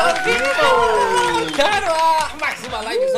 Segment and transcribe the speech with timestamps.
[0.00, 1.56] Ao vivo!
[1.56, 2.58] Tá no ar mais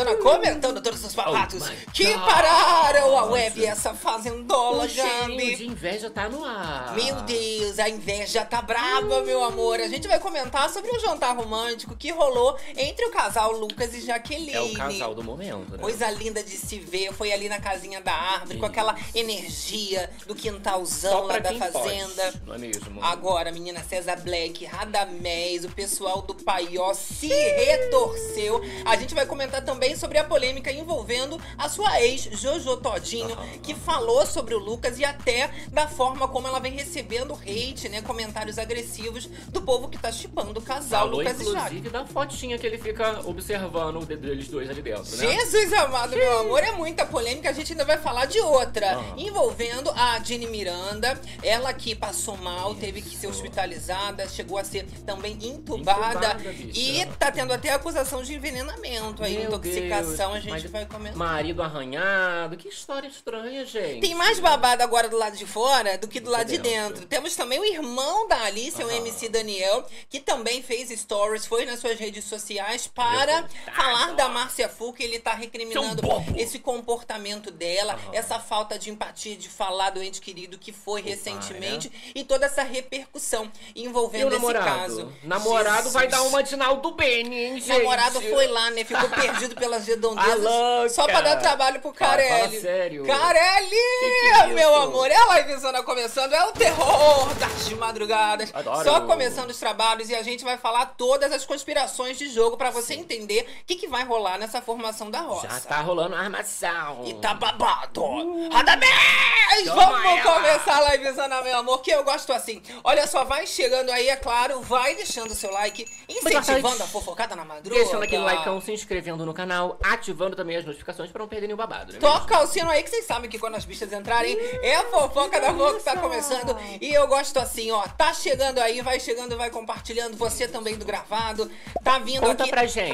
[0.02, 5.56] livezona comentando todos os babados Oh que pararam a web essa fazendola, Gabi.
[5.56, 6.94] de inveja tá no ar.
[6.94, 9.78] Meu Deus, a inveja tá braba, meu amor.
[9.80, 14.00] A gente vai comentar sobre o jantar romântico que rolou entre o casal Lucas e
[14.00, 14.54] Jaqueline.
[14.54, 15.78] É o casal do momento, né?
[15.78, 17.12] Coisa linda de se ver.
[17.12, 18.72] Foi ali na casinha da árvore, com Isso.
[18.72, 22.32] aquela energia do quintalzão lá da fazenda.
[22.32, 23.04] pode, não é mesmo?
[23.04, 28.60] Agora, menina César Black, Radamés, o pessoal do Paió se retorceu.
[28.84, 33.74] A gente vai comentar também sobre a polêmica envolvendo a sua ex, Jojo Todinho, que
[33.74, 38.02] falou sobre o Lucas e até da forma como ela vem recebendo hate, né?
[38.02, 41.56] Comentários agressivos do povo que tá chipando o casal, Falou, Lucas e Jaque.
[41.56, 45.32] inclusive, da fotinha que ele fica observando o dedo deles dois ali dentro, né?
[45.32, 47.50] Jesus amado, meu amor, é muita polêmica.
[47.50, 49.14] A gente ainda vai falar de outra, Aham.
[49.16, 51.20] envolvendo a Jenny Miranda.
[51.42, 53.36] Ela que passou mal, teve que ser Isso.
[53.36, 56.34] hospitalizada, chegou a ser também entubada.
[56.36, 56.36] Entubada,
[56.74, 59.81] e tá tendo até acusação de envenenamento aí, Meu intoxicação.
[59.90, 61.16] A gente mas vai comentar.
[61.16, 64.00] Marido arranhado, que história estranha, gente.
[64.00, 67.06] Tem mais babado agora do lado de fora do que do lado de dentro.
[67.06, 68.96] Temos também o irmão da Alice, o Aham.
[68.96, 74.68] MC Daniel, que também fez stories, foi nas suas redes sociais para falar da Márcia
[74.68, 76.34] Fu, que ele tá recriminando bobo.
[76.38, 78.10] esse comportamento dela, Aham.
[78.12, 82.46] essa falta de empatia de falar do ente querido que foi pai, recentemente e toda
[82.46, 84.64] essa repercussão envolvendo o esse namorado?
[84.64, 85.12] caso.
[85.22, 86.10] Namorado vai Jesus.
[86.22, 87.68] dar uma de Naldo Bene, hein, O gente?
[87.68, 88.84] namorado foi lá, né?
[88.84, 90.92] Ficou perdido pelas redondezas.
[90.92, 92.30] Só pra dar trabalho pro Carelli.
[92.30, 93.06] fala sério.
[93.06, 93.70] Carelli!
[93.70, 98.50] Que que é meu amor, é a livezona começando, é o terror das madrugadas.
[98.52, 98.82] Adoro.
[98.82, 102.70] Só começando os trabalhos e a gente vai falar todas as conspirações de jogo pra
[102.70, 105.48] você entender o que, que vai rolar nessa formação da roça.
[105.48, 107.04] Já tá rolando armação.
[107.04, 108.02] E tá babado.
[108.50, 109.64] Radamés!
[109.64, 110.34] Toma Vamos ela.
[110.34, 112.60] começar a livezona, meu amor, que eu gosto assim.
[112.82, 117.36] Olha só, vai chegando aí, é claro, vai deixando o seu like, incentivando a fofocada
[117.36, 117.82] na madrugada.
[117.82, 119.51] Deixando aquele likeão, se inscrevendo no canal,
[119.82, 121.98] ativando também as notificações pra não perder nenhum babado, né?
[121.98, 125.40] Toca o sino aí que vocês sabem que quando as bichas entrarem é a fofoca
[125.40, 126.56] da boca que tá começando.
[126.80, 127.82] E eu gosto assim, ó.
[127.88, 130.16] Tá chegando aí, vai chegando, vai compartilhando.
[130.16, 131.50] Você também do gravado.
[131.82, 132.92] Tá vindo Conta aqui pra gente.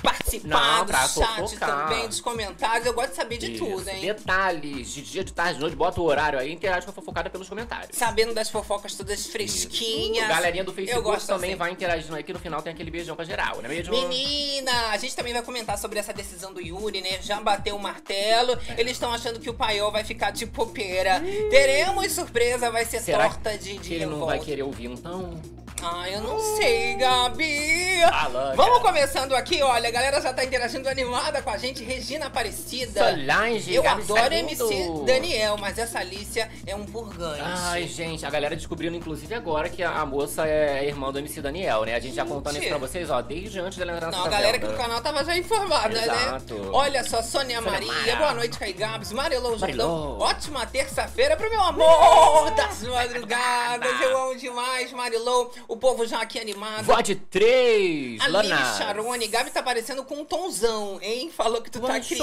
[0.00, 1.88] pra participar Não, do pra chat fofocar.
[1.88, 2.86] também, dos comentários.
[2.86, 3.64] Eu gosto de saber de Isso.
[3.64, 4.00] tudo, hein?
[4.06, 7.28] Detalhes, de dia, de tarde, de noite, bota o horário aí, interage com a fofocada
[7.30, 7.96] pelos comentários.
[7.96, 10.28] Sabendo das fofocas todas fresquinhas.
[10.28, 11.58] Galerinha do Eu Facebook gosto também assim.
[11.58, 13.92] vai interagindo aí, que no final tem aquele beijão pra geral, né mesmo?
[13.92, 17.20] Menina, a gente também vai comentar sobre essa decisão do Yuri, né?
[17.20, 18.56] Já bateu o martelo.
[18.78, 21.20] Eles estão achando que o paiol vai ficar de popeira.
[21.50, 25.40] Teremos surpresa, vai ser Será torta de, de que ele não vai querer ouvir então?
[25.84, 28.00] Ah, eu não sei, Gabi.
[28.08, 28.92] Fala, Vamos cara.
[28.94, 31.82] começando aqui, olha, a galera já tá interagindo animada com a gente.
[31.82, 33.00] Regina Aparecida.
[33.10, 34.48] Solange, Eu Gabi adoro Salindo.
[34.70, 37.40] MC Daniel, mas essa Alicia é um purgante.
[37.42, 41.40] Ai, gente, a galera descobrindo, inclusive, agora que a, a moça é irmã do MC
[41.40, 41.94] Daniel, né?
[41.94, 44.56] A gente já contando isso pra vocês, ó, desde antes dela entrar Não, a galera
[44.56, 46.54] aqui do canal tava já informada, Exato.
[46.54, 46.68] né?
[46.72, 48.16] Olha só, Sônia, Sônia Maria, Maria.
[48.16, 50.18] boa noite, Caí Gabs, Marilou Jordão.
[50.18, 53.92] Ótima terça-feira pro meu amor das madrugadas.
[54.00, 55.52] Eu amo demais, Marilou.
[55.72, 56.84] O povo já aqui animado.
[56.84, 58.74] Vode 3, A Lana.
[58.76, 61.30] Charone, Gabi tá parecendo com um tonzão, hein?
[61.34, 62.22] Falou que tu tá cria.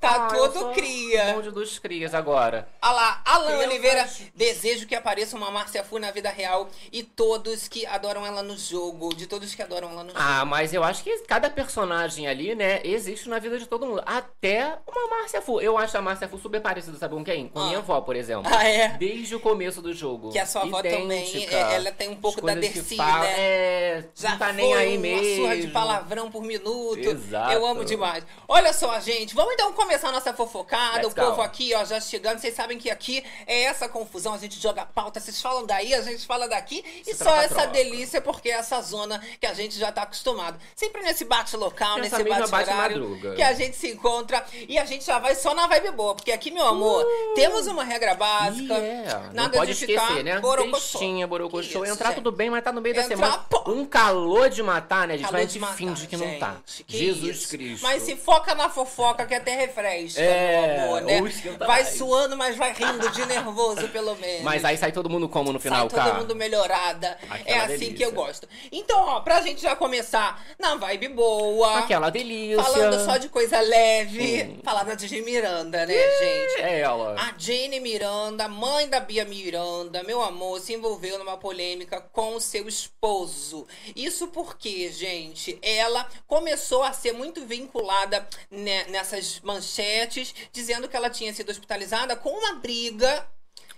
[0.00, 1.34] Tá Ah, todo cria.
[1.34, 2.66] Bonde dos crias agora.
[2.80, 6.70] Olha lá, Alan Eu Oliveira, acho- desejo que apareça uma Márcia Fu na vida real
[6.90, 10.22] e todos que adoram ela no jogo, de todos que adoram ela no jogo.
[10.24, 14.02] Ah, mas eu acho que cada personagem ali, né, existe na vida de todo mundo.
[14.06, 15.60] Até uma Márcia Fu.
[15.60, 17.48] Eu acho a Márcia Fu super parecida, sabe com quem?
[17.48, 17.66] Com Ah.
[17.66, 18.50] minha avó, por exemplo.
[18.50, 18.96] Ah, é?
[18.96, 20.30] Desde o começo do jogo.
[20.32, 21.54] Que a sua avó também, Idêntica.
[21.54, 23.34] é, ela tem um pouco da Dercy, fala- né?
[23.38, 25.36] É, Já não tá foi nem aí uma mesmo.
[25.42, 26.98] surra de palavrão por minuto.
[26.98, 27.52] Exato.
[27.52, 28.24] Eu amo demais.
[28.48, 30.96] Olha só, gente, vamos então começar a nossa fofocada.
[30.98, 31.42] Let's o povo go.
[31.42, 32.38] aqui, ó, já chegando.
[32.38, 34.34] Vocês sabem que aqui é essa confusão.
[34.34, 36.84] A gente joga pauta, vocês falam daí, a gente fala daqui.
[37.06, 37.66] e só essa troca.
[37.68, 40.58] delícia, porque é essa zona que a gente já tá acostumado.
[40.74, 44.44] Sempre nesse bate local, nesse bate horário que a gente se encontra.
[44.68, 46.14] E a gente já vai só na vibe boa.
[46.14, 47.04] Porque aqui, meu amor,
[47.34, 48.74] temos uma regra básica.
[48.74, 49.30] Yeah.
[49.32, 50.38] Nada não pode de ficar esquecer, né?
[50.40, 51.26] borocochô.
[51.26, 51.80] Borocochô.
[51.80, 52.16] Que isso, Entrar gente?
[52.16, 53.44] tudo bem, mas tá no meio da Entrar, semana.
[53.66, 55.26] Um calor de matar, né, gente?
[55.26, 56.56] Calor Mas a de gente matar, finge que não tá.
[56.66, 56.84] gente.
[56.84, 57.48] Que Jesus isso.
[57.48, 57.82] Cristo.
[57.82, 61.20] Mas se foca na fofoca, que até refresca, É, meu amor, né?
[61.58, 61.88] Vai mais.
[61.96, 64.42] suando, mas vai rindo de nervoso, pelo menos.
[64.42, 66.20] Mas aí sai todo mundo como no final, Sai todo cara?
[66.20, 67.18] mundo melhorada.
[67.28, 67.96] Aquela é assim delícia.
[67.96, 68.48] que eu gosto.
[68.70, 71.78] Então, ó, pra gente já começar na vibe boa.
[71.80, 72.62] Aquela delícia.
[72.62, 74.42] Falando só de coisa leve.
[74.44, 74.60] Hum.
[74.62, 76.60] Falar da Digi Miranda, né, gente?
[76.60, 77.14] É ela.
[77.18, 82.40] A Jane Miranda, mãe da Bia Miranda, meu amor, se envolveu numa polêmica com o
[82.40, 83.66] seu esposo.
[83.94, 91.10] Isso porque, gente, ela começou a ser muito vinculada né, nessas manchetes, dizendo que ela
[91.10, 93.28] tinha sido hospitalizada com uma briga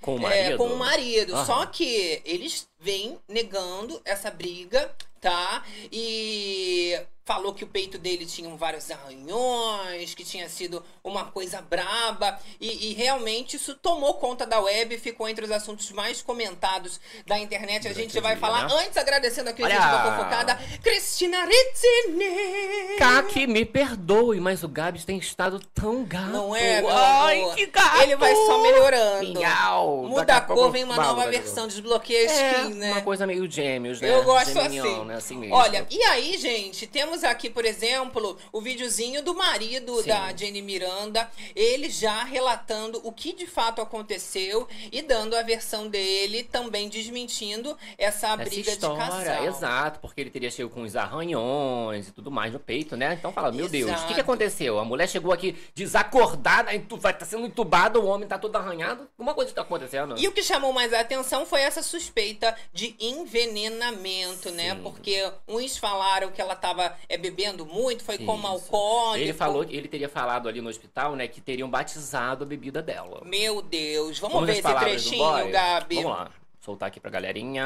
[0.00, 0.56] Com o é, marido.
[0.59, 1.35] com o marido.
[1.35, 1.47] Aham.
[1.47, 5.65] Só que eles vêm negando essa briga tá?
[5.91, 12.40] E falou que o peito dele tinha vários arranhões, que tinha sido uma coisa braba.
[12.58, 17.38] E, e, realmente isso tomou conta da web, ficou entre os assuntos mais comentados da
[17.38, 17.86] internet.
[17.86, 18.75] A gente vai falar, né?
[18.82, 22.96] antes agradecendo aqui o gente da fofocada, Cristina Rizzini.
[22.98, 26.30] Kaki, me perdoe, mas o Gabs tem estado tão gato.
[26.30, 27.54] Não é, meu Ai, amor.
[27.56, 28.00] que gato!
[28.04, 29.38] Ele vai só melhorando.
[29.38, 30.04] Miau.
[30.04, 32.92] Muda a cor, vem uma nova versão, desbloqueia a é, skin, né?
[32.92, 34.08] uma coisa meio gêmeos, né?
[34.14, 35.04] Eu gosto Geminion, assim.
[35.04, 35.14] Né?
[35.14, 35.54] assim mesmo.
[35.54, 40.09] Olha, e aí, gente, temos temos aqui, por exemplo, o videozinho do marido Sim.
[40.09, 45.88] da Jenny Miranda, ele já relatando o que de fato aconteceu e dando a versão
[45.88, 49.44] dele, também desmentindo essa, Essa briga história, de casal.
[49.47, 53.15] exato, porque ele teria chegado com os arranhões e tudo mais no peito, né?
[53.15, 54.21] Então fala, meu Deus, o que, que Exato.
[54.21, 54.79] aconteceu?
[54.79, 59.09] A mulher chegou aqui desacordada, vai estar sendo entubada, o homem tá todo arranhado.
[59.19, 60.14] Alguma coisa tá acontecendo.
[60.19, 64.75] E o que chamou mais a atenção foi essa suspeita de envenenamento, né?
[64.75, 64.82] Sim.
[64.82, 69.25] Porque uns falaram que ela tava é, bebendo muito, foi como alcoólico.
[69.25, 73.22] Ele falou, ele teria falado ali no hospital, né, que teriam batizado a bebida dela.
[73.25, 75.50] Meu Deus, vamos, Vamos ver esse trechinho?
[75.50, 75.96] Gabi.
[75.96, 77.64] Vamos lá, soltar aqui pra galerinha.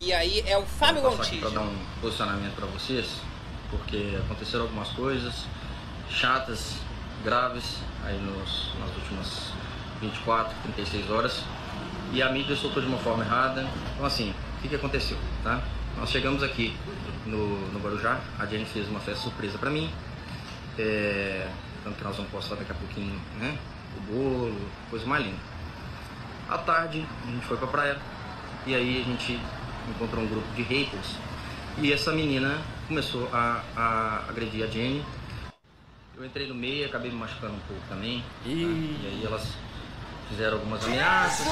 [0.00, 1.48] E aí é o Fábio Gontijo.
[1.50, 3.06] dar um posicionamento para vocês,
[3.70, 5.46] porque aconteceram algumas coisas
[6.10, 6.74] chatas,
[7.22, 9.52] graves, aí nos, nas últimas
[10.00, 11.42] 24, 36 horas,
[12.12, 13.66] e a mídia soltou de uma forma errada.
[13.94, 15.62] Então assim, o que, que aconteceu, tá?
[15.98, 16.76] Nós chegamos aqui
[17.26, 19.90] no, no Guarujá, a Jenny fez uma festa surpresa para mim,
[20.78, 21.48] é,
[21.82, 23.56] tanto que nós vamos postar daqui a pouquinho, né?
[23.96, 24.56] O bolo,
[24.90, 25.38] coisa mais linda.
[26.48, 27.98] À tarde, a gente foi pra praia,
[28.66, 29.38] e aí a gente
[29.88, 31.16] encontrou um grupo de haters
[31.78, 35.04] e essa menina começou a, a agredir a Jenny.
[36.16, 38.20] Eu entrei no meio, acabei me machucando um pouco também.
[38.20, 38.48] tá?
[38.48, 38.96] Ih.
[39.02, 39.48] E aí elas
[40.28, 41.46] fizeram algumas ameaças,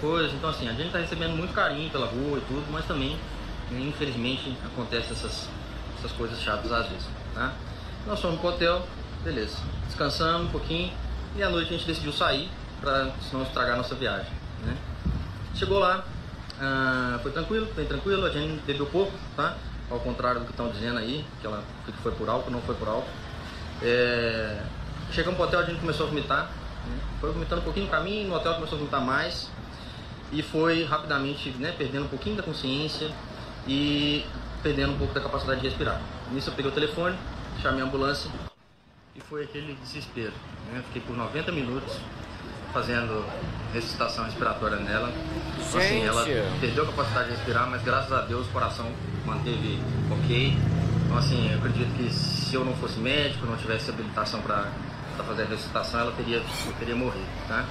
[0.00, 0.32] coisas.
[0.34, 3.18] Então assim, a Jenny tá recebendo muito carinho pela rua e tudo, mas também,
[3.70, 5.48] né, infelizmente, acontece essas,
[5.98, 7.06] essas coisas chatas às vezes.
[7.34, 7.52] Tá?
[8.06, 8.86] Nós fomos pro hotel,
[9.22, 9.56] beleza.
[9.86, 10.92] Descansamos um pouquinho
[11.36, 12.50] e à noite a gente decidiu sair
[12.80, 14.32] para não estragar nossa viagem.
[14.64, 14.76] Né?
[15.54, 16.04] Chegou lá,
[16.60, 19.56] ah, foi tranquilo, bem tranquilo, a gente bebeu pouco, tá?
[19.90, 22.74] Ao contrário do que estão dizendo aí, que ela que foi por álcool, não foi
[22.74, 23.08] por álcool.
[23.82, 24.62] É,
[25.10, 26.50] chegamos pro hotel, a gente começou a vomitar,
[26.86, 26.98] né?
[27.20, 29.50] foi vomitando um pouquinho no caminho, no hotel começou a vomitar mais
[30.32, 33.10] e foi rapidamente né, perdendo um pouquinho da consciência
[33.66, 34.24] e
[34.62, 36.00] perdendo um pouco da capacidade de respirar.
[36.32, 37.16] Nisso eu peguei o telefone,
[37.60, 38.30] chamei a ambulância
[39.14, 40.32] e foi aquele desespero.
[40.72, 40.82] Né?
[40.86, 41.98] Fiquei por 90 minutos
[42.72, 43.24] fazendo
[43.72, 45.12] ressuscitação respiratória nela.
[45.56, 46.24] Então, assim, ela
[46.60, 48.90] perdeu a capacidade de respirar, mas graças a Deus o coração
[49.24, 49.80] manteve
[50.10, 50.56] ok.
[51.04, 54.68] Então assim, eu acredito que se eu não fosse médico, não tivesse habilitação para
[55.18, 56.42] fazer a ressuscitação, ela teria,
[56.78, 57.64] teria morrido, tá?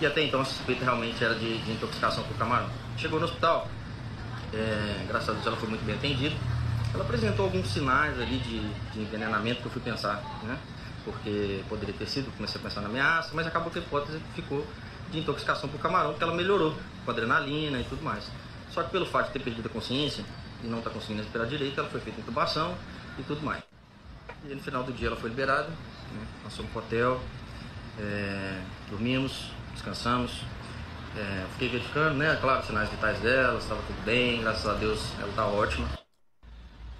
[0.00, 2.68] E até então a suspeita realmente era de, de intoxicação por camarão.
[2.96, 3.68] Chegou no hospital,
[4.52, 6.34] é, graças a Deus ela foi muito bem atendida.
[6.92, 8.60] Ela apresentou alguns sinais ali de,
[8.92, 10.58] de envenenamento que eu fui pensar, né?
[11.04, 14.66] Porque poderia ter sido, comecei a pensar na ameaça, mas acabou que a hipótese ficou
[15.10, 18.24] de intoxicação por camarão, porque ela melhorou com adrenalina e tudo mais.
[18.72, 20.24] Só que pelo fato de ter perdido a consciência
[20.62, 22.74] e não estar conseguindo respirar direito, ela foi feita intubação
[23.18, 23.62] e tudo mais.
[24.44, 26.26] E no final do dia ela foi liberada, né?
[26.44, 27.20] nós fomos pro hotel,
[27.98, 28.60] é,
[28.90, 30.42] dormimos, descansamos,
[31.16, 32.36] é, fiquei verificando, né?
[32.40, 35.88] Claro, os sinais vitais dela, estava tudo bem, graças a Deus ela está ótima.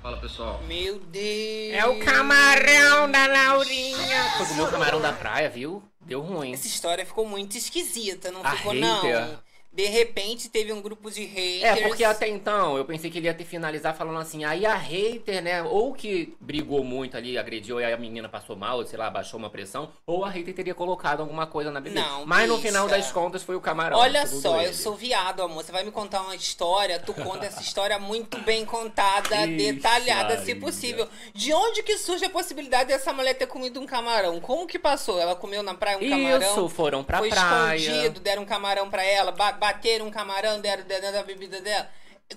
[0.02, 0.62] Fala pessoal.
[0.66, 1.75] Meu Deus.
[1.75, 4.25] É o camarão da Laurinha.
[4.38, 5.82] Foi o camarão da praia, viu?
[6.00, 6.52] Deu ruim.
[6.52, 9.20] Essa história ficou muito esquisita, não A ficou, hater.
[9.20, 9.46] não.
[9.76, 11.62] De repente teve um grupo de haters.
[11.62, 14.75] É, porque até então eu pensei que ele ia ter finalizar falando assim, aí a
[14.75, 19.11] hater, né, ou que brigou muito ali, agrediu e a menina passou mal, sei lá,
[19.11, 22.00] baixou uma pressão, ou a hater teria colocado alguma coisa na bebida.
[22.00, 23.99] Não, Mas no final das contas foi o camarão.
[23.99, 24.71] Olha só, ele.
[24.71, 25.62] eu sou viado, amor.
[25.62, 30.38] Você vai me contar uma história, tu conta essa história muito bem contada, Ixi, detalhada,
[30.38, 31.06] se possível.
[31.35, 34.40] De onde que surge a possibilidade dessa mulher ter comido um camarão?
[34.40, 35.21] Como que passou?
[35.21, 36.50] Ela comeu na praia um camarão?
[36.50, 37.76] Isso, foram pra foi praia.
[37.76, 39.33] escondido, deram um camarão pra ela,
[39.66, 41.88] bateram um camarão, deram dentro da bebida dela.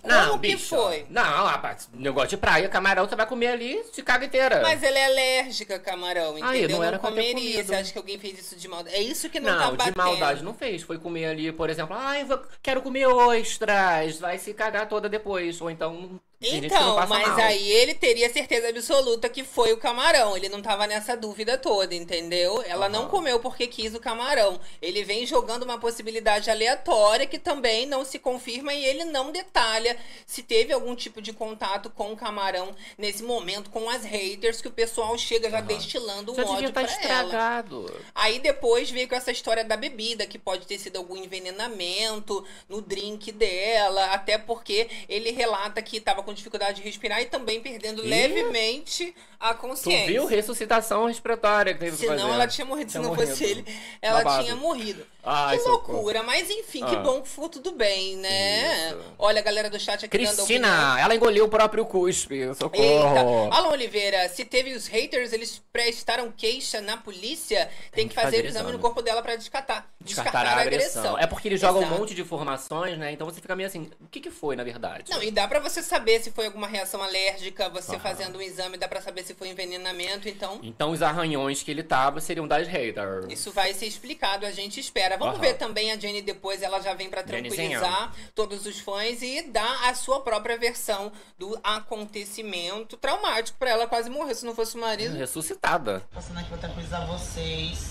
[0.01, 0.75] Como Não, que bicha.
[0.77, 1.07] foi?
[1.09, 4.62] Não, rapaz, negócio de praia, camarão você vai comer ali, se caga inteira.
[4.62, 6.48] Mas ela é alérgica a camarão, entendeu?
[6.50, 7.63] Aí, não era pra ter comeria.
[7.63, 8.95] Você acha que alguém fez isso de maldade?
[8.95, 9.98] É isso que não, Não, tá de batendo.
[9.98, 10.83] maldade não fez.
[10.83, 15.59] Foi comer ali, por exemplo, ai, vou- quero comer ostras, vai se cagar toda depois.
[15.59, 16.19] Ou então.
[16.41, 17.38] Não Então, mas mal.
[17.39, 20.38] aí ele teria certeza absoluta que foi o camarão.
[20.38, 22.62] Ele não tava nessa dúvida toda, entendeu?
[22.65, 23.10] Ela não Aham.
[23.10, 24.60] comeu porque quis o camarão.
[24.81, 29.98] Ele vem jogando uma possibilidade aleatória que também não se confirma e ele não detalha
[30.25, 34.67] se teve algum tipo de contato com o camarão nesse momento, com as haters, que
[34.69, 35.67] o pessoal chega já Aham.
[35.67, 36.91] destilando Já devia ódio pra ela.
[36.91, 38.01] estragado.
[38.15, 42.81] Aí depois veio com essa história da bebida, que pode ter sido algum envenenamento no
[42.81, 48.05] drink dela, até porque ele relata que tava com dificuldade de respirar e também perdendo
[48.05, 48.07] Ih.
[48.07, 50.05] levemente a Tu consciência.
[50.07, 50.25] viu?
[50.27, 52.31] Ressuscitação respiratória que teve que Se não, fazer.
[52.33, 52.91] ela tinha morrido.
[52.91, 53.31] Tinha se não morrido.
[53.31, 53.65] fosse ele,
[54.01, 54.43] ela Babado.
[54.43, 55.05] tinha morrido.
[55.31, 55.93] Ai, que socorro.
[55.93, 56.24] loucura.
[56.24, 57.00] Mas enfim, que Ah.
[57.00, 58.89] bom que ficou tudo bem, né?
[58.89, 59.00] Isso.
[59.17, 60.09] Olha, a galera do chat aqui.
[60.17, 62.53] Cristina, ela engoliu o próprio cuspe.
[62.55, 62.83] Socorro.
[62.83, 68.43] Eita, Alan Oliveira, se teve os haters, eles prestaram queixa na polícia, tem, que fazer,
[68.43, 69.88] o exame no corpo dela pra descartar.
[70.01, 71.17] Descartar a agressão.
[71.17, 73.12] É porque eles jogam um monte de informações, né?
[73.12, 75.12] Então você fica meio assim, o que que foi, na verdade?
[75.12, 78.00] Não, e dá pra você saber se foi alguma reação alérgica, você Aham.
[78.00, 81.83] fazendo um exame, dá pra saber se foi envenenamento, então Então os arranhões que ele
[81.83, 83.25] tava seriam das haters.
[83.29, 85.17] isso vai ser explicado, a gente espera.
[85.20, 85.42] Vamos Aham.
[85.42, 89.90] ver também a Jenny depois, ela já vem pra tranquilizar todos os fãs e dar
[89.90, 94.82] a sua própria versão do acontecimento traumático pra ela quase morrer se não fosse o
[94.82, 95.16] marido.
[95.18, 96.02] Ressuscitada.
[96.14, 97.90] Passando aqui pra tranquilizar vocês.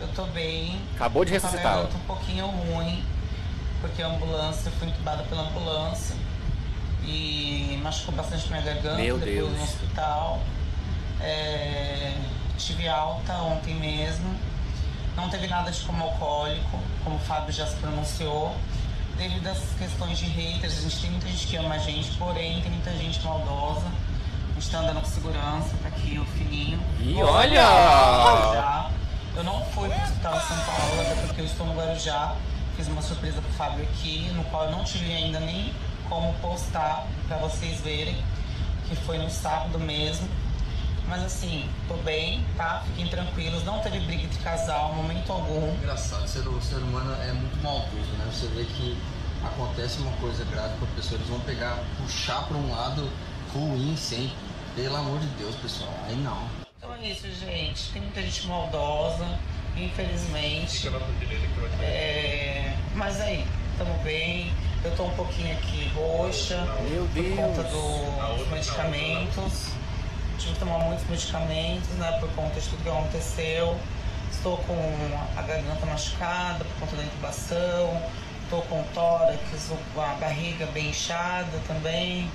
[0.00, 0.80] Eu tô bem.
[0.94, 1.74] Acabou de Tô ressuscitar.
[1.74, 3.04] garganta um pouquinho ruim,
[3.80, 6.16] porque a ambulância, eu fui entubada pela ambulância.
[7.04, 9.50] E machucou bastante minha garganta Meu depois Deus.
[9.58, 10.40] no hospital.
[11.20, 12.14] É,
[12.58, 14.34] tive alta ontem mesmo.
[15.16, 18.56] Não teve nada de coma alcoólico, como o Fábio já se pronunciou.
[19.16, 22.62] Devido às questões de haters, a gente tem muita gente que ama a gente, porém
[22.62, 23.86] tem muita gente maldosa.
[24.50, 26.80] A gente tá andando com segurança, tá aqui o fininho.
[26.98, 28.90] Vou olha!
[29.34, 32.36] Eu não fui pro hospital São Paulo, até porque eu estou no Guarujá.
[32.76, 35.74] Fiz uma surpresa pro Fábio aqui, no qual eu não tive ainda nem
[36.08, 38.16] como postar pra vocês verem,
[38.88, 40.28] que foi no sábado mesmo.
[41.08, 42.82] Mas assim, tô bem, tá?
[42.86, 45.72] Fiquem tranquilos, não teve briga de casal, momento algum.
[45.74, 48.26] Engraçado, ser, o ser humano é muito maldoso, né?
[48.32, 48.96] Você vê que
[49.44, 53.08] acontece uma coisa grave com a pessoa, eles vão pegar, puxar para um lado
[53.52, 54.32] ruim sempre.
[54.74, 56.48] Pelo amor de Deus, pessoal, aí não.
[56.78, 57.90] Então é isso, gente.
[57.92, 59.26] Tem muita gente maldosa,
[59.76, 60.88] infelizmente.
[61.82, 63.44] É, Mas aí,
[63.76, 64.50] tamo bem.
[64.84, 66.56] Eu tô um pouquinho aqui roxa
[66.90, 67.72] Meu por conta Deus.
[67.74, 69.66] do- dos medicamentos.
[70.42, 72.18] Tive que tomar muitos medicamentos, né?
[72.18, 73.78] Por conta de tudo que aconteceu.
[74.32, 74.74] Estou com
[75.36, 78.02] a garganta machucada por conta da intubação.
[78.42, 79.38] Estou com o tórax,
[79.96, 82.28] a barriga bem inchada também.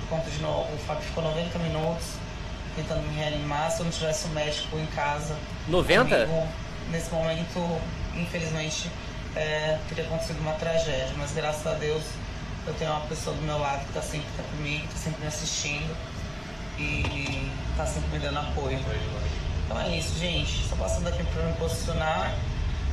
[0.00, 2.06] Por conta de novo, o Fábio ficou 90 minutos
[2.74, 3.70] tentando me reanimar.
[3.70, 5.36] Se eu não tivesse um médico em casa
[5.68, 6.08] 90?
[6.08, 6.48] comigo,
[6.90, 7.80] nesse momento,
[8.14, 8.90] infelizmente,
[9.36, 11.12] é, teria acontecido uma tragédia.
[11.18, 12.02] Mas graças a Deus
[12.66, 15.26] eu tenho uma pessoa do meu lado que tá sempre tá comigo, tá sempre me
[15.26, 15.94] assistindo
[16.82, 18.78] e tá sempre me dando apoio.
[19.64, 20.68] Então é isso, gente.
[20.68, 22.34] Só passando aqui para me posicionar.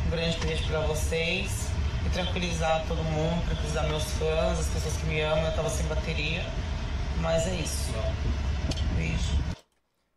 [0.05, 1.67] Um grande beijo para vocês
[2.05, 5.45] e tranquilizar todo mundo, tranquilizar meus fãs, as pessoas que me amam.
[5.45, 6.45] Eu tava sem bateria,
[7.21, 7.91] mas é isso.
[8.95, 9.38] Beijo.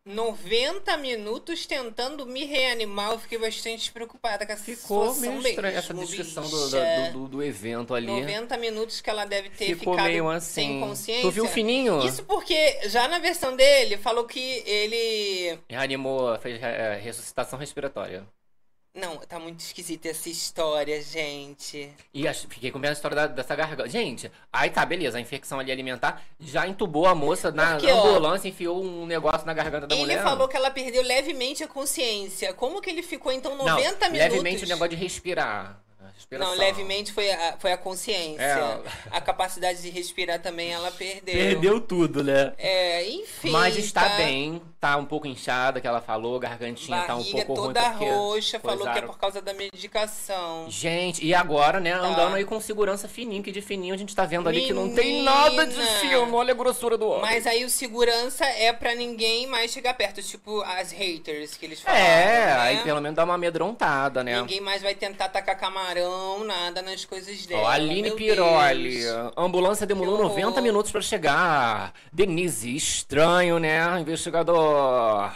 [0.05, 5.79] 90 minutos tentando me reanimar, eu fiquei bastante preocupada com essa Ficou situação meio estranha
[5.79, 8.07] essa descrição do, do, do- do evento ali.
[8.09, 10.81] 90 minutos que ela deve ter Ficou ficado meio sem assim.
[10.81, 11.23] consciência.
[11.23, 12.05] Tu viu o fininho?
[12.05, 15.59] Isso porque já na versão dele falou que ele.
[15.71, 18.27] Reanimou, fez é, ressuscitação respiratória.
[18.95, 21.91] Não, tá muito esquisita essa história, gente.
[22.13, 23.89] E ach- fiquei com medo da história da- dessa garganta.
[23.89, 28.07] Gente, aí tá, beleza, a infecção ali alimentar já entubou a moça na Porque, ó,
[28.11, 30.23] ambulância, enfiou um negócio na garganta da ele mulher.
[30.23, 32.53] falou que ela perdeu levemente a consciência.
[32.53, 34.31] Como que ele ficou então Não, 90 minutos?
[34.35, 35.81] levemente o negócio de respirar.
[36.15, 36.55] Respiração.
[36.55, 38.43] Não, levemente foi a, foi a consciência.
[38.43, 38.81] É.
[39.11, 41.35] A capacidade de respirar também ela perdeu.
[41.35, 42.53] Perdeu tudo, né?
[42.59, 43.51] É, enfim.
[43.51, 44.17] Mas está tá?
[44.17, 47.91] bem, tá um pouco inchada, que ela falou, gargantinha tá um Barriga pouco ruim toda
[47.91, 50.67] porque roxa, falou que é por causa da medicação.
[50.69, 51.99] Gente, e agora, né, Tá.
[51.99, 54.93] andando aí com segurança fininho, que de fininho a gente tá vendo ali que não
[54.95, 55.99] tem nada de Menina.
[55.99, 57.23] filme, olha a grossura do homem.
[57.23, 61.81] Mas aí o segurança é pra ninguém mais chegar perto, tipo as haters que eles
[61.81, 62.05] falaram.
[62.05, 62.57] É, né?
[62.59, 64.41] aí pelo menos dá uma amedrontada, né?
[64.41, 66.02] Ninguém mais vai tentar tacar camarão,
[66.45, 67.63] nada nas coisas dela.
[67.63, 69.33] Ó, Aline meu Piroli, Deus.
[69.37, 70.37] ambulância demorou Que horror.
[70.37, 71.93] 90 minutos pra chegar.
[72.13, 74.01] Denise, estranho, né?
[74.01, 75.33] Investigador.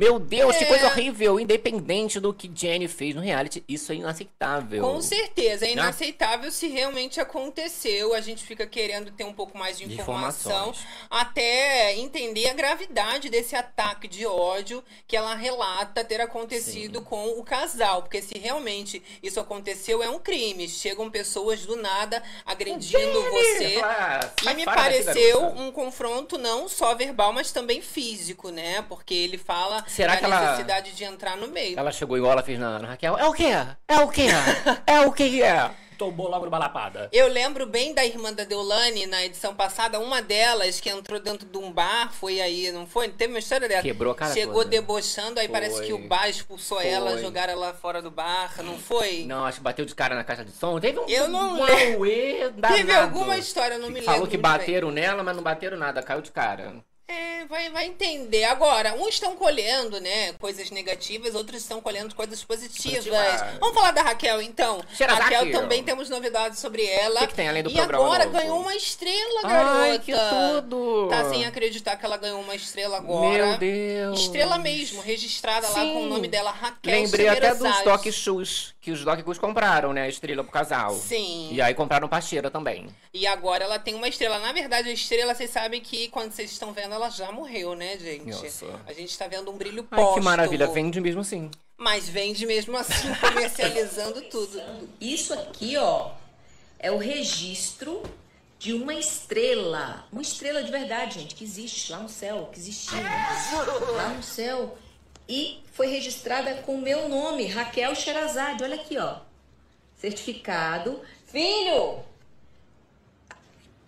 [0.00, 0.66] Meu Deus, que É.
[0.66, 1.38] coisa horrível.
[1.38, 4.82] Independente do que Jenny fez no reality, isso é inaceitável.
[4.82, 5.72] Com certeza, é Né?
[5.74, 8.14] inaceitável se realmente aconteceu.
[8.14, 10.86] A gente fica querendo ter um pouco mais de informação, informações.
[11.10, 17.44] até entender a gravidade desse ataque de ódio que ela relata ter acontecido com o
[17.44, 18.00] casal.
[18.02, 20.66] Porque se realmente isso aconteceu, é um crime.
[20.66, 23.80] Chegam pessoas do nada agredindo você.
[23.84, 28.82] Ah, E me pareceu um confronto não só verbal, mas também físico, né?
[28.88, 31.78] Porque ele fala Será que ela- necessidade de entrar no meio.
[31.78, 33.16] Ela chegou igual ela fez na, na Raquel.
[33.18, 33.50] É o quê?
[33.88, 34.26] É o quê?
[34.86, 35.70] é o que é?
[35.98, 37.10] Tomou logo numa lapada.
[37.12, 41.46] Eu lembro bem da irmã da Deolane na edição passada, uma delas que entrou dentro
[41.46, 43.10] de um bar, foi aí, não foi?
[43.10, 43.82] Teve uma história dela.
[43.82, 44.70] Quebrou a cara Chegou toda.
[44.70, 45.86] debochando, aí parece Foi.
[45.88, 46.88] que o bar expulsou Foi.
[46.88, 49.24] ela, jogaram ela fora do bar, não foi?
[49.26, 50.80] Não, acho que bateu de cara na caixa de som.
[50.80, 51.66] Teve um Eu não um
[52.74, 54.06] Teve alguma história, eu não me lembro.
[54.06, 54.58] Falou que muito bem.
[54.58, 56.76] bateram nela, mas não bateram nada, caiu de cara.
[57.10, 58.44] É, vai, vai entender.
[58.44, 63.04] Agora, uns estão colhendo, né, coisas negativas, outros estão colhendo coisas positivas.
[63.04, 63.58] Positivas.
[63.58, 64.80] Vamos falar da Raquel, então.
[64.94, 65.34] Shirazaki.
[65.34, 67.16] Raquel também temos novidades sobre ela.
[67.16, 68.38] O que que tem além do e programa agora novo?
[68.38, 69.80] ganhou uma estrela, garota.
[69.80, 71.08] Ai, que tudo!
[71.08, 73.46] Tá sem acreditar que ela ganhou uma estrela agora.
[73.46, 74.20] Meu Deus.
[74.20, 75.92] Estrela mesmo, registrada lá Sim.
[75.92, 77.80] com o nome dela, Raquel Lembrei até dos.
[77.82, 80.02] Doc Shoes, que os Doc Shoes compraram, né?
[80.02, 80.94] A estrela pro casal.
[80.94, 81.48] Sim.
[81.50, 82.88] E aí compraram parceira também.
[83.12, 84.38] E agora ela tem uma estrela.
[84.38, 87.96] Na verdade, a estrela, vocês sabem que quando vocês estão vendo, ela já morreu, né,
[87.96, 88.26] gente?
[88.26, 88.66] Nossa.
[88.86, 90.18] A gente tá vendo um brilho Ai, póstumo.
[90.18, 90.66] que maravilha.
[90.66, 91.50] Vende mesmo assim.
[91.78, 94.60] Mas vende mesmo assim, comercializando tudo.
[95.00, 96.10] Isso aqui, ó,
[96.78, 98.02] é o registro
[98.58, 100.06] de uma estrela.
[100.12, 102.98] Uma estrela de verdade, gente, que existe lá no céu, que existiu.
[103.96, 104.76] Lá no céu.
[105.26, 108.62] E foi registrada com o meu nome, Raquel Sherazade.
[108.62, 109.18] Olha aqui, ó.
[109.96, 111.00] Certificado.
[111.26, 112.00] Filho!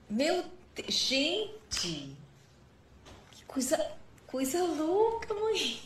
[0.09, 0.45] Meu.
[0.75, 2.17] Te- Gente!
[3.53, 3.93] Coisa.
[4.27, 5.83] Coisa louca, mãe.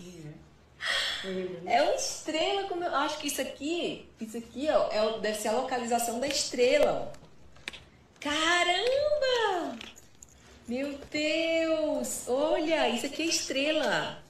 [1.67, 5.49] É uma estrela, como eu acho que isso aqui, isso aqui, ó, é, deve ser
[5.49, 7.13] a localização da estrela.
[7.13, 7.27] ó.
[8.21, 9.79] Caramba!
[10.69, 12.29] Meu Deus!
[12.29, 14.23] Olha, isso aqui é estrela.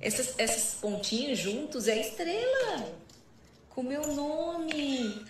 [0.00, 2.92] Essas, esses pontinhos juntos é estrela.
[3.70, 5.24] Com meu nome.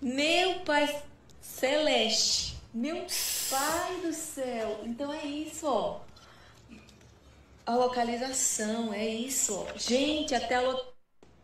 [0.00, 1.02] Meu pai
[1.40, 2.49] celeste.
[2.72, 3.06] Meu
[3.50, 4.80] pai do céu.
[4.84, 6.00] Então é isso, ó.
[7.66, 9.78] A localização, é isso, ó.
[9.78, 10.80] Gente, até a lo...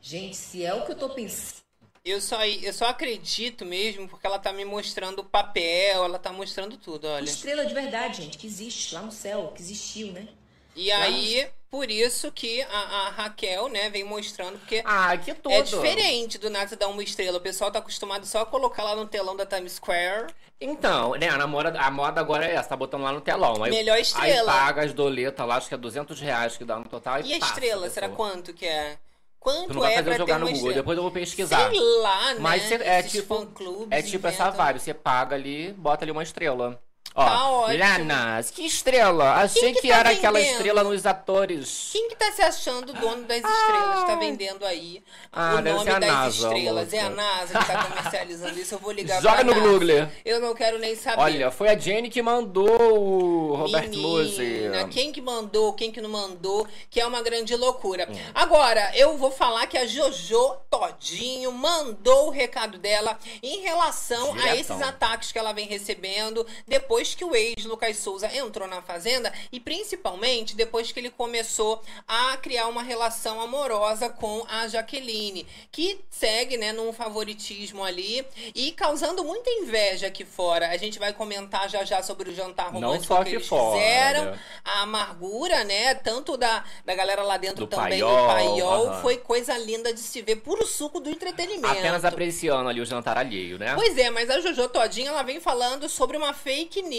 [0.01, 1.67] Gente, se é o que eu tô pensando.
[2.05, 6.33] Eu só, eu só acredito mesmo porque ela tá me mostrando o papel, ela tá
[6.33, 7.25] mostrando tudo, olha.
[7.25, 10.29] Estrela de verdade, gente, que existe lá no céu, que existiu, né?
[10.77, 16.39] E aí, por isso que a, a Raquel, né, vem mostrando, porque Ah, é diferente
[16.39, 17.37] do nada dar uma estrela.
[17.37, 20.33] O pessoal tá acostumado só a colocar lá no telão da Times Square.
[20.59, 23.63] Então, né, a, moda, a moda agora é essa, tá botando lá no telão.
[23.63, 24.51] Aí, Melhor estrela.
[24.53, 27.21] Aí paga as doletas lá, acho que é 200 reais que dá no total.
[27.21, 28.95] E, E a passa, estrela, será quanto que é?
[28.95, 28.99] Tu
[29.39, 30.75] Quanto não vai é fazer eu jogar no Google, estrela?
[30.77, 31.71] depois eu vou pesquisar.
[31.71, 32.41] Sei lá, né?
[32.41, 33.47] Mas é Esses tipo,
[33.91, 36.81] é tipo essa vibe, você paga ali, bota ali uma estrela.
[37.17, 37.73] Ó, Tá.
[37.73, 39.35] Lanas, que estrela!
[39.37, 40.53] Achei que que, tá era aquela vendendo?
[40.53, 41.89] estrela nos atores.
[41.91, 44.05] Quem que tá se achando dono das estrelas?
[44.05, 45.03] Tá vendendo aí
[45.33, 46.93] Ah, o nome a das NASA, estrelas.
[46.93, 47.11] É a.
[47.11, 48.75] NASA que tá comercializando isso.
[48.75, 49.55] Eu vou ligar Joga pra no.
[49.55, 50.09] Google.
[50.25, 51.21] Eu não quero nem saber.
[51.23, 54.43] Olha, foi a Jenny que mandou o Robert Musi.
[54.43, 58.07] Menina, quem que mandou, quem que não mandou, que é uma grande loucura.
[58.11, 58.15] Hum.
[58.35, 64.37] Agora, eu vou falar que a Jojo Todinho mandou o recado dela em relação a
[64.37, 64.55] Diretão.
[64.57, 69.33] esses ataques que ela vem recebendo depois que o ex Lucas Souza entrou na Fazenda
[69.53, 76.01] e principalmente depois que ele começou a criar uma relação amorosa com a Jaqueline, que
[76.11, 80.71] segue, né, num favoritismo ali e causando muita inveja aqui fora.
[80.71, 83.79] A gente vai comentar já já sobre o jantar Não romântico só que eles fora,
[83.79, 84.41] fizeram, né?
[84.65, 89.17] a amargura, né, tanto da, da galera lá dentro Do também paiol, do paiol, foi
[89.19, 91.67] coisa linda de se ver, puro suco do entretenimento.
[91.67, 93.75] Apenas apreciando ali o jantar alheio, né?
[93.75, 96.96] Pois é, mas a Jojo Todinha, ela vem falando sobre uma fake news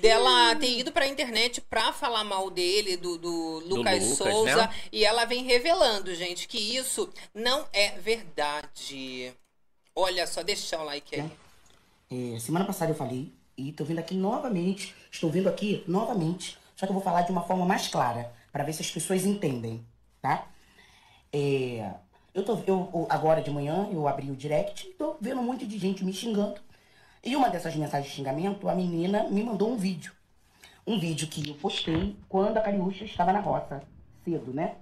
[0.00, 4.56] dela ter ido pra internet pra falar mal dele, do, do Lucas, Lucas, Souza.
[4.56, 4.70] né?
[4.92, 9.32] E ela vem revelando, gente, que isso não é verdade.
[9.94, 11.30] Olha só, deixa o like aí.
[12.10, 14.94] É, semana passada eu falei e tô vindo aqui novamente.
[15.10, 16.58] Estou vindo aqui novamente.
[16.76, 19.24] Só que eu vou falar de uma forma mais clara, para ver se as pessoas
[19.24, 19.84] entendem,
[20.20, 20.46] tá?
[21.32, 21.90] É,
[22.34, 25.44] eu tô eu, eu- agora de manhã eu abri o direct e tô vendo um
[25.44, 26.60] monte de gente me xingando.
[27.26, 30.12] E uma dessas mensagens de xingamento, a menina me mandou um vídeo.
[30.86, 33.82] Um vídeo que eu postei quando a Cariúcha estava na roça,
[34.24, 34.76] cedo, né?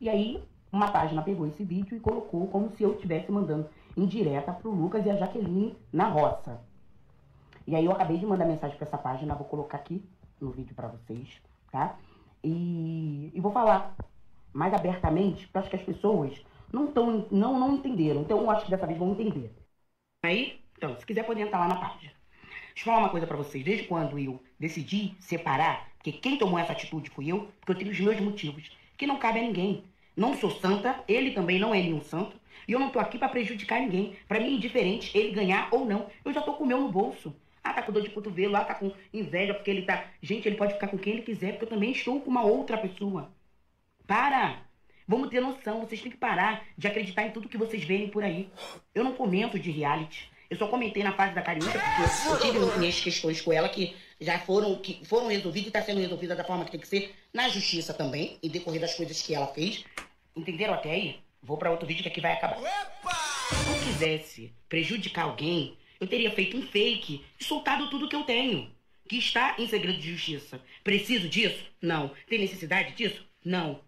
[0.00, 4.52] E aí, uma página pegou esse vídeo e colocou como se eu estivesse mandando indireta
[4.52, 6.60] pro Lucas e a Jaqueline na roça.
[7.68, 10.04] E aí eu acabei de mandar mensagem pra essa página, vou colocar aqui
[10.40, 11.96] no vídeo pra vocês, tá?
[12.42, 13.94] E, e vou falar
[14.52, 18.22] mais abertamente, porque acho que as pessoas não, tão, não, não entenderam.
[18.22, 19.54] Então eu acho que dessa vez vão entender.
[20.24, 22.10] Aí, então, se quiser pode entrar lá na página.
[22.74, 23.64] Deixa eu falar uma coisa pra vocês.
[23.64, 27.92] Desde quando eu decidi separar, porque quem tomou essa atitude fui eu, porque eu tenho
[27.92, 28.68] os meus motivos,
[28.98, 29.84] que não cabe a ninguém.
[30.16, 33.28] Não sou santa, ele também não é nenhum santo, e eu não tô aqui pra
[33.28, 34.16] prejudicar ninguém.
[34.26, 36.08] Pra mim é indiferente ele ganhar ou não.
[36.24, 37.32] Eu já tô com o meu no bolso.
[37.62, 40.04] Ah, tá com dor de cotovelo, ah, tá com inveja porque ele tá.
[40.20, 42.76] Gente, ele pode ficar com quem ele quiser, porque eu também estou com uma outra
[42.76, 43.30] pessoa.
[44.04, 44.66] Para!
[45.06, 48.24] Vamos ter noção, vocês têm que parar de acreditar em tudo que vocês veem por
[48.24, 48.50] aí.
[48.92, 50.31] Eu não comento de reality.
[50.52, 53.96] Eu só comentei na fase da Cariúcha porque eu tive minhas questões com ela que
[54.20, 57.14] já foram, que foram resolvidas e está sendo resolvida da forma que tem que ser,
[57.32, 59.82] na justiça também, em decorrer das coisas que ela fez.
[60.36, 61.20] Entenderam até aí?
[61.42, 62.58] Vou para outro vídeo que aqui vai acabar.
[62.58, 68.24] Se eu quisesse prejudicar alguém, eu teria feito um fake e soltado tudo que eu
[68.24, 68.70] tenho,
[69.08, 70.60] que está em segredo de justiça.
[70.84, 71.64] Preciso disso?
[71.80, 72.10] Não.
[72.28, 73.26] Tem necessidade disso?
[73.42, 73.80] Não.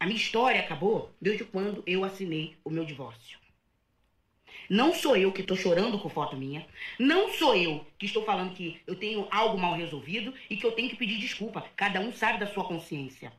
[0.00, 3.43] A minha história acabou desde quando eu assinei o meu divórcio.
[4.74, 6.66] Não sou eu que estou chorando com foto minha.
[6.98, 10.72] Não sou eu que estou falando que eu tenho algo mal resolvido e que eu
[10.72, 11.64] tenho que pedir desculpa.
[11.76, 13.32] Cada um sabe da sua consciência.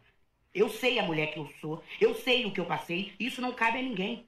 [0.53, 1.83] Eu sei a mulher que eu sou.
[1.99, 3.11] Eu sei o que eu passei.
[3.19, 4.25] Isso não cabe a ninguém.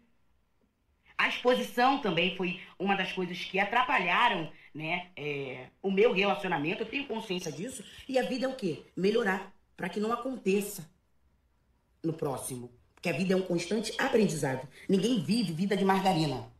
[1.17, 6.83] A exposição também foi uma das coisas que atrapalharam né, é, o meu relacionamento.
[6.83, 7.85] Eu tenho consciência disso.
[8.05, 8.83] E a vida é o quê?
[8.97, 9.55] Melhorar.
[9.77, 10.91] Para que não aconteça
[12.03, 12.69] no próximo.
[12.95, 14.67] Porque a vida é um constante aprendizado.
[14.89, 16.56] Ninguém vive vida de margarina.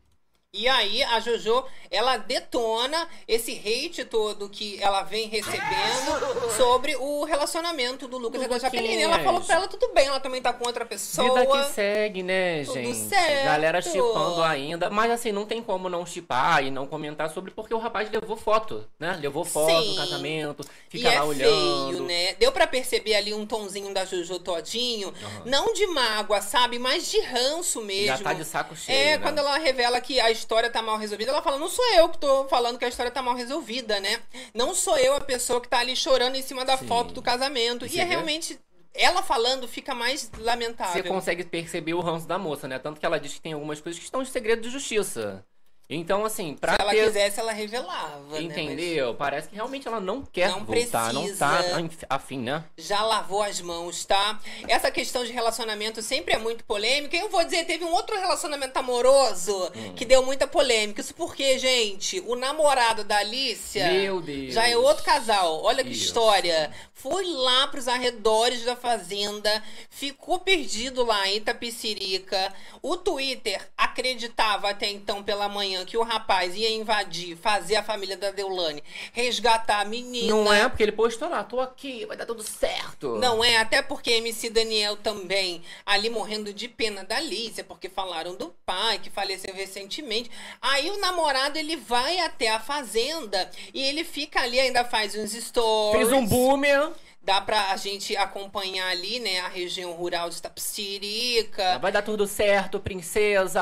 [0.57, 7.23] E aí a Jojo, ela detona esse hate todo que ela vem recebendo sobre o
[7.25, 9.03] relacionamento do Lucas e da Jaqueline.
[9.03, 11.29] Ela falou pra ela, tudo bem, ela também tá com outra pessoa.
[11.29, 12.97] Vida que segue, né, Tudo gente?
[12.97, 13.45] certo.
[13.45, 14.89] Galera chipando ainda.
[14.89, 18.35] Mas assim, não tem como não chipar e não comentar sobre, porque o rapaz levou
[18.35, 19.15] foto, né?
[19.21, 19.91] Levou foto Sim.
[19.91, 21.91] do casamento, E fica é lá olhando.
[21.91, 22.33] feio, né?
[22.33, 25.13] Deu pra perceber ali um tonzinho da Jojo todinho,
[25.45, 26.79] não de mágoa, sabe?
[26.79, 28.07] Mas de ranço mesmo.
[28.07, 28.97] Já tá de saco cheio.
[28.97, 29.17] É, né?
[29.19, 32.17] quando ela revela que a história tá mal resolvida, ela fala: Não sou eu que
[32.17, 34.21] tô falando que a história tá mal resolvida, né?
[34.53, 36.88] Não sou eu a pessoa que tá ali chorando em cima da Sim.
[36.88, 37.86] foto do casamento.
[37.86, 38.12] E E, você é vê?
[38.12, 38.57] realmente.
[38.93, 41.03] Ela falando fica mais Você lamentável.
[41.03, 42.79] consegue perceber o ranço da moça, né?
[42.79, 45.45] Tanto que ela diz que tem algumas coisas que estão em segredo de justiça.
[45.89, 47.06] Então, assim, pra Se ela ter...
[47.06, 48.19] quisesse, ela revelava.
[48.39, 48.41] né?
[48.41, 49.15] Entendeu?
[49.15, 52.06] Parece que realmente ela não quer Não voltar, não tá precisa.
[52.10, 52.63] afim, né?
[52.78, 54.38] já lavou as mãos, tá?
[54.67, 57.15] Essa questão de relacionamento sempre é muito polêmica.
[57.15, 59.93] E eu vou dizer, teve um outro relacionamento amoroso Hum.
[59.95, 61.00] que deu muita polêmica.
[61.00, 64.54] Isso porque, gente, o namorado da Alicia Meu Deus.
[64.54, 65.63] já é outro casal.
[65.63, 66.06] Olha que Isso.
[66.06, 66.69] história.
[66.93, 72.52] Foi lá pros arredores da fazenda, ficou perdido lá em Itapicirica.
[72.82, 78.17] O Twitter acreditava até então pela manhã que o rapaz ia invadir, fazer a família
[78.17, 80.27] da Deulane, resgatar a menina.
[80.27, 83.17] Não é porque ele postou lá, tô aqui, vai dar tudo certo.
[83.17, 88.35] Não é, até porque MC Daniel também, ali morrendo de pena da Alicia, porque falaram
[88.35, 90.29] do pai que faleceu recentemente.
[90.61, 95.31] Aí o namorado ele vai até a fazenda e ele fica ali, ainda faz uns
[95.31, 96.07] stories.
[96.07, 96.91] Fez um boomer.
[97.27, 101.77] Dá pra a gente acompanhar ali, né, a região rural de Itapecirica.
[101.79, 103.61] Vai dar tudo certo, princesa.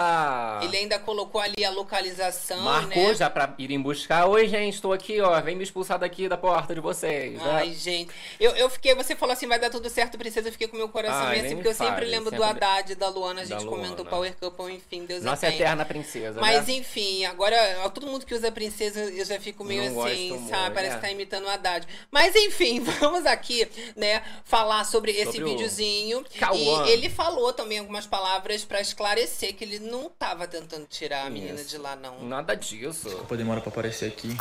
[0.61, 3.15] Ele ainda colocou ali a localização, Marcou né?
[3.15, 4.27] já pra irem buscar.
[4.27, 5.41] Oi, gente, tô aqui, ó.
[5.41, 7.33] Vem me expulsar daqui da porta de vocês.
[7.41, 7.51] né?
[7.53, 8.11] Ai, gente.
[8.39, 10.47] Eu, eu fiquei, você falou assim, vai dar tudo certo, princesa.
[10.47, 12.95] Eu fiquei com meu coração Ai, assim, porque eu sempre lembro do sempre- Haddad e
[12.95, 13.41] da Luana.
[13.41, 14.09] A gente comentou Luana.
[14.11, 15.61] Power Couple, enfim, Deus Nossa a tenha.
[15.63, 16.73] eterna princesa, Mas né?
[16.75, 17.57] enfim, agora
[17.95, 20.59] todo mundo que usa princesa eu já fico meio Não assim, sabe?
[20.61, 20.95] muito, Parece é.
[20.97, 21.87] que tá imitando o Haddad.
[22.11, 23.54] Mas enfim, vamos aqui,
[23.95, 26.25] né, falar sobre esse Sobre o videozinho.
[26.39, 26.85] Cauã.
[26.85, 31.29] E ele falou também algumas palavras pra esclarecer que ele não tava tentando tirar a
[31.29, 31.69] menina Isso.
[31.69, 32.23] de lá, não.
[32.23, 33.05] Nada disso.
[33.05, 34.35] Desculpa demora pra aparecer aqui.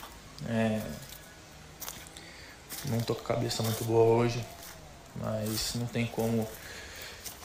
[0.49, 0.81] É...
[2.87, 4.45] Não tô com a cabeça muito boa hoje,
[5.17, 6.47] mas não tem como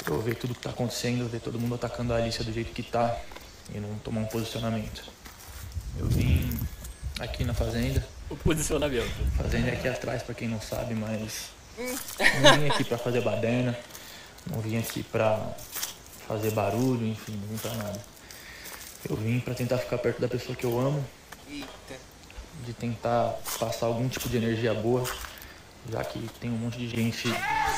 [0.07, 2.83] eu ver tudo que tá acontecendo, ver todo mundo atacando a Alicia do jeito que
[2.83, 3.17] tá
[3.73, 5.03] e não tomar um posicionamento.
[5.97, 6.49] Eu vim
[7.19, 9.09] aqui na fazenda, O posicionamento.
[9.37, 13.77] fazenda é aqui atrás pra quem não sabe, mas não vim aqui pra fazer baderna,
[14.49, 15.55] não vim aqui pra
[16.27, 17.99] fazer barulho, enfim, não vim pra nada.
[19.09, 21.03] Eu vim pra tentar ficar perto da pessoa que eu amo
[22.65, 25.03] de tentar passar algum tipo de energia boa,
[25.89, 27.33] já que tem um monte de gente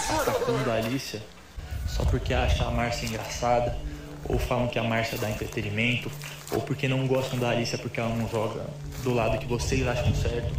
[0.09, 1.21] atacando a Alicia
[1.87, 3.77] só porque acha a Márcia engraçada,
[4.27, 6.11] ou falam que a Márcia dá entretenimento,
[6.51, 8.65] ou porque não gostam da Alicia porque ela não joga
[9.03, 10.53] do lado que vocês acham certo.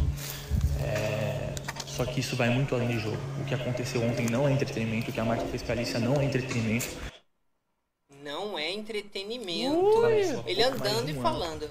[1.93, 3.19] Só que isso vai muito além de jogo.
[3.39, 5.99] O que aconteceu ontem não é entretenimento, o que a Márcia fez com a Alicia
[5.99, 6.87] não é entretenimento.
[8.23, 10.07] Não é entretenimento.
[10.47, 11.21] Ele Mais andando um e ano.
[11.21, 11.69] falando.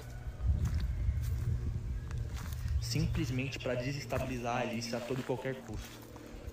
[2.79, 5.89] simplesmente para desestabilizar a Alicia a todo e qualquer custo.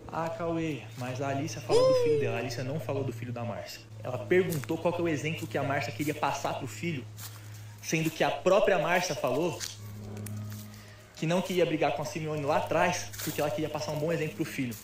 [0.08, 3.32] Ah, Cauê, mas a Alicia falou do filho dela, a Alicia não falou do filho
[3.32, 3.82] da Márcia.
[4.02, 7.04] Ela perguntou qual é o exemplo que a Márcia queria passar pro filho,
[7.80, 9.60] sendo que a própria Márcia falou
[11.20, 14.10] que não queria brigar com a Simeone lá atrás, porque ela queria passar um bom
[14.10, 14.74] exemplo pro filho.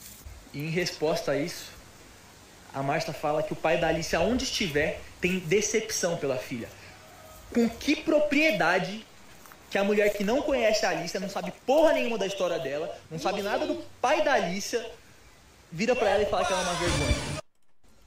[0.53, 1.71] E em resposta a isso,
[2.75, 6.69] a Márcia fala que o pai da Alicia, onde estiver, tem decepção pela filha.
[7.55, 9.03] Com que propriedade
[9.71, 12.95] que a mulher que não conhece a Alicia, não sabe porra nenhuma da história dela,
[13.11, 14.85] não sabe nada do pai da Alicia,
[15.73, 17.46] vira pra ela e fala que ela é uma vergonha.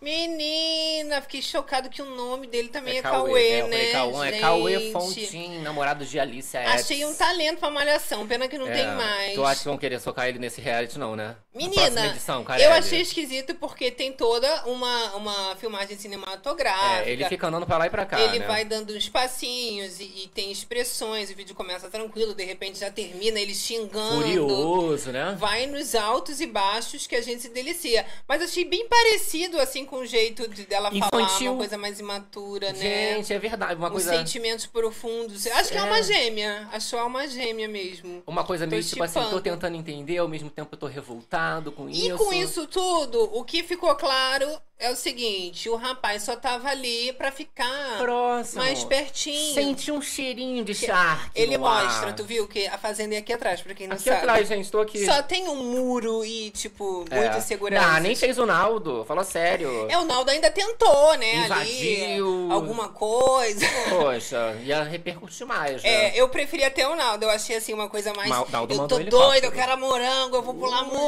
[0.02, 3.92] Menina, fiquei chocado que o nome dele também é, Cauê, Cauê, é, né?
[3.92, 4.92] falei, Cauê, é Cauê?
[4.92, 9.34] Fontin, namorado de Alicia Achei um talento pra malhação, pena que não É, tem mais.
[9.34, 11.36] Tu acha que vão querer socar ele nesse reality, não, né?
[11.54, 12.72] Na Menina, edição, eu Carelli.
[12.72, 17.10] achei esquisito porque tem toda uma, uma filmagem cinematográfica.
[17.10, 18.48] É, ele fica andando pra lá e pra cá, Ele né?
[18.48, 22.90] vai dando uns passinhos e, e tem expressões, o vídeo começa tranquilo, de repente já
[22.90, 24.22] termina ele xingando.
[24.22, 25.36] Furioso, né?
[25.38, 28.06] Vai nos altos e baixos que a gente se delicia.
[28.28, 32.72] Mas achei bem parecido, assim, com o jeito de, dela falar, uma coisa mais imatura,
[32.72, 33.16] né?
[33.16, 33.76] Gente, é verdade.
[33.76, 34.16] Uma Uns coisa...
[34.16, 35.46] sentimentos profundos.
[35.48, 35.84] Acho que é É.
[35.84, 36.70] uma gêmea.
[36.72, 38.24] Acho alma gêmea mesmo.
[38.26, 41.90] Uma coisa meio tipo assim, tô tentando entender, ao mesmo tempo eu tô revoltado com
[41.90, 42.18] E isso.
[42.18, 44.48] com isso tudo, o que ficou claro
[44.80, 48.64] é o seguinte: o rapaz só tava ali pra ficar Próximo.
[48.64, 49.54] mais pertinho.
[49.54, 51.84] Sente um cheirinho de charque Ele no ar.
[51.86, 54.18] mostra, tu viu que a fazenda é aqui atrás, pra quem não Aqui sabe.
[54.18, 55.06] atrás, gente, tô aqui.
[55.06, 57.16] Só tem um muro e, tipo, É.
[57.20, 57.86] muita segurança.
[57.88, 59.04] Ah, nem fez o Naldo.
[59.06, 59.86] Fala sério.
[59.90, 61.46] É, o Naldo ainda tentou, né?
[61.46, 62.28] Invadiu.
[62.46, 63.66] Ali, alguma coisa.
[63.90, 65.90] Poxa, ia repercutir mais, né?
[66.16, 67.26] É, eu preferi até o Naldo.
[67.26, 68.30] Eu achei assim uma coisa mais.
[68.30, 71.00] Mal- Naldo eu tô doido, eu quero morango, eu vou pular muro.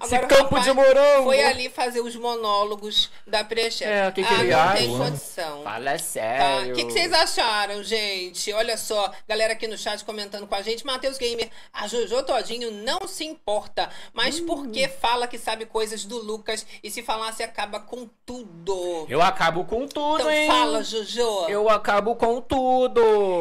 [0.00, 1.24] Esse agora o campo rapaz de morango.
[1.24, 2.47] Foi ali fazer os monólogos
[3.26, 3.84] da Prechefe.
[3.90, 5.62] É, o que que ah, ele não tem condição.
[5.62, 5.98] Fala Tá?
[5.98, 6.72] sério.
[6.72, 8.52] O que, que vocês acharam, gente?
[8.52, 10.84] Olha só, galera aqui no chat comentando com a gente.
[10.86, 14.46] Matheus Gamer, a Jojo Todinho não se importa, mas Hum.
[14.46, 19.06] por que fala que sabe coisas do Lucas e se falasse acaba com tudo?
[19.08, 20.46] Eu acabo com tudo, Então hein?
[20.46, 21.46] fala, Jojo.
[21.48, 23.00] Eu acabo com tudo.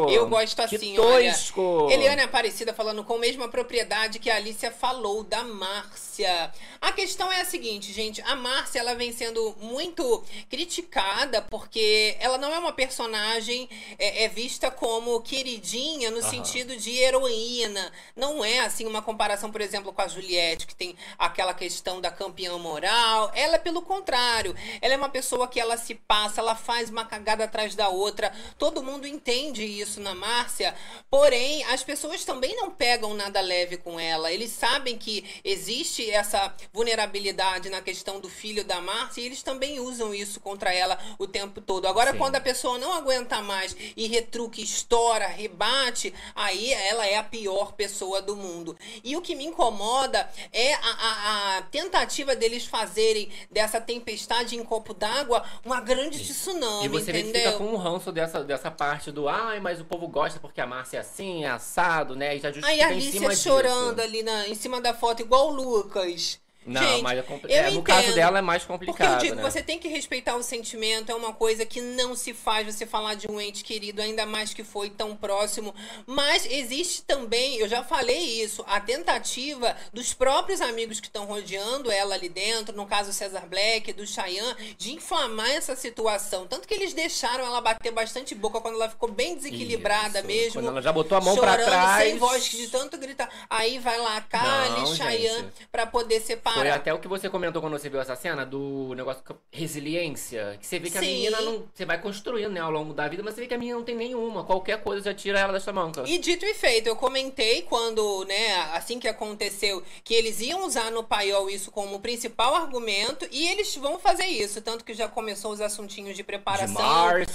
[0.09, 1.31] Eu gosto Que assim, olha.
[1.31, 1.87] tosco.
[1.91, 6.51] Eliane Aparecida falando com a mesma propriedade que a Alicia falou da Márcia.
[6.81, 8.21] A questão é a seguinte, gente.
[8.21, 14.27] A Márcia, ela vem sendo muito criticada porque ela não é uma personagem é, é
[14.27, 16.29] vista como queridinha no Aham.
[16.29, 17.91] sentido de heroína.
[18.15, 22.11] Não é, assim, uma comparação, por exemplo, com a Juliette, que tem aquela questão da
[22.11, 23.31] campeã moral.
[23.33, 27.43] Ela, pelo contrário, ela é uma pessoa que ela se passa, ela faz uma cagada
[27.43, 28.33] atrás da outra.
[28.57, 30.75] Todo mundo entende isso na Márcia.
[31.09, 34.31] Porém, as pessoas também não pegam nada leve com ela.
[34.31, 39.79] Eles sabem que existe essa vulnerabilidade na questão do filho da Márcia e eles também
[39.79, 41.87] usam isso contra ela o tempo todo.
[41.87, 42.17] Agora, Sim.
[42.17, 47.73] quando a pessoa não aguenta mais e retruca, estoura, rebate, aí ela é a pior
[47.73, 48.77] pessoa do mundo.
[49.03, 54.63] E o que me incomoda é a, a- a tentativa deles fazerem dessa tempestade em
[54.63, 57.33] copo d'água uma grande tsunami, E você entendeu?
[57.51, 60.65] fica com um ranço dessa, dessa parte do ai, mas o povo gosta porque a
[60.67, 62.35] Márcia é assim, é assado, né?
[62.35, 63.43] E já justifica Aí a em cima Alicia disso.
[63.43, 66.39] chorando ali na, em cima da foto, igual o Lucas.
[66.67, 68.15] Não, Gente, mas é compli- eu é, no caso entendo.
[68.15, 69.41] dela é mais Porque complicado, eu digo, né?
[69.41, 73.13] você tem que respeitar o sentimento, é uma coisa que não se faz você falar
[73.15, 75.73] de um ente querido, ainda mais que foi tão próximo.
[76.05, 81.89] Mas existe também, eu já falei isso, a tentativa dos próprios amigos que estão rodeando
[81.89, 86.45] ela ali dentro, no caso Cesar Black, do Chayanne, de inflamar essa situação.
[86.47, 90.27] Tanto que eles deixaram ela bater bastante boca quando ela ficou bem desequilibrada Isso.
[90.27, 90.53] mesmo.
[90.53, 92.03] Quando ela já botou a mão pra chorando, trás.
[92.03, 93.29] sem voz, de tanto gritar.
[93.49, 95.47] Aí vai lá, Kali, gente.
[95.71, 96.56] pra poder separar.
[96.59, 100.57] Foi até o que você comentou quando você viu essa cena do negócio com resiliência.
[100.59, 101.07] Que você vê que a Sim.
[101.07, 101.67] menina não.
[101.73, 103.85] Você vai construindo, né, ao longo da vida, mas você vê que a menina não
[103.85, 104.43] tem nenhuma.
[104.43, 106.03] Qualquer coisa já tira ela dessa manca.
[106.05, 110.91] E dito e feito, eu comentei quando, né, assim que aconteceu, que eles iam usar
[110.91, 114.61] no paiol isso como principal argumento e eles vão fazer isso.
[114.61, 116.75] Tanto que já começou os assuntinhos de preparação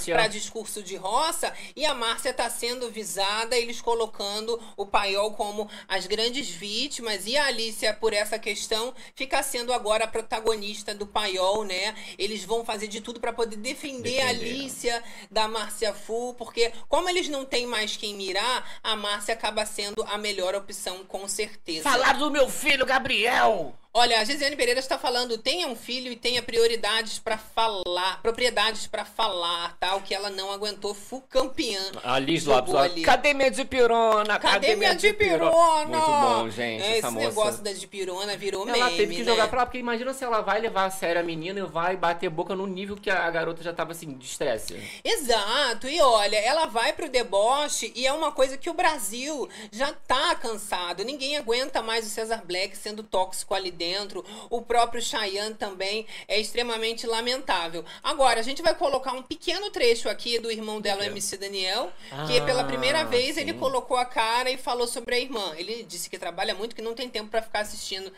[0.05, 5.69] para discurso de roça e a Márcia tá sendo visada, eles colocando o paiol como
[5.87, 11.05] as grandes vítimas e a Alicia, por essa questão, fica sendo agora a protagonista do
[11.05, 11.95] paiol, né?
[12.17, 14.53] Eles vão fazer de tudo para poder defender a Defender.
[14.53, 19.65] Alicia da Márcia Fu, porque como eles não têm mais quem mirar, a Márcia acaba
[19.65, 21.83] sendo a melhor opção, com certeza.
[21.83, 23.73] Falar do meu filho, Gabriel!
[23.95, 28.87] Olha, a Gisele Pereira está falando, tenha um filho e tenha prioridades pra falar, propriedades
[28.87, 29.95] pra falar, tá?
[29.95, 31.79] O que ela não aguentou, fu campeã.
[32.03, 33.03] A Liz Lopes, ali.
[33.03, 34.39] cadê minha dipirona?
[34.39, 35.85] Cadê minha dipirona?
[35.85, 37.27] Muito bom, gente, É, essa esse moça.
[37.27, 39.29] negócio da dipirona virou Ela meme, teve que né?
[39.29, 41.95] jogar pra lá, porque imagina se ela vai levar a sério a menina e vai
[41.95, 44.75] bater boca no nível que a garota já tava assim, de estresse.
[45.03, 49.93] Exato, e olha, ela vai pro deboche e é uma coisa que o Brasil já
[50.07, 51.03] tá cansado.
[51.05, 53.82] Ninguém aguenta mais o Cesar Black sendo tóxico ali dentro.
[54.49, 57.83] O próprio Chayanne também é extremamente lamentável.
[58.01, 61.91] Agora, a gente vai colocar um pequeno trecho aqui do irmão dela, o MC Daniel,
[62.27, 63.59] que Ah, pela primeira vez ele sim.
[63.59, 65.53] colocou a cara e falou sobre a irmã.
[65.55, 68.11] Ele disse que trabalha muito, que não tem tempo pra ficar assistindo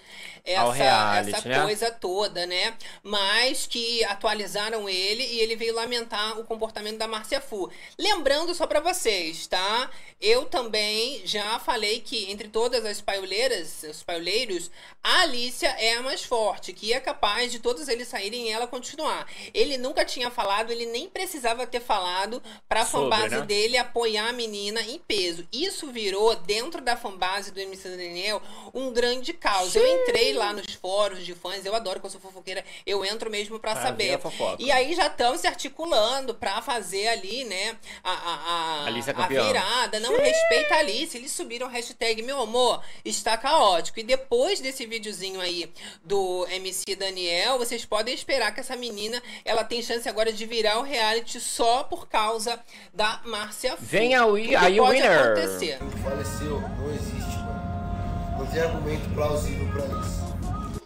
[0.44, 1.62] essa, reality, essa né?
[1.62, 2.76] coisa toda, né?
[3.04, 7.70] Mas que atualizaram ele e ele veio lamentar o comportamento da Márcia Fu.
[7.98, 9.90] Lembrando só pra vocês, tá?
[10.20, 14.72] Eu também já falei que entre todas as paioleiras, os paioleiros,
[15.04, 18.52] a Alice Alicia é a mais forte, que é capaz de todos eles saírem e
[18.52, 19.26] ela continuar.
[19.54, 23.46] Ele nunca tinha falado, ele nem precisava ter falado pra Sobre, fanbase né?
[23.46, 25.48] dele apoiar a menina em peso.
[25.54, 28.42] Isso virou, dentro da fanbase do MC Daniel,
[28.74, 29.74] um grande caos.
[29.76, 33.32] Eu entrei lá nos fóruns de fãs, eu adoro que eu sou fofoqueira, eu entro
[33.32, 34.16] mesmo ver saber.
[34.16, 34.56] a.
[34.60, 39.14] E aí já estão se articulando pra fazer ali, né, a, a, a, Alice é
[39.16, 40.00] a virada.
[40.02, 41.18] Não respeita a Alice.
[41.18, 44.00] Eles subiram hashtag, meu amor, está caótico.
[44.00, 45.72] E depois desse videozinho aí
[46.04, 50.80] do MC Daniel, vocês podem esperar que essa menina, ela tem chance agora de virar
[50.80, 52.60] o reality só por causa
[52.94, 53.84] da Márcia Fu.
[53.84, 55.20] Vem a Wi- Tudo aí o winner.
[55.22, 55.80] acontecer.
[56.04, 58.36] Faleceu, não existe, mano.
[58.40, 60.26] Não tem argumento plausível pra isso.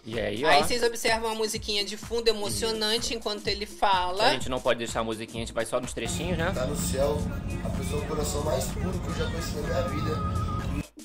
[0.04, 0.44] E aí.
[0.44, 4.24] Aí vocês observam a musiquinha de fundo emocionante enquanto ele fala.
[4.24, 6.50] A gente não pode deixar a musiquinha, a gente vai só nos trechinhos, né?
[6.54, 7.16] Tá no céu,
[7.64, 10.49] a pessoa com o coração mais puro que eu já conheci na minha vida.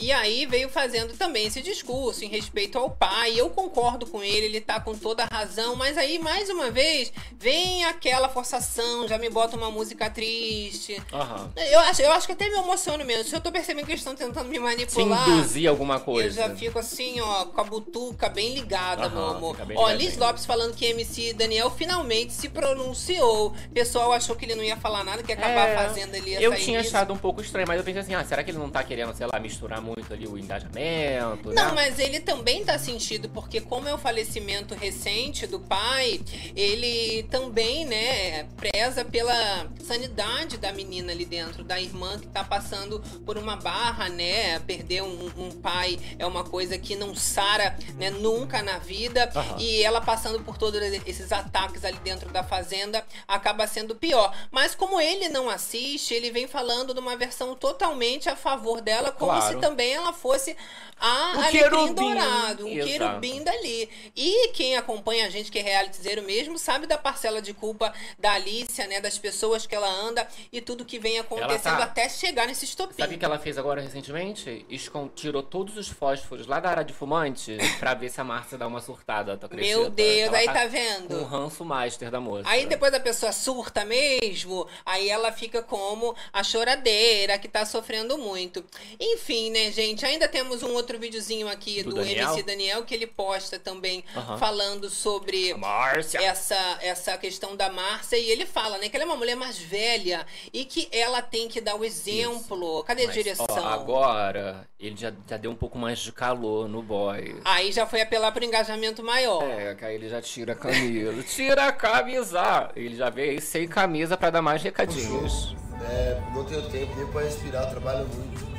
[0.05, 3.33] E aí veio fazendo também esse discurso em respeito ao pai.
[3.39, 7.11] Eu concordo com ele, ele tá com toda a razão, mas aí mais uma vez
[7.39, 11.01] vem aquela forçação, já me bota uma música triste.
[11.11, 11.51] Aham.
[11.55, 13.23] Eu acho, eu acho que até me emociono mesmo.
[13.23, 15.27] Se eu tô percebendo que eles estão tentando me Se manipular.
[15.27, 16.29] induzir alguma Eu coisa.
[16.47, 19.57] já fico assim, ó, com a butuca bem ligada, Aham, meu amor.
[19.75, 19.89] Ó.
[19.89, 23.47] Liz Lopes falando que MC Daniel finalmente se pronunciou.
[23.47, 26.35] O pessoal achou que ele não ia falar nada, que ia acabar É, fazendo ele
[26.35, 26.95] Eu tinha disso.
[26.95, 29.11] achado um pouco estranho, mas eu pensei assim, ah, será que ele não tá querendo,
[29.15, 31.55] sei lá, misturar muito ali o engajamento, né?
[31.63, 36.19] Não, mas ele também tá sentido, porque como é o falecimento recente do pai,
[36.55, 42.99] ele também, né, preza pela sanidade da menina ali dentro, da irmã que tá passando
[43.25, 44.59] por uma barra, né?
[44.59, 49.31] Perder um, um pai é uma coisa que não sara, né, nunca na vida.
[49.33, 49.57] Aham.
[49.59, 54.35] E ela passando por todos esses ataques ali dentro da fazenda acaba sendo pior.
[54.51, 59.11] Mas como ele não assiste, ele vem falando de uma versão totalmente a favor dela,
[59.11, 59.55] como Claro.
[59.55, 60.55] se também ela fosse
[60.97, 62.87] a O alecrim dourado, um Exato.
[62.89, 63.89] querubim dali.
[64.15, 68.31] E quem acompanha a gente que é realityzeiro mesmo, sabe da parcela de culpa da
[68.31, 72.47] Alicia, né, das pessoas que ela anda e tudo que vem acontecendo tá- até chegar
[72.47, 72.95] nesse estopim.
[72.97, 74.65] Sabe o que ela fez agora recentemente?
[74.69, 78.57] Escon- tirou todos os fósforos lá da área de fumante pra ver se a Márcia
[78.57, 79.33] dá uma surtada.
[79.33, 79.77] Acredita?
[79.77, 81.23] Meu Deus, Ela aí tá tá Com o vendo?
[81.25, 82.47] ranço master da moça.
[82.49, 88.17] Aí depois a pessoa surta mesmo, aí ela fica como a choradeira que tá sofrendo
[88.17, 88.63] muito.
[88.99, 90.05] Enfim, né, gente?
[90.05, 92.29] Ainda temos um outro videozinho aqui Do do, Daniel?
[92.29, 94.03] MC Daniel que ele posta também
[94.39, 99.07] falando sobre A essa, essa questão da Márcia e ele fala, né, que ela é
[99.07, 102.83] uma mulher mais velha e que ela tem que dar o exemplo.
[102.83, 103.45] Cadê a Mas, direção?
[103.49, 107.35] ó, agora, ele já, já deu um pouco mais de calor no boy.
[107.43, 109.43] Aí já foi apelar pro engajamento maior.
[109.43, 111.21] É, que aí ele já tira a camisa.
[111.27, 112.71] tira a camisa!
[112.75, 115.53] Ele já veio aí sem camisa pra dar mais recadinhos.
[115.91, 118.54] É, não tenho tempo nem pra respirar, trabalho muito.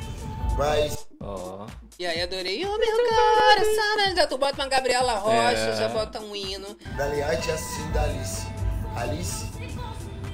[0.55, 1.65] Mas Ó.
[1.99, 4.15] E aí adorei, oh meu coração?
[4.15, 5.75] Já tu bota uma Gabriela Rocha, É.
[5.75, 6.77] já bota um hino.
[6.95, 8.47] Daliarte é assim da Alice.
[8.95, 9.45] Alice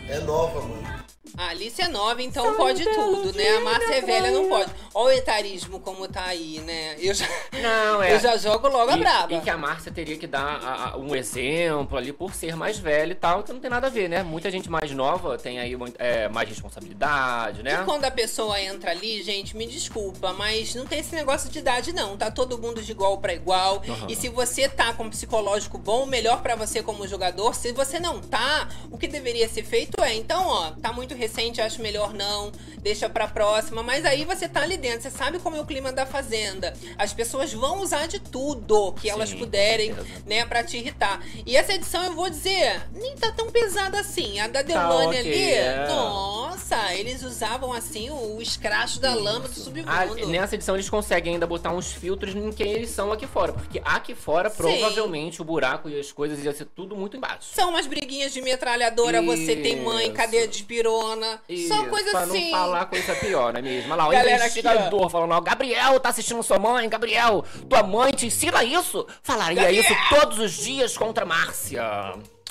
[0.09, 1.03] é nova, mano.
[1.37, 3.49] A Alice é nova, então pode tudo, né?
[3.57, 4.71] A Márcia é velha, não pode.
[4.95, 6.95] Olha o etarismo como tá aí, né?
[6.99, 7.25] Eu já,
[7.61, 8.13] Não, é.
[8.13, 9.33] eu já jogo logo a E, braba.
[9.33, 12.77] e que a Márcia teria que dar a- a- um exemplo ali por ser mais
[12.77, 14.21] velha e tal, que não tem nada a ver, né?
[14.21, 17.81] Muita gente mais nova tem aí é, mais responsabilidade, né?
[17.81, 21.59] E quando a pessoa entra ali, gente, me desculpa, mas não tem esse negócio de
[21.59, 22.15] idade, não.
[22.17, 23.81] Tá todo mundo de igual pra igual.
[23.87, 24.07] Aham.
[24.09, 27.55] E se você tá com um psicológico bom, melhor pra você como jogador.
[27.55, 31.61] Se você não tá, o que deveria ser feito é, então, ó, tá muito recente,
[31.61, 33.81] acho melhor não, deixa pra próxima.
[33.81, 36.73] Mas aí você tá ali dentro, você sabe como é o clima da fazenda.
[36.97, 41.21] As pessoas vão usar de tudo que elas Sim, puderem, né, pra te irritar.
[41.45, 44.39] E essa edição, eu vou dizer, nem tá tão pesada assim.
[44.41, 45.87] A da Tá Deolane ok, ali, é.
[45.87, 49.89] nossa, eles usavam assim o escracho da lama do submundo.
[49.89, 53.53] Ah, nessa edição eles conseguem ainda botar uns filtros em quem eles são aqui fora.
[53.53, 57.53] Porque aqui fora, provavelmente, o buraco e as coisas ia ser tudo muito embaixo.
[57.53, 60.13] São umas briguinhas de metralhadora, você tem mãe, Isso.
[60.13, 61.39] cadeia de pirona.
[61.47, 62.51] Só Isso, coisa pra assim.
[62.51, 63.93] não falar coisa pior, não é mesmo?
[63.93, 64.61] Olha lá, o Galera aqui,
[65.09, 69.05] falando, ó, Gabriel tá assistindo sua mãe, Gabriel, tua mãe te ensina isso?
[69.21, 69.81] Falaria Gabriel!
[69.81, 71.81] isso todos os dias contra Márcia.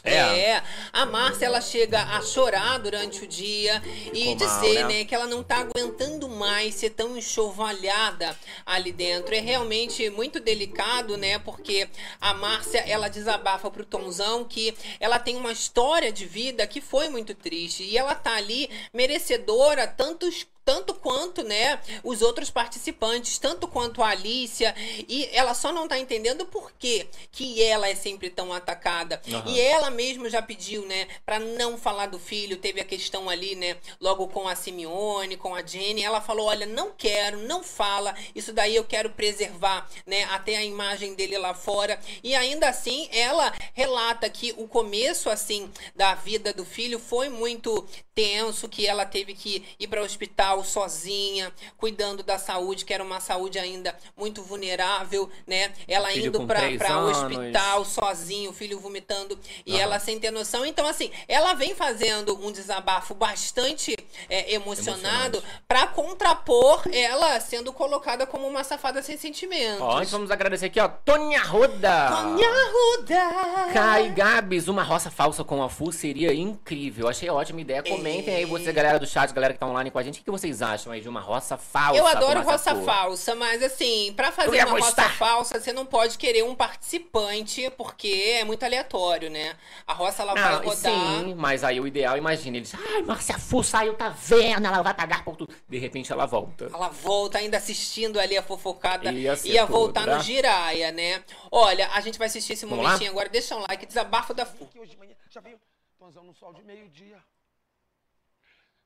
[0.05, 0.61] É.
[0.93, 3.81] a Márcia ela chega a chorar durante o dia
[4.13, 4.85] e Ficou mal, dizer, né?
[4.85, 9.33] né, que ela não tá aguentando mais ser tão enxovalhada ali dentro.
[9.35, 11.39] É realmente muito delicado, né?
[11.39, 11.89] Porque
[12.21, 17.09] a Márcia, ela desabafa pro Tonzão que ela tem uma história de vida que foi
[17.09, 23.67] muito triste e ela tá ali merecedora tantos tanto quanto, né, os outros participantes, tanto
[23.67, 24.75] quanto a Alicia,
[25.09, 29.21] e ela só não tá entendendo por que que ela é sempre tão atacada.
[29.29, 29.45] Aham.
[29.51, 33.55] E ela mesmo já pediu, né, para não falar do filho, teve a questão ali,
[33.55, 38.15] né, logo com a Simeone, com a Jenny, ela falou, olha, não quero, não fala,
[38.35, 41.99] isso daí eu quero preservar, né, até a imagem dele lá fora.
[42.23, 47.87] E ainda assim, ela relata que o começo assim da vida do filho foi muito
[48.15, 53.03] tenso, que ela teve que ir para o hospital sozinha, cuidando da saúde, que era
[53.03, 55.73] uma saúde ainda muito vulnerável, né?
[55.87, 56.61] Ela indo para
[57.01, 59.83] o hospital sozinho, o filho vomitando e Aham.
[59.83, 60.67] ela sem ter noção.
[60.67, 63.97] Então, assim, ela vem fazendo um desabafo bastante
[64.29, 69.81] é, emocionado para contrapor ela sendo colocada como uma safada sem sentimentos.
[69.81, 70.89] Ó, vamos agradecer aqui, ó.
[70.89, 72.09] Tônia Arruda.
[72.11, 73.73] Tônia Arruda.
[73.73, 77.09] Kai Gabs, uma roça falsa com a Fu seria incrível.
[77.09, 77.83] Achei ótima ideia.
[77.83, 80.31] Comentem aí você, galera do chat, galera que tá online com a gente, o que
[80.43, 81.97] vocês acham aí de uma roça falsa?
[81.99, 85.05] Eu adoro roça falsa, mas assim, pra Eu fazer ia uma gostar.
[85.05, 89.57] roça falsa, você não pode querer um participante, porque é muito aleatório, né?
[89.87, 90.77] A roça ela vai Não, rodar.
[90.77, 94.67] sim, mas aí o ideal, imagina, eles, ai, Márcia Fu saiu, tá vendo?
[94.67, 95.55] Ela vai pagar por tudo.
[95.69, 96.69] De repente ela volta.
[96.73, 99.13] Ela volta ainda assistindo ali a fofocada.
[99.13, 101.23] Ia ser Ia tudo, voltar no Giraia, né?
[101.51, 103.15] Olha, a gente vai assistir esse Vamos momentinho lá?
[103.17, 103.29] agora.
[103.29, 104.65] Deixa um like, desabafo da Fu.
[104.65, 105.59] Aqui hoje de manhã, já veio
[105.99, 107.17] Tonzão no sol de meio-dia.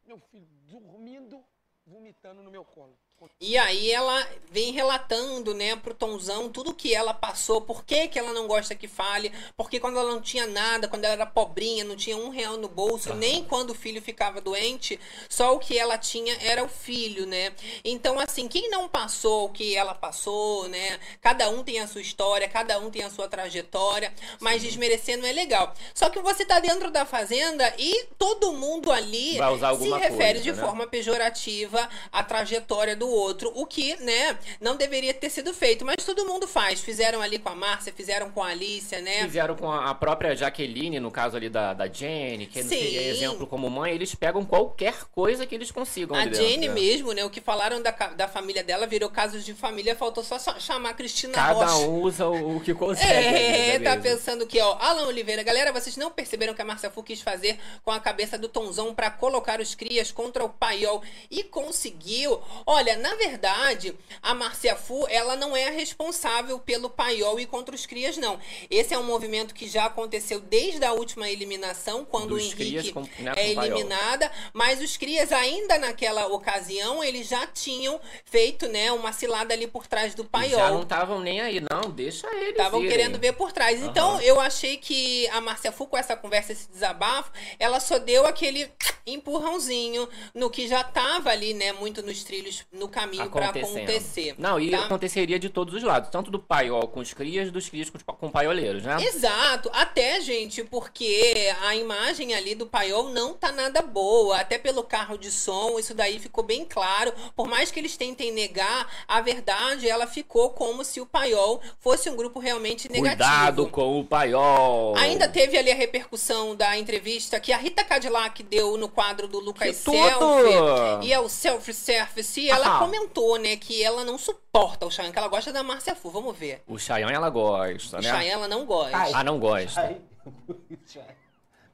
[0.06, 1.44] Meu filho dormindo,
[1.84, 2.96] vomitando no meu colo.
[3.38, 8.18] E aí ela vem relatando, né, pro Tonzão tudo que ela passou, por que que
[8.18, 11.84] ela não gosta que fale, porque quando ela não tinha nada, quando ela era pobrinha,
[11.84, 14.98] não tinha um real no bolso, nem quando o filho ficava doente,
[15.28, 17.52] só o que ela tinha era o filho, né?
[17.84, 20.98] Então, assim, quem não passou o que ela passou, né?
[21.20, 25.32] Cada um tem a sua história, cada um tem a sua trajetória, mas desmerecendo é
[25.32, 25.74] legal.
[25.94, 29.32] Só que você tá dentro da fazenda e todo mundo ali
[29.78, 30.62] se refere coisa, de né?
[30.62, 36.04] forma pejorativa à trajetória do outro, o que, né, não deveria ter sido feito, mas
[36.04, 36.80] todo mundo faz.
[36.80, 39.22] Fizeram ali com a Márcia, fizeram com a Alicia, né?
[39.22, 42.68] Fizeram com a própria Jaqueline, no caso ali da, da Jenny, que Sim.
[42.68, 46.16] seria exemplo como mãe, eles pegam qualquer coisa que eles consigam.
[46.16, 47.24] A ali dentro, mesmo, né?
[47.24, 50.94] O que falaram da, da família dela virou casos de família, faltou só chamar a
[50.94, 51.88] Cristina Cada Rocha.
[51.88, 53.12] um usa o, o que consegue.
[53.12, 54.02] É, né, tá mesmo?
[54.02, 57.58] pensando que, ó, Alan Oliveira, galera, vocês não perceberam que a Márcia Fu quis fazer
[57.84, 62.40] com a cabeça do Tonzão pra colocar os crias contra o paiol e conseguiu.
[62.66, 67.74] Olha, na verdade, a Márcia Fu, ela não é a responsável pelo paiol e contra
[67.74, 68.38] os crias, não.
[68.70, 72.92] Esse é um movimento que já aconteceu desde a última eliminação, quando Dos o Henrique
[72.92, 78.90] com- né, é eliminada, mas os crias ainda naquela ocasião, eles já tinham feito, né,
[78.92, 80.58] uma cilada ali por trás do paiol.
[80.60, 83.82] Já não estavam nem aí, não, deixa eles Estavam querendo ver por trás.
[83.82, 84.22] Então, Aham.
[84.22, 88.70] eu achei que a Márcia Fu, com essa conversa, esse desabafo, ela só deu aquele
[89.06, 94.34] empurrãozinho no que já tava ali, né, muito nos trilhos, no caminho pra acontecer.
[94.38, 94.84] Não, e tá?
[94.84, 98.30] aconteceria de todos os lados, tanto do paiol com os crias, dos crias com, com
[98.30, 98.96] paioleiros, né?
[99.00, 104.82] Exato, até, gente, porque a imagem ali do paiol não tá nada boa, até pelo
[104.82, 107.12] carro de som, isso daí ficou bem claro.
[107.34, 112.10] Por mais que eles tentem negar, a verdade, ela ficou como se o paiol fosse
[112.10, 113.16] um grupo realmente negativo.
[113.16, 114.96] Cuidado com o paiol.
[114.96, 119.38] Ainda teve ali a repercussão da entrevista que a Rita Cadillac deu no quadro do
[119.38, 119.76] Lucas!
[119.76, 121.06] Selfie.
[121.06, 122.40] E é o Selfie Service.
[122.40, 122.86] E ela Aham.
[122.86, 126.10] comentou, né, que ela não suporta o Cheyenne, que ela gosta da Márcia Fu.
[126.10, 126.62] Vamos ver.
[126.66, 128.08] O Chayanne ela gosta, O né?
[128.10, 128.96] Cheyenne ela não gosta.
[129.18, 130.00] Ah, não gosta.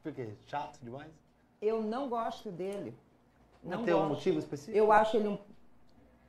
[0.03, 0.29] Por quê?
[0.47, 1.09] Chato demais?
[1.61, 2.93] Eu não gosto dele.
[3.63, 4.09] Não, Não tem um gosto.
[4.15, 4.77] motivo específico?
[4.77, 5.37] Eu acho ele um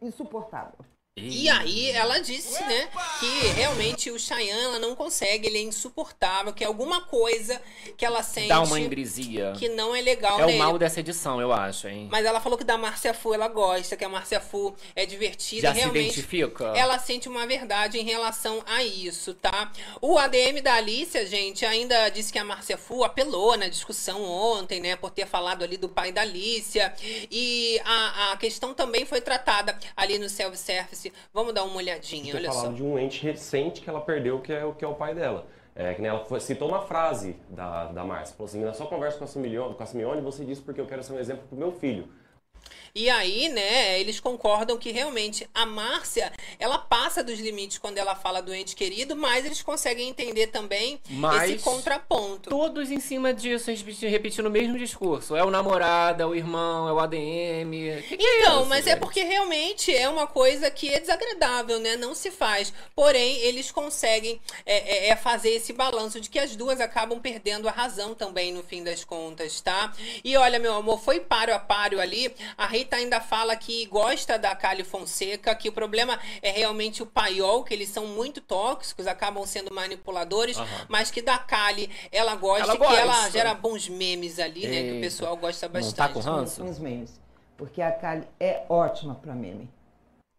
[0.00, 0.78] insuportável.
[1.16, 2.88] E aí ela disse, né,
[3.20, 7.62] que realmente o Cheyenne ela não consegue, ele é insuportável, que é alguma coisa
[7.96, 9.52] que ela sente Dá uma ingresia.
[9.56, 10.58] que não é legal É o nele.
[10.58, 12.08] mal dessa edição, eu acho, hein?
[12.10, 15.68] Mas ela falou que da Márcia Fu ela gosta, que a Márcia Fu é divertida
[15.68, 16.72] Já se realmente identifica?
[16.76, 19.70] ela sente uma verdade em relação a isso, tá?
[20.00, 24.80] O ADM da Alicia, gente, ainda disse que a Márcia Fu apelou na discussão ontem,
[24.80, 26.92] né, por ter falado ali do pai da Alicia.
[27.30, 31.03] E a, a questão também foi tratada ali no self-service.
[31.32, 32.60] Vamos dar uma olhadinha, ter olha só.
[32.60, 35.14] falado de um ente recente que ela perdeu, que é o que é o pai
[35.14, 35.46] dela.
[35.76, 38.36] É, que ela foi- citou uma frase da, da Márcia.
[38.36, 40.86] Falou assim, na sua conversa com a, Simeone, com a Simeone, você disse porque eu
[40.86, 42.08] quero ser um exemplo pro meu filho.
[42.94, 48.14] E aí, né, eles concordam que realmente a Márcia, ela passa dos limites quando ela
[48.14, 52.50] fala do ente querido, mas eles conseguem entender também Mas esse contraponto.
[52.50, 55.34] Todos em cima disso, repetindo, repetindo o mesmo discurso.
[55.34, 58.02] É o namorado, é o irmão, é o ADM.
[58.08, 61.80] Que que é Então, isso, mas é porque realmente é uma coisa que é desagradável,
[61.80, 61.96] né?
[61.96, 62.72] Não se faz.
[62.94, 67.68] Porém, eles conseguem é, é, é fazer esse balanço de que as duas acabam perdendo
[67.68, 69.92] a razão também no fim das contas, tá?
[70.22, 72.32] E olha, meu amor, foi páreo a páreo ali.
[72.56, 77.06] A Rita ainda fala que gosta da Kali Fonseca, que o problema é realmente o
[77.06, 80.86] paiol, que eles são muito tóxicos, acabam sendo manipuladores, Aham.
[80.88, 83.30] mas que da Kali ela gosta Ela e que ela gosta.
[83.30, 84.82] gera bons memes ali, né?
[84.82, 85.00] Que o Eita.
[85.00, 85.96] pessoal gosta Não bastante.
[85.96, 86.62] tá com ranço?
[86.80, 87.20] Memes.
[87.56, 89.68] Porque a Kali é ótima pra meme.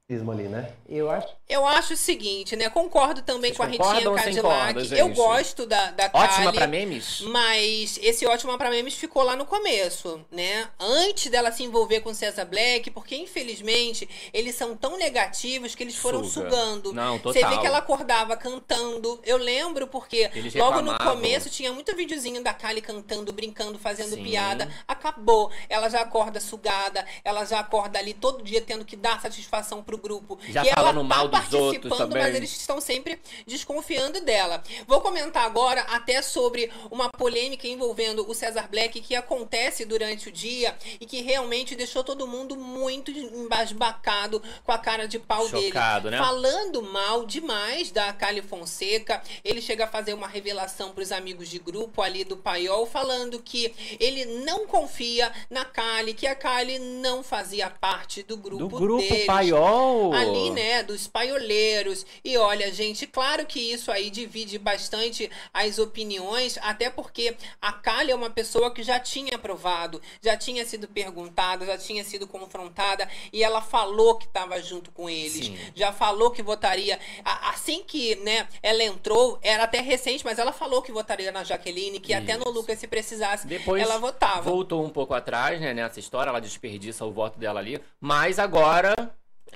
[0.07, 0.71] Ali, né?
[0.87, 1.27] Eu acho.
[1.49, 2.69] Eu acho o seguinte, né?
[2.69, 4.73] Concordo também Vocês com a Ritinha Cadillac.
[4.75, 7.21] corda, Eu gosto da, da Ótima Kali, pra memes?
[7.21, 10.69] Mas esse ótima pra memes ficou lá no começo, né?
[10.79, 15.95] Antes dela se envolver com César Black, porque infelizmente eles são tão negativos que eles
[15.95, 16.51] foram Suga.
[16.51, 16.93] sugando.
[16.93, 17.61] Não, Você vê total.
[17.61, 19.19] que ela acordava cantando.
[19.23, 21.15] Eu lembro porque Eles logo no reclamavam.
[21.15, 24.23] começo tinha muito videozinho da Kali cantando, brincando, fazendo Sim.
[24.23, 24.71] piada.
[24.87, 25.51] Acabou.
[25.67, 29.94] Ela já acorda sugada, ela já acorda ali todo dia tendo que dar satisfação pro
[29.97, 30.37] grupo.
[30.49, 32.23] Já e ela falando tá mal dos outros participando, também.
[32.23, 34.63] mas eles estão sempre desconfiando dela.
[34.87, 40.31] Vou comentar agora até sobre uma polêmica envolvendo o Cesar Black que acontece durante o
[40.31, 46.09] dia e que realmente deixou todo mundo muito embasbacado com a cara de pau Chocado,
[46.09, 46.17] dele.
[46.17, 46.23] né?
[46.23, 51.49] Falando mal demais da Kali Fonseca, ele chega a fazer uma revelação para os amigos
[51.49, 56.79] de grupo ali do Paiol, falando que ele não confia na Kali, que a Kali
[56.79, 59.84] não fazia parte do grupo Do grupo deles Paiol.
[60.13, 62.05] Ali, né, dos paioleiros.
[62.23, 68.11] E olha, gente, claro que isso aí divide bastante as opiniões, até porque a Kali
[68.11, 73.07] é uma pessoa que já tinha provado, já tinha sido perguntada, já tinha sido confrontada
[73.31, 75.45] e ela falou que estava junto com eles.
[75.47, 75.57] Sim.
[75.75, 80.81] Já falou que votaria assim que, né, ela entrou, era até recente, mas ela falou
[80.81, 82.51] que votaria na Jaqueline, que até no Isso.
[82.51, 84.41] Lucas se precisasse, Depois ela votava.
[84.41, 88.95] voltou um pouco atrás, né, nessa história, ela desperdiça o voto dela ali, mas agora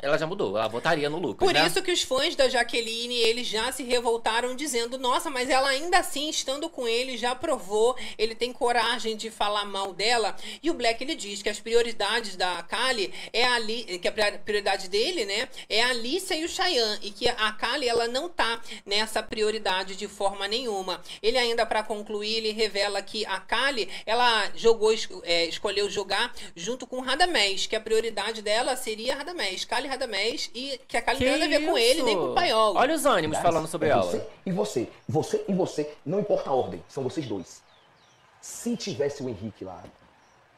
[0.02, 1.66] ela já mudou, ela votaria no Lucas, Por né?
[1.66, 6.00] isso que os fãs da Jaqueline, eles já se revoltaram dizendo, nossa, mas ela ainda
[6.00, 10.36] assim, estando com ele, já provou, ele tem coragem de falar mal dela.
[10.64, 14.12] E o Black, ele diz que as prioridades da Kali é a Ali, que a
[14.12, 18.30] prioridade dele, né, é a Alicia e o Cheyenne, e que a Kali, ela não
[18.30, 21.02] tá nessa prioridade de forma nenhuma.
[21.22, 24.94] Ele ainda, para concluir, ele revela que a Kali, ela jogou,
[25.24, 30.80] é, escolheu jogar junto com Radamés, que a prioridade dela seria Radamés, Kali Radamés, e
[30.88, 32.76] que a Kali Que não tem nada a ver com ele, nem com o Paiol.
[32.76, 34.04] Olha os ânimos falando sobre é ela.
[34.04, 34.88] Você e você.
[35.08, 35.94] Você e você.
[36.06, 36.84] Não importa a ordem.
[36.88, 37.62] São vocês dois.
[38.42, 39.84] Se tivesse o Henrique lá,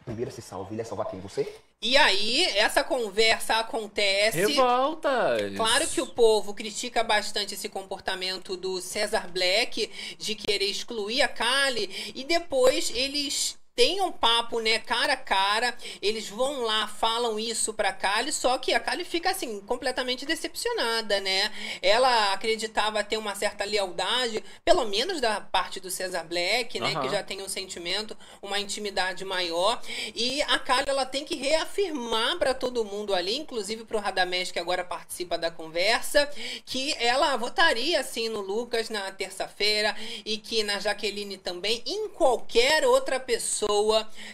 [0.05, 1.19] primeiro se salva, ele ia salvar quem?
[1.19, 1.51] Você?
[1.84, 4.38] E aí, essa conversa acontece.
[4.38, 5.55] Revoltas.
[5.55, 11.27] Claro que o povo critica bastante esse comportamento do Cesar Black de querer excluir a
[11.27, 17.39] Kali e depois eles têm um papo, né, cara a cara, eles vão lá, falam
[17.39, 21.51] isso pra Kali, só que a Kali fica assim, completamente decepcionada, né?
[21.82, 27.01] Ela acreditava ter uma certa lealdade, pelo menos da parte do Cesar Black, né, Aham.
[27.01, 29.82] que já tem um sentimento, uma intimidade maior,
[30.15, 34.59] e a Kali ela tem que reafirmar pra todo mundo ali, inclusive pro Radamés que
[34.59, 36.30] agora participa da conversa,
[36.65, 39.95] que ela votaria sim no Lucas na terça-feira
[40.26, 43.61] e que na Jaqueline também, em qualquer outra pessoa,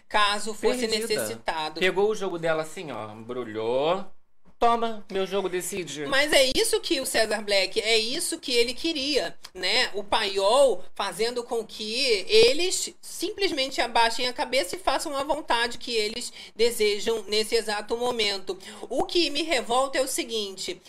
[0.07, 1.07] caso fosse Perdida.
[1.07, 1.80] necessitado.
[1.80, 4.05] Pegou o jogo dela assim, ó, embrulhou.
[4.59, 6.07] Toma, meu jogo decide.
[6.07, 9.91] Mas é isso que o Cesar Black, é isso que ele queria, né?
[9.93, 15.93] O paiol fazendo com que eles simplesmente abaixem a cabeça e façam a vontade que
[15.93, 18.57] eles desejam nesse exato momento.
[18.89, 20.82] O que me revolta é o seguinte.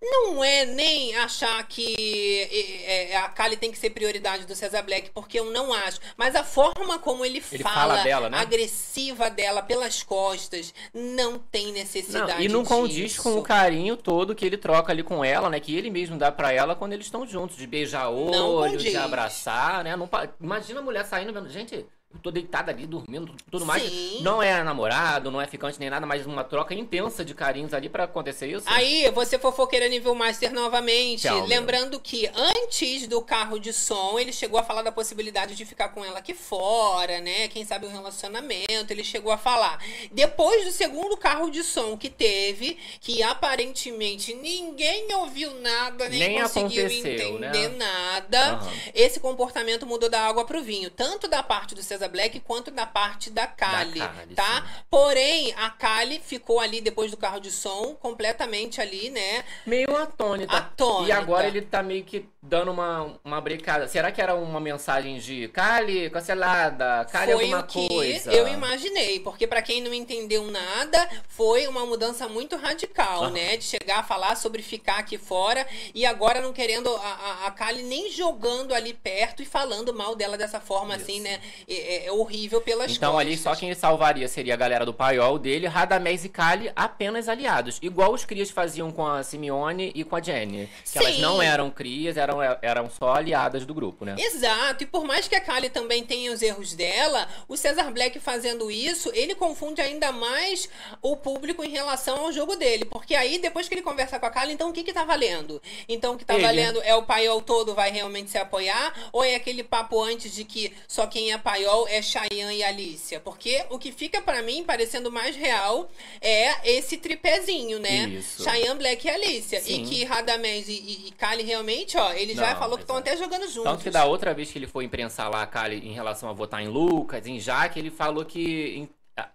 [0.00, 4.84] Não é nem achar que é, é, a Kali tem que ser prioridade do Cesar
[4.84, 5.98] Black, porque eu não acho.
[6.16, 8.38] Mas a forma como ele, Ele fala, fala dela, né?
[8.38, 14.36] agressiva dela pelas costas, não tem necessidade Não, e não condiz com o carinho todo
[14.36, 15.58] que ele troca ali com ela, né?
[15.58, 19.82] Que ele mesmo dá pra ela quando eles estão juntos, de beijar olho, de abraçar,
[19.82, 19.96] né?
[19.96, 20.08] Não
[20.40, 21.84] Imagina a mulher saindo vendo, gente,
[22.14, 23.82] eu tô deitada ali, dormindo, tudo mais.
[23.82, 24.20] Sim.
[24.22, 27.88] Não é namorado, não é ficante nem nada, mas uma troca intensa de carinhos ali
[27.88, 28.64] pra acontecer isso.
[28.66, 31.22] Aí, você fofoqueira nível master novamente.
[31.22, 31.46] Tchau, meu.
[31.46, 35.90] lembrando que antes do carro de som, ele chegou a falar da possibilidade de ficar
[35.90, 37.46] com ela aqui fora, né?
[37.48, 39.78] Quem sabe um relacionamento, ele chegou a falar.
[40.10, 46.40] Depois do segundo carro de som que teve, que aparentemente ninguém ouviu nada, nem, Nem
[46.40, 47.48] conseguiu aconteceu, né?
[47.48, 48.54] entender nada.
[48.54, 48.72] Aham.
[48.94, 52.86] Esse comportamento mudou da água pro vinho, tanto da parte do César Black quanto da
[52.86, 54.84] parte da Kali, Kali, tá?
[54.90, 59.44] Porém, a Kali ficou ali depois do carro de som, completamente ali, né?
[59.66, 60.56] Meio atônita.
[60.56, 61.08] Atônita.
[61.08, 63.88] E agora ele tá meio que dando uma, uma brecada.
[63.88, 68.32] Será que era uma mensagem de Kali, cancelada, Kali foi alguma o que coisa?
[68.32, 73.30] eu imaginei, porque pra quem não entendeu nada, foi uma mudança muito radical, Aham.
[73.30, 73.56] né?
[73.56, 77.50] De chegar a falar sobre ficar aqui fora e agora não querendo a, a, a
[77.50, 81.40] Kali nem jogando ali perto e falando mal dela dessa forma, assim, né?
[81.88, 83.26] É, é, horrível pelas Então costas.
[83.26, 87.78] ali só quem salvaria seria a galera do paiol dele, Radamés e Kali apenas aliados.
[87.80, 90.68] Igual os crias faziam com a Simeone e com a Jenny.
[90.92, 94.16] Que elas não eram crias, eram, eram só aliadas do grupo, né?
[94.18, 98.20] Exato, e por mais que a Kali também tenha os erros dela, o Cesar Black
[98.20, 100.68] fazendo isso, ele confunde ainda mais
[101.00, 102.84] o público em relação ao jogo dele.
[102.84, 105.62] Porque aí, depois que ele conversa com a Kali, então o que que tá valendo?
[105.88, 106.42] Então o que tá Ele.
[106.42, 108.92] valendo é o paiol todo vai realmente se apoiar?
[109.10, 113.20] Ou é aquele papo antes de que só quem é paiol é Cheyenne e Alicia?
[113.20, 118.08] Porque o que fica pra mim parecendo mais real é esse tripézinho, né?
[118.08, 118.42] Isso.
[118.42, 119.60] Cheyenne, Black e Alicia.
[119.60, 119.82] Sim.
[119.82, 122.96] E que Radamés e, e, e Kali realmente, ó, ele já Não, falou que estão
[122.96, 123.64] até jogando juntos.
[123.70, 126.32] Tanto que da outra vez que ele foi imprensar lá a Kali em relação a
[126.32, 128.88] votar em Lucas, em Jaque, ele falou que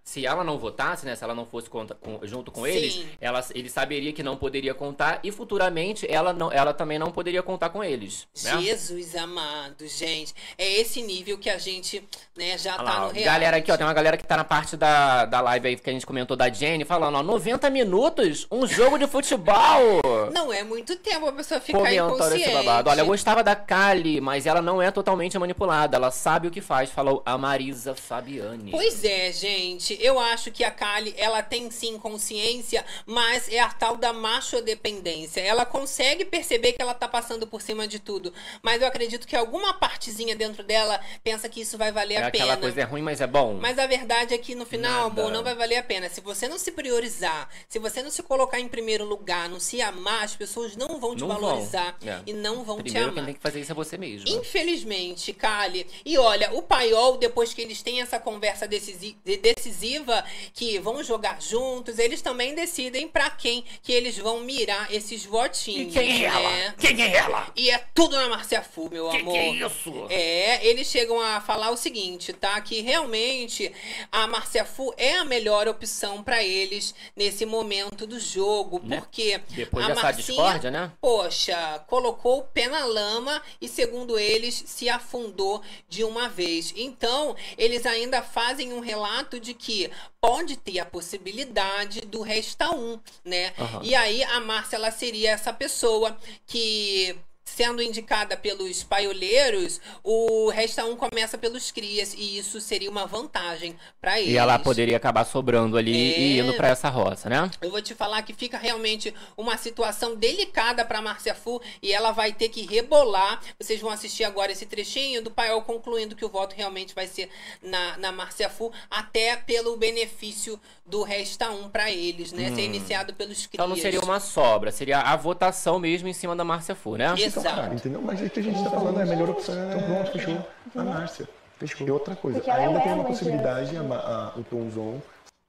[0.03, 2.69] se ela não votasse, né, se ela não fosse conta- com- junto com Sim.
[2.71, 7.11] eles, ela, ele saberia que não poderia contar e futuramente ela, não, ela também não
[7.11, 8.27] poderia contar com eles.
[8.43, 8.61] Né?
[8.61, 10.33] Jesus amado, gente.
[10.57, 13.25] É esse nível que a gente, né, já Olha tá lá, no real.
[13.25, 15.89] galera aqui, ó, tem uma galera que tá na parte da, da live aí que
[15.89, 20.01] a gente comentou da Jenny, falando, ó, 90 minutos, um jogo de futebol.
[20.33, 22.53] Não é muito tempo a pessoa ficar Comentando esse inconsciente.
[22.65, 22.89] babado.
[22.89, 25.97] Olha, eu gostava da Kali, mas ela não é totalmente manipulada.
[25.97, 28.71] Ela sabe o que faz, falou a Marisa Fabiani.
[28.71, 29.72] Pois é, gente.
[29.99, 35.41] Eu acho que a Kali, ela tem sim consciência, mas é a tal da macho-dependência.
[35.41, 39.35] Ela consegue perceber que ela tá passando por cima de tudo, mas eu acredito que
[39.35, 42.57] alguma partezinha dentro dela pensa que isso vai valer É a aquela pena.
[42.57, 43.55] coisa é ruim, mas é bom.
[43.59, 45.21] Mas a verdade é que no final, Nada.
[45.21, 46.09] amor, não vai valer a pena.
[46.09, 49.81] Se você não se priorizar, se você não se colocar em primeiro lugar, não se
[49.81, 51.39] amar, as pessoas não vão te Não vão.
[51.39, 52.19] valorizar É.
[52.25, 53.15] e não vão te Primeiro amar.
[53.15, 54.27] quem tem que fazer isso é você mesmo.
[54.29, 55.85] Infelizmente, Kali.
[56.05, 61.03] E olha, o Paiol, depois que eles têm essa conversa decisi- de- decisiva, que vão
[61.03, 65.95] jogar juntos, eles também decidem pra quem que eles vão mirar esses votinhos.
[65.95, 66.49] E quem é ela?
[66.49, 66.75] né?
[66.77, 67.51] Quem é ela?
[67.55, 69.33] E é tudo na Márcia Fu, meu Que amor.
[69.33, 70.07] que é isso?
[70.09, 72.59] É, eles chegam a falar o seguinte, tá?
[72.61, 73.71] Que realmente
[74.11, 78.81] a Márcia Fu é a melhor opção pra eles nesse momento do jogo.
[78.83, 78.97] Né?
[78.99, 80.91] Porque Depois a dessa Marcinha, discórdia, né?
[80.99, 86.73] Poxa, colocou o pé na lama e, segundo eles, se afundou de uma vez.
[86.75, 92.99] Então, eles ainda fazem um relato de que pode ter a possibilidade do Resta 1,
[93.23, 93.53] né?
[93.59, 93.81] Aham.
[93.83, 96.17] E aí a Márcia, ela seria essa pessoa
[96.47, 97.15] que.
[97.55, 103.75] Sendo indicada pelos paioleiros, o Resta 1 começa pelos crias, e isso seria uma vantagem
[104.01, 104.33] pra eles.
[104.33, 106.43] E ela poderia acabar sobrando ali e É.
[106.43, 107.51] indo pra essa roça, né?
[107.61, 112.11] Eu vou te falar que fica realmente uma situação delicada para Márcia Fu e ela
[112.11, 113.39] vai ter que rebolar.
[113.59, 117.29] Vocês vão assistir agora esse trechinho do Paiol concluindo que o voto realmente vai ser
[117.61, 122.49] na, na Márcia Fu, até pelo benefício do Resta 1 para eles, né?
[122.49, 122.55] Hum.
[122.55, 123.53] Ser iniciado pelos crias.
[123.53, 127.13] Então não seria uma sobra, seria a votação mesmo em cima da Márcia Fu, né?
[127.43, 127.61] Exato.
[127.61, 128.01] Cara, entendeu?
[128.01, 129.55] Mas é que a gente tá falando, é a melhor opção.
[129.69, 130.47] Então pronto, fechou.
[130.75, 131.29] A Márcia.
[131.57, 131.87] Fechou.
[131.87, 135.01] E outra coisa, Porque ela é ainda tem uma possibilidade, a, Ma- a, o Tonzon.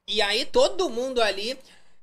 [0.08, 1.58] E aí todo mundo ali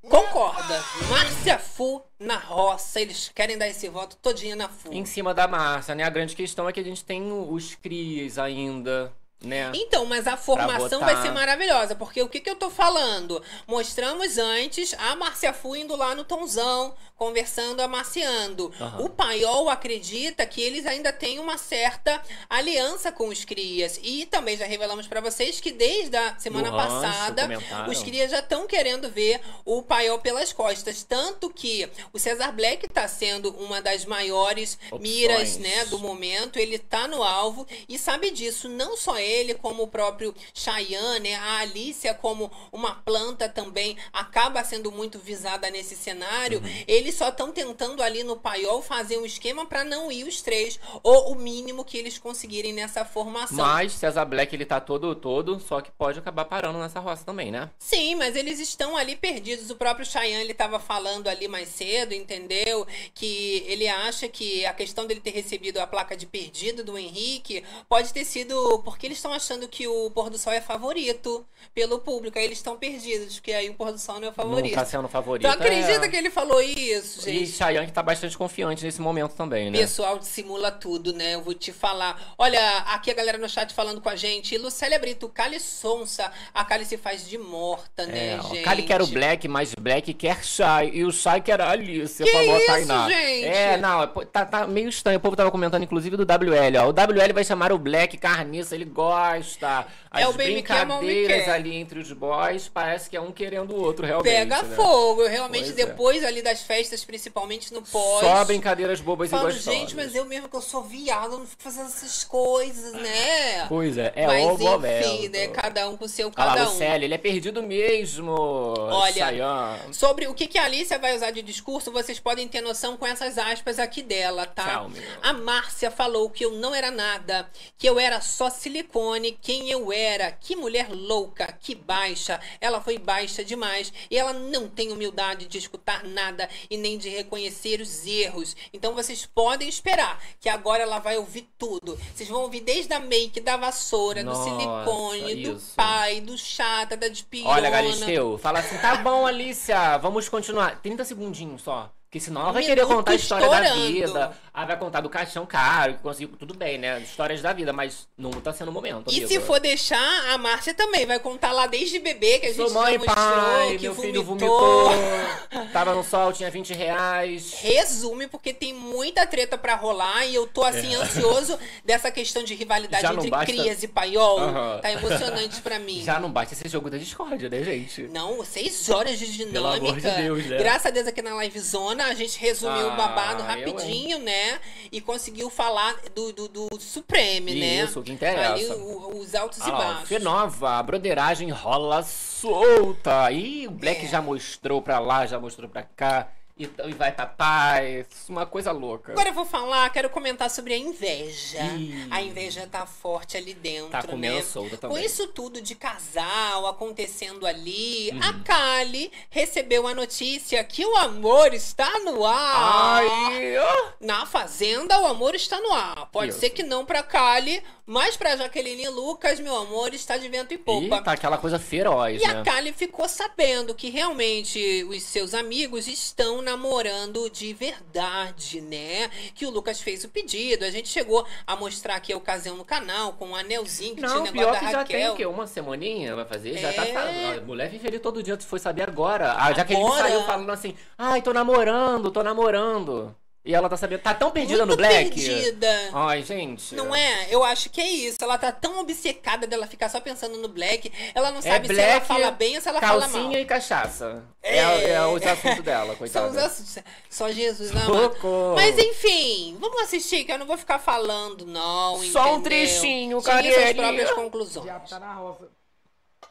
[0.10, 0.84] concorda.
[1.10, 3.00] Márcia Fu na roça.
[3.00, 4.92] Eles querem dar esse voto todinho na Fu.
[4.92, 6.04] Em cima da Márcia, né?
[6.04, 9.12] A grande questão é que a gente tem os crias ainda,
[9.42, 9.72] né?
[9.74, 13.42] Então, mas a formação vai ser maravilhosa, porque o que, que eu tô falando?
[13.68, 18.74] Mostramos antes a Márcia Fu indo lá no Tonzão, conversando, amaciando.
[18.80, 19.06] Aham.
[19.06, 22.20] O Paiol acredita que eles ainda têm uma certa
[22.50, 24.00] aliança com os crias.
[24.02, 27.92] E também já revelamos pra vocês que desde a semana passada, comentaram.
[27.92, 31.04] os crias já estão querendo ver o Paiol pelas costas.
[31.04, 35.02] Tanto que o Cesar Black tá sendo uma das maiores Opções.
[35.02, 36.58] miras, né, do momento.
[36.58, 38.68] Ele tá no alvo e sabe disso.
[38.68, 39.31] Não só ele,
[39.62, 45.70] como o próprio Cheyenne, né, a Alicia como uma planta também acaba sendo muito visada
[45.70, 46.60] nesse cenário.
[46.60, 46.84] Uhum.
[46.88, 50.80] Eles só estão tentando ali no paiol fazer um esquema para não ir os três
[51.04, 53.58] ou o mínimo que eles conseguirem nessa formação.
[53.58, 57.52] Mas César Black ele tá todo todo, só que pode acabar parando nessa roça também,
[57.52, 57.70] né?
[57.78, 59.70] Sim, mas eles estão ali perdidos.
[59.70, 62.86] O próprio Cheyenne ele estava falando ali mais cedo, entendeu?
[63.14, 67.64] Que ele acha que a questão dele ter recebido a placa de perdido do Henrique
[67.88, 72.00] pode ter sido porque eles estão achando que o pôr do sol é favorito pelo
[72.00, 72.38] público.
[72.38, 74.76] Aí eles estão perdidos, porque aí o pôr do sol não é favorito.
[74.76, 75.48] Não tá sendo favorito.
[75.48, 76.10] Acredita é.
[76.10, 77.52] que ele falou isso, E gente?
[77.52, 79.78] Cheyenne tá bastante confiante nesse momento também, né?
[79.78, 81.36] Pessoal dissimula tudo, né?
[81.36, 82.20] Eu vou te falar.
[82.38, 84.58] Olha, aqui a galera no chat falando com a gente.
[84.58, 86.32] Lucélia Brito, Cali Sonsa.
[86.54, 88.64] A Cali se faz de morta, né, É, gente?
[88.64, 90.92] Kali quer o Black, mas Black quer Shy.
[90.94, 93.08] E o Shy quer a Alice, Que falou isso, Tainá.
[93.10, 93.46] gente?
[93.46, 95.18] É, não, é, tá, tá meio estranho.
[95.18, 96.88] O povo tava comentando, inclusive, do WL, ó.
[96.88, 99.86] O WL vai chamar o Black carniça, ele gosta resposta.
[100.14, 101.52] As É o brincadeiras quer.
[101.52, 104.30] ali entre os boys, parece que é um querendo o outro, realmente.
[104.34, 104.76] Pega né?
[104.76, 105.22] fogo.
[105.22, 105.86] Eu realmente, Pois é.
[105.86, 108.20] depois ali das festas, principalmente no pós.
[108.20, 109.80] Só brincadeiras bobas Falo, e gostosas.
[109.80, 113.66] gente, mas eu mesmo que eu sou viado, eu não fico fazendo essas coisas, né?
[113.70, 115.32] Pois é, é mas o enfim, momento.
[115.32, 115.48] né?
[115.48, 116.74] Cada um com o seu Olha lá, cada um.
[116.74, 118.32] Lucélia, ele é perdido mesmo.
[118.34, 119.94] Olha, Chayanne.
[119.94, 123.08] Sobre o que, que a Alicia vai usar de discurso, vocês podem ter noção com
[123.08, 124.86] essas aspas aqui dela, tá?
[124.90, 125.02] Meu.
[125.22, 129.92] A Márcia falou que eu não era nada, que eu era só silicone, quem eu
[129.94, 130.01] era,
[130.40, 132.40] que mulher louca, que baixa.
[132.60, 137.10] Ela foi baixa demais e ela não tem humildade de escutar nada e nem de
[137.10, 138.56] reconhecer os erros.
[138.74, 141.98] Então vocês podem esperar que agora ela vai ouvir tudo.
[142.14, 145.74] Vocês vão ouvir desde a make, da vassoura, Nossa, do silicone, do isso.
[145.76, 147.50] pai, do chata, da despiona.
[147.50, 150.82] Olha, Galisteu, fala assim, tá bom, Alicia, vamos continuar.
[150.82, 151.92] 30 segundinhos só.
[152.12, 153.88] Porque senão ela vai querer contar a história da estourando.
[153.94, 154.32] vida.
[154.54, 156.36] Ela vai contar do caixão caro, que conseguiu.
[156.38, 157.00] Tudo bem, né?
[157.00, 159.10] Histórias da vida, mas não tá sendo o momento.
[159.10, 159.28] E amigo.
[159.30, 162.70] se for deixar, a Márcia também vai contar lá desde bebê, que a gente Sou
[162.72, 164.90] mãe, mostrou, pai, que meu filho vomitou.
[164.90, 165.68] vomitou.
[165.72, 167.54] Tava no sol, tinha 20 reais.
[167.62, 170.98] Resume, porque tem muita treta pra rolar e eu tô assim, É.
[170.98, 174.38] ansioso dessa questão de rivalidade entre basta- crias e paiol.
[174.38, 174.80] Aham.
[174.82, 176.02] Tá emocionante pra mim.
[176.04, 178.02] Já não bate esse jogo da discórdia, né, gente?
[178.10, 180.12] Não, seis horas de Pelo amor dinâmica.
[180.12, 180.58] de Deus, né?
[180.58, 184.60] Graças a Deus aqui na livezona a gente resumiu o Ah, babado eu, rapidinho, né?
[184.92, 187.84] E conseguiu falar do, do, do Supreme, né?
[187.84, 188.54] Isso, o que interessa.
[188.54, 190.10] Ali, o- os altos e Ah, lá, baixos.
[190.10, 193.32] Fenova, a broderagem rola solta.
[193.32, 194.10] Ih, o Black É.
[194.10, 196.28] já mostrou pra lá, já mostrou pra cá.
[196.62, 198.06] E, e vai pra paz.
[198.30, 199.12] Uma coisa louca.
[199.14, 201.64] Agora eu vou falar, quero comentar sobre a inveja.
[201.78, 202.08] Ih.
[202.12, 204.42] A inveja tá forte ali dentro, Tá comendo né?
[204.44, 205.06] solta Com também.
[205.06, 208.20] isso tudo de casal acontecendo ali, Uhum.
[208.22, 213.04] a Kali recebeu a notícia que o amor está no ar.
[213.04, 213.54] Ai.
[214.00, 216.08] Na fazenda, o amor está no ar.
[216.12, 216.40] Pode Isso.
[216.40, 220.54] ser que não pra Kali, mas pra Jaqueline e Lucas, meu amor está de vento
[220.54, 221.02] e popa.
[221.02, 222.40] tá aquela coisa feroz, E né?
[222.40, 229.10] a Kali ficou sabendo que realmente os seus amigos estão namorando de verdade, né?
[229.34, 230.66] Que o Lucas fez o pedido.
[230.66, 234.12] A gente chegou a mostrar aqui a ocasião no canal com um anelzinho que tinha
[234.12, 235.14] o Não, negócio pior da que já tem Raquel.
[235.14, 235.26] o quê?
[235.26, 236.58] Uma semaninha vai fazer?
[236.58, 236.74] Já É.
[236.74, 237.40] tá falando.
[237.40, 239.34] A mulher vive ali todo dia, tu foi saber agora.
[239.38, 240.04] Ah, já que ele Agora?
[240.04, 243.16] saiu falando assim, ai, tô namorando, tô namorando.
[243.44, 245.10] E ela tá sabendo, tá tão perdida Muito no Black.
[245.20, 245.90] perdida.
[245.94, 246.76] Ai, gente.
[246.76, 247.26] Não é?
[247.28, 248.24] Eu acho que é isso.
[248.24, 250.92] Ela tá tão obcecada dela ficar só pensando no Black.
[251.16, 253.10] Ela não É sabe se ela Black, fala bem ou se ela fala mal.
[253.10, 254.24] calcinha e cachaça.
[254.44, 254.90] É, É.
[254.92, 256.28] é os assuntos dela, São coitada.
[256.30, 256.78] os assuntos.
[257.10, 258.04] Só Jesus na mão.
[258.14, 258.54] Socorro.
[258.56, 261.98] Mas enfim, vamos assistir, que eu não vou ficar falando, não.
[262.04, 262.42] Só um entendeu?
[262.44, 263.76] trechinho, Tire suas Cariel.
[263.76, 264.66] próprias conclusões.
[264.66, 265.48] diabo tá na roça.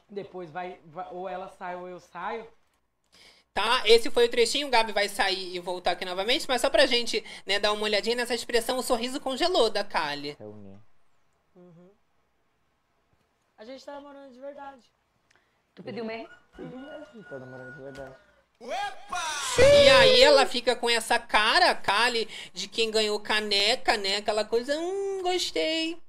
[0.09, 2.47] Depois vai, vai- ou ela sai ou eu saio.
[3.53, 3.83] Tá?
[3.85, 6.87] Esse foi o trechinho, o Gabi vai sair e voltar aqui novamente, mas só pra
[6.87, 10.37] gente né, dar uma olhadinha nessa expressão, o sorriso congelou da Kali.
[13.59, 14.91] A gente tá namorando de verdade.
[15.75, 16.29] Tu pediu mesmo?
[17.29, 18.17] Tá namorando de verdade.
[18.63, 24.17] E aí ela fica com essa cara, Kali, de quem ganhou caneca, né?
[24.17, 26.01] Aquela coisa, hum, gostei.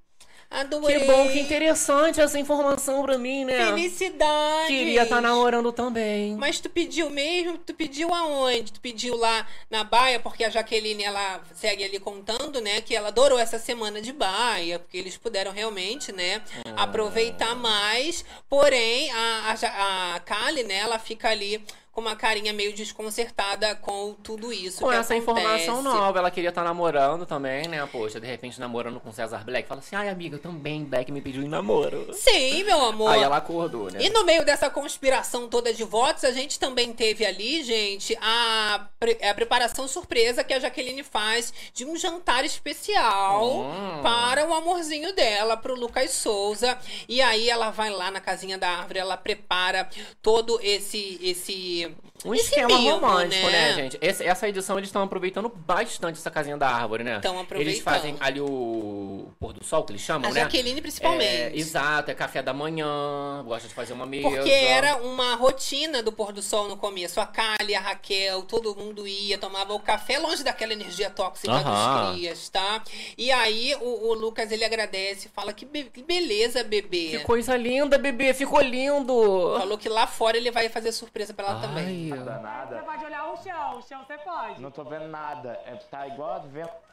[0.52, 1.00] Adorei.
[1.00, 3.68] Que bom, que interessante essa informação pra mim, né?
[3.68, 4.68] Felicidade.
[4.68, 6.36] Queria estar namorando também.
[6.36, 7.58] Mas tu pediu mesmo?
[7.58, 8.74] Tu pediu aonde?
[8.74, 12.82] Tu pediu lá na Baia, porque a Jaqueline, ela segue ali contando, né?
[12.82, 16.42] Que ela adorou essa semana de Baia, porque eles puderam realmente, né?
[16.76, 16.84] Ah.
[16.84, 18.26] Aproveitar mais.
[18.50, 20.80] Porém, a, a, a Kali, né?
[20.80, 25.96] Ela fica ali com uma carinha meio desconcertada com tudo isso Com essa informação acontece.
[25.98, 27.86] nova, ela queria estar namorando também, né?
[27.92, 29.68] Poxa, de repente namorando com César Black.
[29.68, 32.08] Fala assim, ai amiga, eu também, Black me pediu em namoro.
[32.14, 33.12] Sim, meu amor.
[33.12, 34.00] Aí ela acordou, né?
[34.02, 38.88] E no meio dessa conspiração toda de votos, a gente também teve ali, gente, a,
[39.00, 44.02] pre- a preparação surpresa que a Jaqueline faz de um jantar especial Hum.
[44.02, 46.78] para o amorzinho dela, pro Lucas Souza.
[47.08, 49.90] E aí ela vai lá na casinha da árvore, ela prepara
[50.22, 52.11] todo esse esse you.
[52.24, 53.98] Um esse esquema mimo, romântico, né, gente?
[54.02, 57.20] Esse- essa edição eles estão aproveitando bastante essa casinha da árvore, né?
[57.20, 57.84] Tão Eles aproveitando.
[57.84, 60.42] fazem ali o pôr do sol, que eles chamam, A né?
[60.42, 61.26] Jaqueline, principalmente.
[61.26, 64.30] É, exato, é café da manhã, gosta de fazer uma mesa.
[64.30, 67.20] Porque era uma rotina do pôr do sol no começo.
[67.20, 72.06] A Kali, a Raquel, todo mundo ia, tomava o café longe daquela energia tóxica Aham.
[72.12, 72.84] dos crias, tá?
[73.18, 77.10] E aí o, o Lucas ele agradece, fala que, be- que beleza, bebê.
[77.12, 79.56] Que coisa linda, bebê, ficou lindo.
[79.58, 82.11] Falou que lá fora ele vai fazer surpresa pra ela Ai, também.
[82.16, 82.78] Nada, nada.
[82.78, 84.62] Você pode olhar o chão, o chão você pode.
[84.62, 85.60] Não tô vendo nada.
[85.66, 86.46] É, tá igual.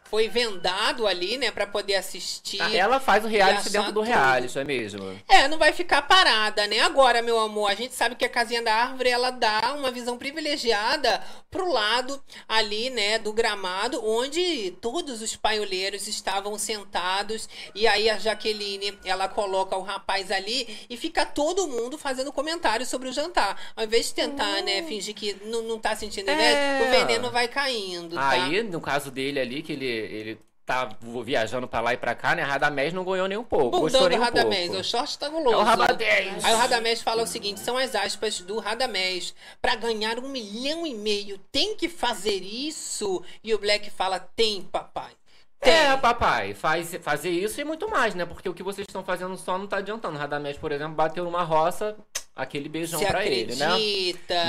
[0.04, 2.62] Foi vendado ali, né, pra poder assistir.
[2.62, 5.20] Ah, Ela faz o reality dentro do reality, é mesmo?
[5.28, 6.80] É, não vai ficar parada, né?
[6.80, 10.16] Agora, meu amor, a gente sabe que a casinha da árvore ela dá uma visão
[10.16, 18.08] privilegiada pro lado ali, né, do gramado, onde todos os paioleiros estavam sentados e aí
[18.08, 23.12] a Jaqueline, ela coloca o rapaz ali e fica todo mundo fazendo comentários sobre o
[23.12, 23.60] jantar.
[23.76, 26.82] Ao invés de tentar, né, fingir que não, não tá sentindo É.
[26.82, 28.28] o veneno vai caindo, tá?
[28.30, 30.90] Aí, no caso dele ali, que ele, ele tá
[31.24, 32.42] viajando pra lá e pra cá, né?
[32.42, 33.80] Radamés não ganhou nem um pouco.
[33.80, 34.80] Bundão do um Radamés, pouco.
[34.80, 35.54] o short tá guloso.
[35.54, 36.44] É o Radamés.
[36.44, 39.34] Aí o Radamés fala o seguinte: são as aspas do Radamés.
[39.62, 43.24] Pra ganhar um milhão e meio, tem que fazer isso?
[43.42, 45.12] E o Black fala: tem, papai.
[45.60, 48.24] É, papai, faz, fazer isso e muito mais, né?
[48.24, 50.16] Porque o que vocês estão fazendo só não tá adiantando.
[50.16, 51.96] Radamés, por exemplo, bateu numa roça,
[52.38, 53.66] aquele beijão Se pra ele, né?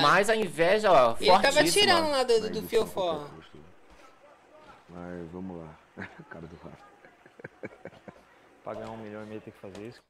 [0.02, 3.28] Mas a inveja, ó, Ele tava tirando lá do, do fiofó.
[4.88, 5.76] Mas vamos lá.
[6.30, 6.90] Cara do Rafa.
[8.64, 10.02] Pagar um milhão e meio tem que fazer isso.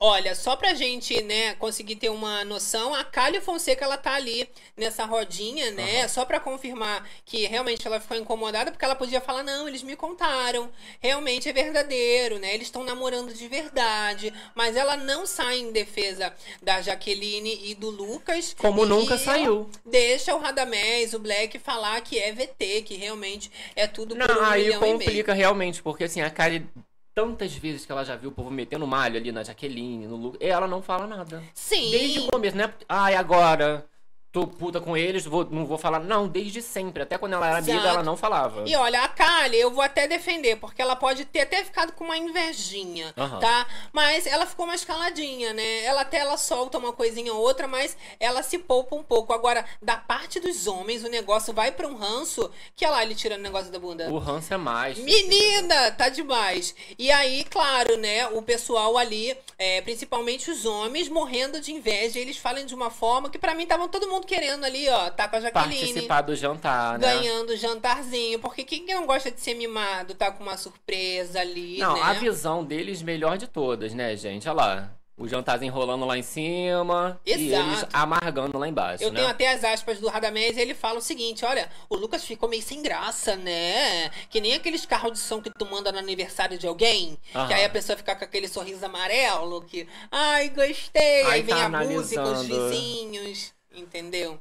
[0.00, 4.46] Olha, só pra gente, né, conseguir ter uma noção, a Cálio Fonseca, ela tá ali
[4.76, 9.42] nessa rodinha, né, só pra confirmar que realmente ela ficou incomodada, porque ela podia falar,
[9.42, 10.68] não, eles me contaram,
[11.00, 16.34] realmente é verdadeiro, né, eles estão namorando de verdade, mas ela não sai em defesa
[16.60, 18.54] da Jaqueline e do Lucas.
[18.58, 19.70] Como nunca saiu.
[19.86, 24.42] Deixa o Radamés, o Black, falar que é VT, que realmente é tudo por Não,
[24.42, 26.66] um aí complica realmente, porque assim, a Kari,
[27.14, 30.40] tantas vezes que ela já viu o povo metendo malho ali na Jaqueline, no Lucas,
[30.40, 31.42] e ela não fala nada.
[31.54, 31.90] Sim.
[31.90, 32.72] Desde o começo, né?
[32.88, 33.86] Ai, agora
[34.34, 36.00] tô puta com eles, vou, não vou falar.
[36.00, 37.04] Não, desde sempre.
[37.04, 37.86] Até quando ela era amiga, Exato.
[37.86, 38.64] ela não falava.
[38.66, 42.02] E olha, a Kali, eu vou até defender, porque ela pode ter até ficado com
[42.02, 43.38] uma invejinha, Aham.
[43.38, 43.64] tá?
[43.92, 45.84] Mas ela ficou mais caladinha, né?
[45.84, 49.32] Ela até ela solta uma coisinha ou outra, mas ela se poupa um pouco.
[49.32, 53.38] Agora, da parte dos homens, o negócio vai pra um ranço, que lá ele tirando
[53.38, 54.10] o negócio da bunda.
[54.10, 54.98] O ranço é mais.
[54.98, 56.74] Menina, tá demais.
[56.98, 62.36] E aí, claro, né, o pessoal ali, é, principalmente os homens, morrendo de inveja, eles
[62.36, 65.36] falam de uma forma que pra mim estavam todo mundo querendo ali, ó, tá com
[65.36, 65.78] a Jaqueline.
[65.80, 67.06] Participar do jantar, né?
[67.14, 71.78] Ganhando jantarzinho, porque quem que não gosta de ser mimado, tá com uma surpresa ali,
[71.78, 72.02] Não, né?
[72.02, 74.48] a visão deles melhor de todas, né, gente?
[74.48, 74.90] Olha lá.
[75.16, 77.68] O jantarzinho rolando lá em cima e Exato.
[77.70, 79.20] eles amargando lá embaixo, Eu né?
[79.20, 82.60] tenho até as aspas do Radamés, ele fala o seguinte, olha, o Lucas ficou meio
[82.62, 84.10] sem graça, né?
[84.28, 87.46] Que nem aqueles carros de som que tu manda no aniversário de alguém, Aham.
[87.46, 91.54] que aí a pessoa fica com aquele sorriso amarelo, que, ai, gostei, aí, Aí vem
[91.54, 92.68] tá a música, os analisando.
[92.70, 94.38] vizinhos, entendeu?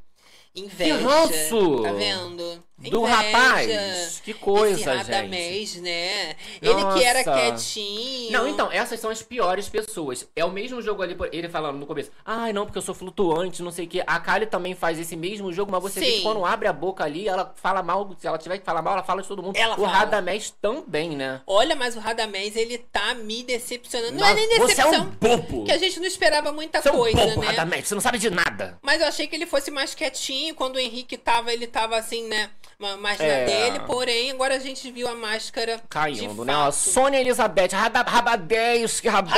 [0.55, 0.97] Inveja.
[0.97, 1.81] ranço!
[1.81, 2.63] Tá vendo?
[2.89, 3.15] Do Inveja.
[3.15, 4.21] rapaz.
[4.23, 5.11] Que coisa, Esse gente.
[5.11, 6.35] Radamés, né?
[6.61, 7.31] Ele que era Nossa.
[7.33, 8.31] quietinho.
[8.31, 10.27] Não, então, essas são as piores pessoas.
[10.35, 12.11] É o mesmo jogo ali, ele falando no começo.
[12.25, 14.03] Ai, não, porque eu sou flutuante, não sei o quê.
[14.05, 16.11] A Kali também faz esse mesmo jogo, mas você vê Sim.
[16.17, 18.09] que quando abre a boca ali, ela fala mal.
[18.19, 19.55] Se ela tiver que falar mal, ela fala de todo mundo.
[19.55, 19.89] Ela o fala.
[19.89, 21.41] Radamés também, né?
[21.47, 24.13] Olha, mas o Radamés, ele tá me decepcionando.
[24.13, 25.03] Não Nossa, é nem você é decepção.
[25.03, 25.63] um bobo.
[25.65, 27.47] Que a gente não esperava muita Você é um coisa, bobo, né?
[27.47, 28.77] Radamés, você não sabe de nada.
[28.81, 30.55] Mas eu achei que ele fosse mais quietinho.
[30.55, 32.49] Quando o Henrique tava, ele tava assim, né?
[32.79, 33.45] Ma- Mais na É.
[33.45, 33.79] dele.
[33.85, 35.77] Porém, agora a gente viu a máscara.
[35.77, 36.55] de Caindo, né?
[36.55, 36.71] Ó.
[36.71, 39.33] Sônia Elizabeth, Rabadeios, que rabão!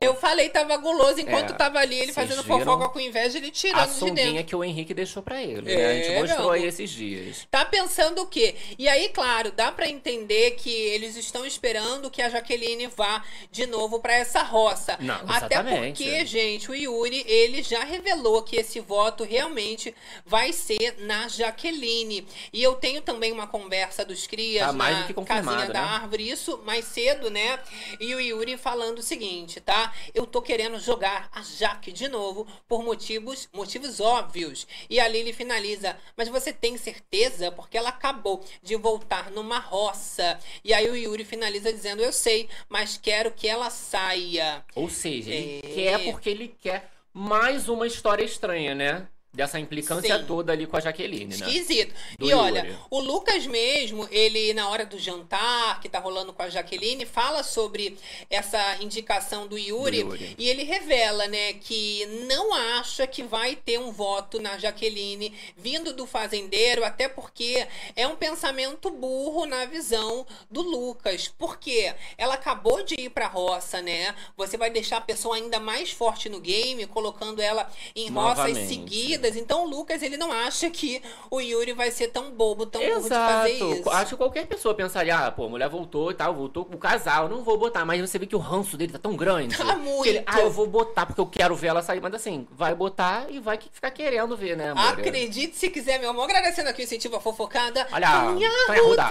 [0.00, 1.20] Eu falei, tava guloso.
[1.20, 2.58] Enquanto É, tava ali, ele vocês fazendo viram?
[2.60, 4.44] fofoca com inveja, ele A tirando de sunguinha dentro.
[4.44, 5.72] que o Henrique deixou pra ele, né?
[5.72, 7.46] É, A gente mostrou meu aí esses dias.
[7.50, 8.54] Tá pensando o quê?
[8.78, 13.66] E aí, claro, dá pra entender que eles estão esperando que a Jaqueline vá de
[13.66, 14.96] novo pra essa roça.
[15.00, 16.02] Não, Até exatamente.
[16.04, 22.15] porque, gente, o Yuri, ele já revelou que esse voto realmente vai ser na Jaqueline.
[22.52, 25.72] E eu tenho também uma conversa dos crias Tá mais na do que casinha da
[25.72, 25.78] né?
[25.80, 27.58] árvore, isso mais cedo, né?
[27.98, 29.92] E o Yuri falando o seguinte, tá?
[30.14, 34.66] Eu tô querendo jogar a Jaque de novo por motivos, motivos óbvios.
[34.88, 37.50] E ali ele finaliza, mas você tem certeza?
[37.50, 40.38] Porque ela acabou de voltar numa roça.
[40.64, 44.64] E aí o Yuri finaliza dizendo, eu sei, mas quero que ela saia.
[44.74, 45.74] Ou seja, ele É.
[45.74, 49.08] quer porque ele quer mais uma história estranha, né?
[49.36, 50.24] Dessa implicância Sim.
[50.24, 51.46] toda ali com a Jaqueline, né?
[51.46, 51.94] Esquisito.
[52.18, 52.78] Do e olha, Yuri.
[52.90, 57.42] o Lucas mesmo, ele na hora do jantar que tá rolando com a Jaqueline, fala
[57.42, 57.98] sobre
[58.30, 60.34] essa indicação do Yuri, Do Yuri.
[60.38, 65.92] e ele revela, né, que não acha que vai ter um voto na Jaqueline vindo
[65.92, 71.28] do fazendeiro, até porque é um pensamento burro na visão do Lucas.
[71.36, 74.14] Porque ela acabou de ir pra roça, né?
[74.34, 79.25] Você vai deixar a pessoa ainda mais forte no game, colocando ela em roças seguidas
[79.26, 79.36] vidas.
[79.36, 83.02] Então o Lucas, ele não acha que o Yuri vai ser tão bobo, tão burro
[83.02, 83.72] de fazer Exato.
[83.74, 83.90] isso.
[83.90, 86.78] Acho que qualquer pessoa pensaria, ah, pô, a mulher voltou e tal, voltou com o
[86.78, 87.84] casal, não vou botar.
[87.84, 89.56] Mas você vê que o ranço dele tá tão grande.
[89.56, 90.06] Tá muito.
[90.06, 92.00] ele, ah, eu vou botar porque eu quero ver ela sair.
[92.00, 94.84] Mas assim, vai botar e vai ficar querendo ver, né, amor?
[94.84, 96.24] Acredite se quiser, meu amor.
[96.24, 97.86] Agradecendo aqui o incentivo à fofocada.
[97.92, 98.50] Olha, Minha.
[98.82, 99.08] Ruda.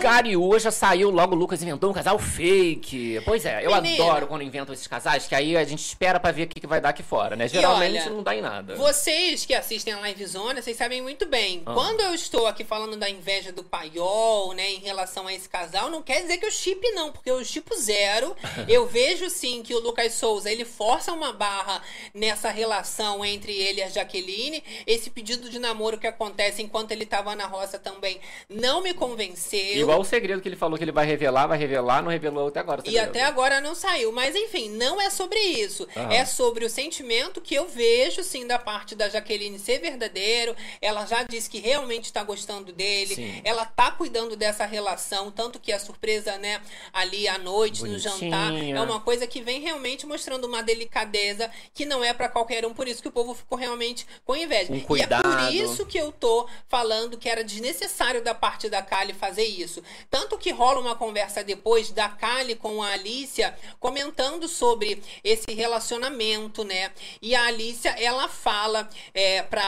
[0.00, 3.20] Cariúa já saiu, logo o Lucas inventou um casal fake.
[3.24, 4.04] Pois é, eu Menina.
[4.04, 6.66] adoro quando inventam esses casais, que aí a gente espera pra ver o que, que
[6.66, 7.48] vai dar aqui fora, né?
[7.48, 8.76] Geralmente olha, não dá em nada.
[9.16, 11.62] Vocês que assistem a Live Zone, vocês sabem muito bem.
[11.64, 11.72] Ah.
[11.72, 15.88] Quando eu estou aqui falando da inveja do paiol, né, em relação a esse casal,
[15.90, 18.36] não quer dizer que eu chip não, porque eu chipo zero.
[18.68, 21.80] eu vejo sim que o Lucas Souza, ele força uma barra
[22.12, 24.62] nessa relação entre ele e a Jaqueline.
[24.86, 29.76] Esse pedido de namoro que acontece enquanto ele tava na roça também não me convenceu.
[29.76, 32.60] Igual o segredo que ele falou que ele vai revelar, vai revelar, não revelou até
[32.60, 32.82] agora.
[32.82, 34.12] o E até agora não saiu.
[34.12, 35.88] Mas enfim, não é sobre isso.
[35.96, 36.12] Aham.
[36.12, 40.56] É sobre o sentimento que eu vejo, sim, da parte da Jaqueline ser verdadeiro.
[40.80, 43.14] Ela já disse que realmente está gostando dele.
[43.14, 43.40] Sim.
[43.44, 45.30] Ela tá cuidando dessa relação.
[45.30, 46.60] Tanto que a surpresa, né,
[46.92, 48.76] ali à noite, no jantar, Bonitinha.
[48.76, 52.72] é uma coisa que vem realmente mostrando uma delicadeza que não é pra qualquer um.
[52.74, 54.72] Por isso que o povo ficou realmente com inveja.
[54.72, 55.22] Um E é cuidado.
[55.22, 59.82] por isso que eu tô falando que era desnecessário da parte da Kali fazer isso.
[60.10, 66.64] Tanto que rola uma conversa depois da Kali com a Alicia comentando sobre esse relacionamento,
[66.64, 66.90] né?
[67.20, 69.62] E a Alicia, ela fala é, pra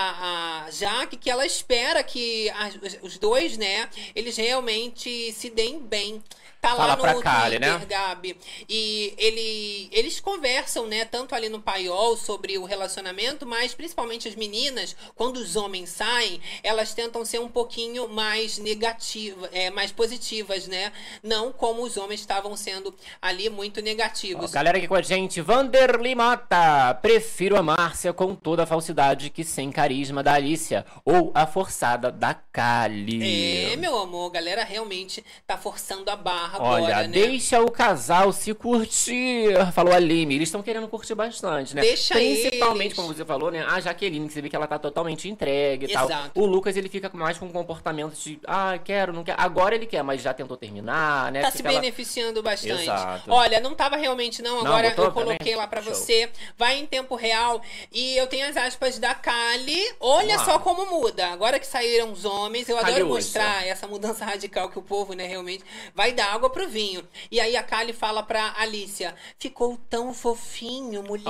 [0.67, 2.51] a Jaque que ela espera que
[2.83, 6.23] os- os dois, né, eles realmente se deem bem.
[6.61, 7.87] Tá Fala lá pra no Kali, Twitter, né?
[7.87, 8.37] Gabi.
[8.69, 14.35] E ele, eles conversam, né, tanto ali no paiol sobre o relacionamento, mas principalmente as
[14.35, 20.67] meninas, quando os homens saem, elas tentam ser um pouquinho mais negativas, é, mais positivas,
[20.67, 20.93] né?
[21.23, 22.93] Não como os homens estavam sendo
[23.23, 24.51] ali muito Ó, negativos.
[24.51, 26.93] galera aqui com a gente, Vanderly Mota.
[27.01, 30.85] Prefiro a Márcia com toda a falsidade que sem carisma da Alicia.
[31.05, 33.73] Ou a forçada da Kali.
[33.73, 37.09] É, meu amor, a galera realmente tá forçando a barra Olha, agora, né?
[37.09, 40.35] deixa o casal se curtir, falou a Lime.
[40.35, 41.83] Eles estão querendo curtir bastante, né?
[41.83, 42.95] Deixa Principalmente, eles.
[42.97, 43.65] como você falou, né?
[43.69, 46.07] A Jaqueline, que você vê que ela tá totalmente entregue e tal.
[46.07, 46.31] Exato.
[46.41, 49.41] O Lucas, ele fica mais com um comportamento de, ah, quero, não quero.
[49.41, 51.43] Agora ele quer, mas já tentou terminar, né?
[51.43, 52.83] Tá se ela- beneficiando bastante.
[52.83, 53.31] Exato.
[53.31, 55.57] Olha, não tava realmente não, Não, agora botou eu coloquei também?
[55.57, 55.95] lá pra Show.
[55.95, 56.29] você.
[56.57, 57.61] Vai em tempo real
[57.93, 59.79] e eu tenho as aspas da Kali.
[60.01, 60.45] Olha lá.
[60.45, 61.29] só como muda.
[61.29, 65.13] Agora que saíram os homens, eu Kali adoro mostrar essa mudança radical que o povo,
[65.15, 67.03] né, realmente vai dar água pro vinho.
[67.31, 71.27] E aí a Kali fala pra Alicia: "Ficou tão fofinho, mulher".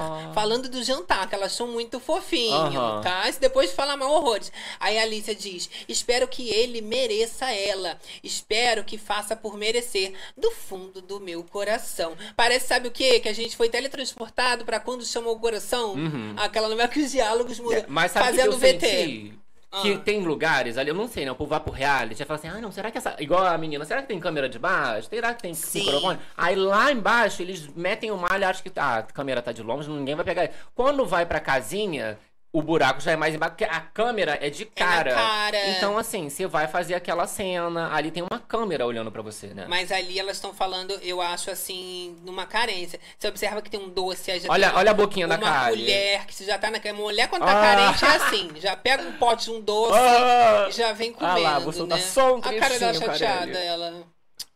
[0.00, 0.32] Ah.
[0.34, 3.00] Falando do jantar, que elas são muito fofinho, Aham.
[3.02, 3.30] tá?
[3.30, 4.50] Se depois fala mal horrores.
[4.80, 7.98] Aí a Alicia diz: Espero que ele mereça ela.
[8.22, 10.12] Espero que faça por merecer.
[10.36, 12.16] Do fundo do meu coração.
[12.34, 13.20] Parece, sabe o quê?
[13.20, 15.92] Que a gente foi teletransportado pra quando chamou o coração.
[15.94, 16.34] Uhum.
[16.36, 17.84] Aquela novela que os diálogos mudam.
[17.88, 18.80] Mas sabe o que fazendo eu VT.
[18.88, 19.34] senti?
[19.82, 19.98] Que Ah.
[19.98, 21.32] tem lugares ali, eu não sei, né?
[21.32, 23.16] O povo vai pro reality, vai falar assim, ah, não, será que essa.
[23.18, 25.08] Igual a menina, será que tem câmera de baixo?
[25.08, 26.18] Será que tem microfone?
[26.36, 29.62] Aí lá embaixo eles metem o malho e acham que ah, a câmera tá de
[29.62, 30.48] longe, ninguém vai pegar.
[30.74, 32.16] Quando vai pra casinha,
[32.58, 35.12] o buraco já é mais embaixo, porque a câmera é de cara.
[35.14, 35.68] cara.
[35.70, 39.66] Então, assim, você vai fazer aquela cena, ali tem uma câmera olhando pra você, né?
[39.68, 42.98] Mas ali elas estão falando, eu acho assim, numa carência.
[43.18, 45.80] Você observa que tem um doce, aí já Olha- olha a boquinha da uma Kali.
[45.82, 47.62] mulher que você já tá naquela mulher quando tá Ah.
[47.92, 50.66] carente é assim, já pega um pote de um doce Ah.
[50.68, 52.04] e já vem comendo, Ah lá, vou soltar né?
[52.04, 54.02] só um a cara dela chateada, ela.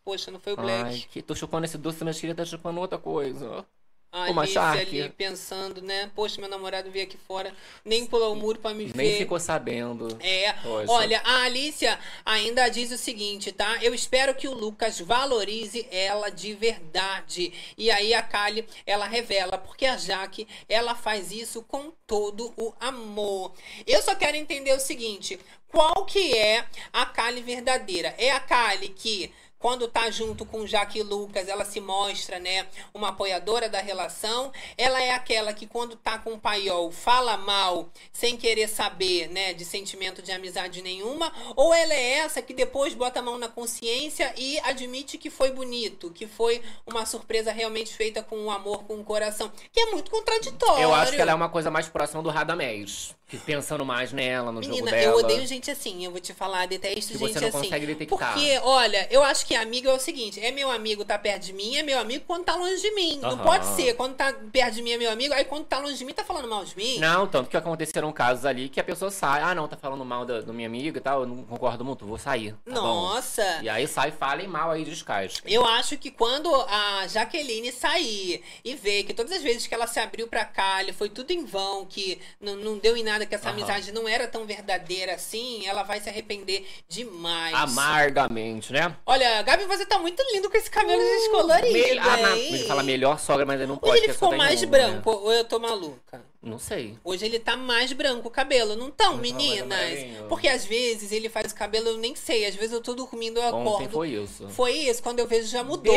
[0.02, 0.82] Poxa, não foi o Black.
[0.84, 3.64] Ai, que tô chupando esse doce, mas queria estar chupando outra coisa.
[4.12, 4.80] Uma Alice Shark.
[5.00, 6.10] ali pensando, né?
[6.16, 7.54] Poxa, meu namorado veio aqui fora,
[7.84, 9.18] nem pulou o muro pra me Nem ver.
[9.18, 10.08] ficou sabendo.
[10.20, 10.90] É, Poxa.
[10.92, 13.78] olha, a Alicia ainda diz o seguinte, tá?
[13.80, 17.52] Eu espero que o Lucas valorize ela de verdade.
[17.78, 22.74] E aí a Kali, ela revela, porque a Jaque, ela faz isso com todo o
[22.80, 23.52] amor.
[23.86, 25.38] Eu só quero entender o seguinte,
[25.68, 28.12] qual que é a Kali verdadeira?
[28.18, 32.66] É a Kali que quando tá junto com Jaque e Lucas, ela se mostra, né,
[32.92, 34.50] uma apoiadora da relação.
[34.76, 39.52] Ela é aquela que quando tá com o paiol fala mal, sem querer saber, né,
[39.52, 43.48] de sentimento de amizade nenhuma, ou ela é essa que depois bota a mão na
[43.48, 48.84] consciência e admite que foi bonito, que foi uma surpresa realmente feita com um amor,
[48.84, 50.82] com o coração, que é muito contraditório.
[50.82, 53.14] Eu acho que ela é uma coisa mais próxima do Radamés.
[53.38, 55.12] Pensando mais nela, no jogo Menina, dela.
[55.12, 57.58] eu odeio gente assim, eu vou te falar, detesto Que gente você não assim.
[57.58, 58.32] consegue detectar.
[58.34, 61.52] Porque, olha, eu acho que amigo é o seguinte: é meu amigo tá perto de
[61.52, 63.18] mim, é meu amigo quando tá longe de mim.
[63.20, 63.42] Não Aham.
[63.44, 63.94] pode ser.
[63.94, 66.24] Quando tá perto de mim é meu amigo, aí quando tá longe de mim tá
[66.24, 66.98] falando mal de mim.
[66.98, 70.24] Não, tanto que aconteceram casos ali que a pessoa sai, ah não, tá falando mal
[70.24, 72.52] da- do, minha amiga e tal, eu não concordo muito, vou sair.
[72.64, 72.80] tá bom?
[72.80, 73.60] Nossa.
[73.62, 75.48] E aí sai, falem mal aí descasca.
[75.48, 79.86] Eu acho que quando a Jaqueline sair e ver que todas as vezes que ela
[79.86, 83.34] se abriu pra Kali foi tudo em vão, que não, não deu em nada, que
[83.34, 83.58] essa Aham.
[83.58, 87.54] amizade não era tão verdadeira assim, ela vai se arrepender demais.
[87.54, 88.94] Amargamente, né?
[89.06, 92.54] Olha, Gabi, você tá muito lindo com esse cabelo descolorido, Me- ah, hein?
[92.54, 93.92] ele fala melhor sogra, mas ele não pode.
[93.92, 95.16] Hoje ele ficou mais branco, né?
[95.22, 96.22] ou eu tô maluca?
[96.42, 96.96] Não sei.
[97.04, 100.26] Hoje ele tá mais branco o cabelo, não tão, mais meninas?
[100.26, 102.46] Porque às vezes ele faz o cabelo, eu nem sei.
[102.46, 103.90] Às vezes eu tô dormindo, eu Ontem acordo.
[103.90, 104.48] foi isso.
[104.48, 105.94] Foi isso, quando eu vejo já mudou.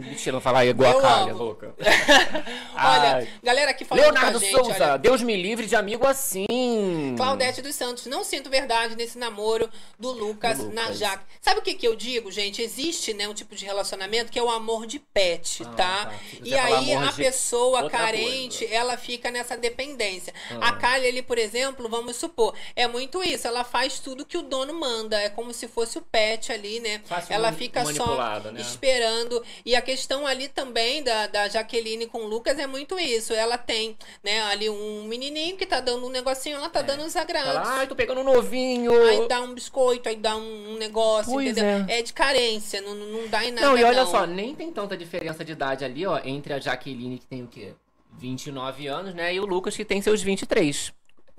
[0.00, 1.44] Mentira, não falar igual a Calha, amo.
[1.44, 1.74] louca.
[2.74, 3.28] Olha, Ai.
[3.42, 4.98] galera aqui falando Leonardo com a gente, Souza, olha.
[4.98, 7.14] Deus me livre de amigo assim.
[7.16, 9.68] Claudete dos Santos, não sinto verdade nesse namoro
[9.98, 10.74] do Lucas, Do Lucas.
[10.86, 11.24] na Jaque.
[11.40, 12.60] Sabe o que que eu digo, gente?
[12.62, 16.06] Existe, né, um tipo de relacionamento que é o amor de pet, Ah, tá?
[16.06, 16.12] tá.
[16.42, 20.32] E aí a de pessoa outra carente, ela fica nessa dependência.
[20.50, 20.68] Ah.
[20.68, 24.42] A Kali, ele, por exemplo, vamos supor, é muito isso, ela faz tudo que o
[24.42, 27.00] dono manda, é como se fosse o pet ali, né?
[27.04, 28.60] Fácil ela fica só né?
[28.60, 29.42] esperando.
[29.64, 33.32] E a questão ali também da, da Jaqueline com o Lucas é muito isso.
[33.32, 37.16] Ela tem, né, ali um menininho que tá dando um negocinho, ela tá dando uns
[37.16, 37.50] agrados.
[37.50, 38.92] Ela, ai, tô pegando um novinho.
[39.06, 41.86] Aí dá um biscoito, aí dá um, um negócio, Pois entendeu?
[41.88, 41.98] é.
[41.98, 42.02] É.
[42.02, 43.66] de carência, não, não dá em nada.
[43.66, 44.10] Não, e olha não.
[44.10, 47.46] só, nem tem tanta diferença de idade ali, ó, entre a Jaqueline, que tem o
[47.46, 47.74] quê?
[48.18, 49.34] 29 anos, né?
[49.34, 50.92] E o Lucas, que tem seus 23.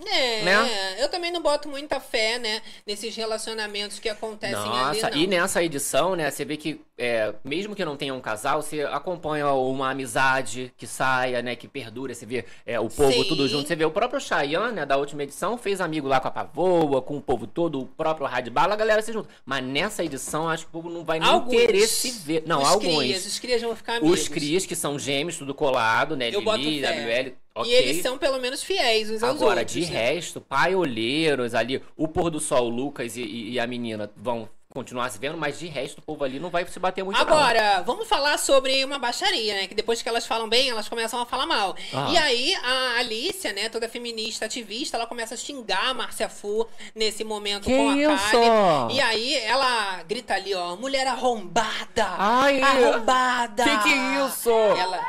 [0.07, 0.95] É, né?
[0.99, 5.23] eu também não boto muita fé, né, nesses relacionamentos que acontecem Nossa, ali, não.
[5.23, 8.81] e nessa edição, né, você vê que, é, mesmo que não tenha um casal, você
[8.83, 13.23] acompanha uma amizade que saia, né, que perdura, você vê é, o povo Sim.
[13.25, 13.67] tudo junto.
[13.67, 17.01] Você vê o próprio Chayanne, né, da última edição, fez amigo lá com a Pavoa,
[17.01, 19.29] com o povo todo, o próprio Radbala, a galera se junta.
[19.45, 21.51] Mas nessa edição, acho que o povo não vai nem Alguns.
[21.55, 22.43] querer se ver.
[22.45, 22.97] Não, os alguns.
[22.99, 24.21] Crias, os crias vão ficar amigos.
[24.21, 26.81] Os Crias, que são gêmeos, tudo colado, né, Eu Lili.
[26.81, 27.71] WL, ok.
[27.71, 29.73] E eles são pelo menos fiéis uns aos Agora, outros.
[29.85, 29.99] de né?
[30.13, 35.09] resto, paioleiros ali, o pôr do sol, o Lucas e, e- a menina vão continuar
[35.09, 37.23] se vendo, mas de resto o povo ali não vai se bater muito não.
[37.23, 39.67] Agora, vamos falar sobre uma baixaria, né?
[39.67, 41.75] Que depois que elas falam bem, elas começam a falar mal.
[41.91, 42.07] Ah.
[42.11, 46.67] E aí, a Alicia, né, toda feminista, ativista, ela começa a xingar a Márcia Fu
[46.93, 48.31] nesse momento Que com a isso?
[48.31, 48.93] Kali.
[48.95, 52.05] E aí, ela grita ali, ó, mulher arrombada!
[52.19, 53.63] Ai, arrombada!
[53.63, 54.51] que que é isso?
[54.51, 55.03] Ela...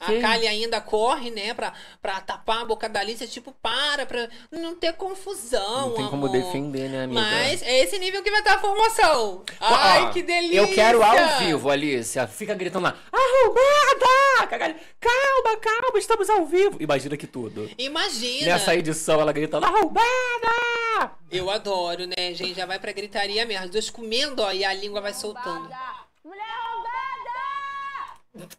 [0.00, 4.30] A Kali ainda corre, né, pra, pra tapar a boca da Alicia, tipo, para, pra
[4.50, 6.30] não ter confusão, Não tem como amor.
[6.30, 7.20] defender, né, amiga?
[7.20, 9.44] Mas é esse nível que vai estar a formação.
[9.60, 10.56] Ai, que delícia!
[10.56, 12.26] Eu quero ao vivo, Alicia.
[12.26, 14.78] Fica gritando lá, arrombada!
[14.98, 16.78] Calma, calma, estamos ao vivo.
[16.80, 17.70] Imagina que tudo.
[17.76, 18.46] Imagina!
[18.52, 21.12] Nessa edição, ela gritando, arrombada!
[21.30, 22.54] Eu adoro, né, gente?
[22.54, 23.66] Já vai pra gritaria mesmo.
[23.66, 25.68] Os dois comendo, ó, e a língua vai soltando.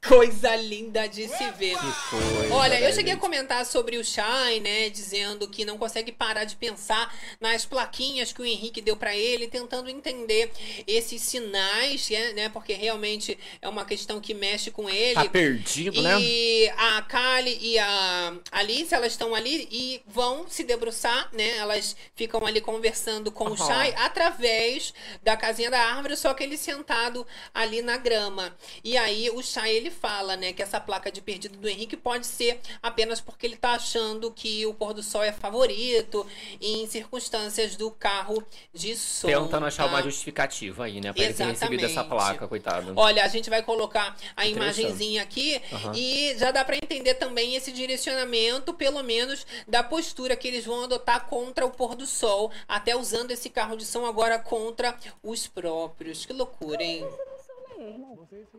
[0.06, 1.78] Coisa linda de se ver.
[2.10, 6.44] coisa, Olha, eu cheguei a comentar sobre o Shai, né, dizendo que não consegue parar
[6.44, 10.52] de pensar nas plaquinhas que o Henrique deu pra ele, tentando entender
[10.86, 15.16] esses sinais, né, né, porque realmente é uma questão que mexe com ele.
[15.16, 16.20] Tá perdido, né?
[16.20, 21.58] E a Kali e a Alice, elas estão ali e vão se debruçar, né?
[21.58, 23.68] Elas ficam ali conversando com o Aham.
[23.68, 24.94] Shai através
[25.24, 28.56] da casinha da árvore, só que ele sentado ali na grama.
[28.84, 32.26] E aí o Shai, ele fala, né, que essa placa de perdido do Henrique pode
[32.26, 36.26] ser apenas porque ele tá achando que o pôr do sol é favorito
[36.60, 38.44] em circunstâncias do carro
[38.74, 39.28] de som.
[39.28, 39.90] Tentando achar tá?
[39.90, 41.14] uma justificativa aí, né?
[41.14, 42.94] Pra ele ter recebido essa placa, coitado.
[42.96, 45.94] Olha, a gente vai colocar a imagenzinha aqui Aham.
[45.96, 50.84] e já dá pra entender também esse direcionamento, pelo menos da postura que eles vão
[50.84, 55.48] adotar contra o pôr do sol, até usando esse carro de som agora contra os
[55.48, 56.26] próprios.
[56.26, 57.06] Que loucura, hein?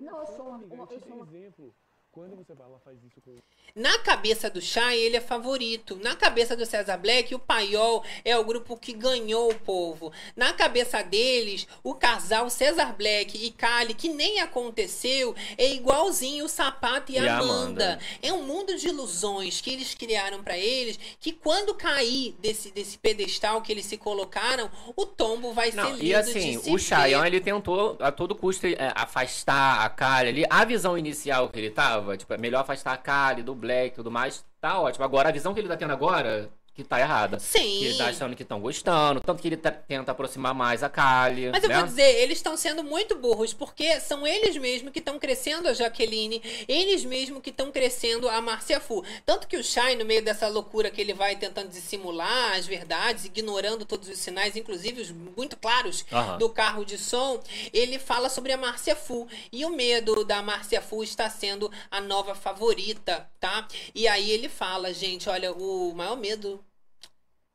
[0.00, 1.24] Não, eu sou uma, uma- eu sou uma...
[1.26, 1.74] exemplo.
[2.12, 3.38] Quando você vai lá faz isso com
[3.74, 5.96] Na cabeça do Chay, ele é favorito.
[5.96, 10.12] Na cabeça do César Black, o Paiol é o grupo que ganhou o povo.
[10.36, 16.48] Na cabeça deles, o casal César Black e Kali, que nem aconteceu, é igualzinho o
[16.50, 17.52] Sapato e, E a Amanda.
[17.92, 17.98] Amanda.
[18.20, 22.98] É um mundo de ilusões que eles criaram pra eles, que quando cair desse, desse
[22.98, 27.22] pedestal que eles se colocaram, o tombo vai Não, ser lindo e assim, o Chayanne,
[27.22, 27.36] ver.
[27.36, 30.44] ele tentou a todo custo é, afastar a Kali ali.
[30.50, 33.96] A visão inicial que ele tava, tipo, é melhor afastar a Kali do Black e
[33.96, 35.04] tudo mais, tá ótimo.
[35.04, 37.38] Agora, a visão que ele tá tendo agora, que tá errada.
[37.38, 37.60] Sim.
[37.60, 40.88] Que ele tá achando que estão gostando, tanto que ele tá- tenta aproximar mais a
[40.88, 41.50] Kali.
[41.50, 41.76] Mas eu né?
[41.76, 45.74] vou dizer, eles estão sendo muito burros, porque são eles mesmos que estão crescendo a
[45.74, 49.04] Jaqueline, eles mesmos que estão crescendo a Márcia Fu.
[49.26, 53.26] Tanto que o Shai, no meio dessa loucura que ele vai tentando dissimular as verdades,
[53.26, 56.38] ignorando todos os sinais, inclusive os muito claros Aham.
[56.38, 57.42] do carro de som,
[57.72, 59.28] ele fala sobre a Márcia Fu.
[59.52, 63.68] E o medo da Márcia Fu está sendo a nova favorita, tá?
[63.94, 66.62] E aí ele fala, gente, olha, o maior medo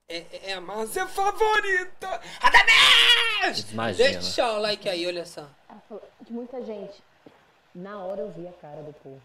[0.10, 2.22] é, é a Márcia favorita.
[2.40, 3.72] Radamés!
[3.72, 4.10] Imagina.
[4.10, 5.50] Deixa o like aí, olha só.
[5.70, 7.04] Ela falou de muita gente.
[7.76, 9.22] Na hora eu vi a cara do povo.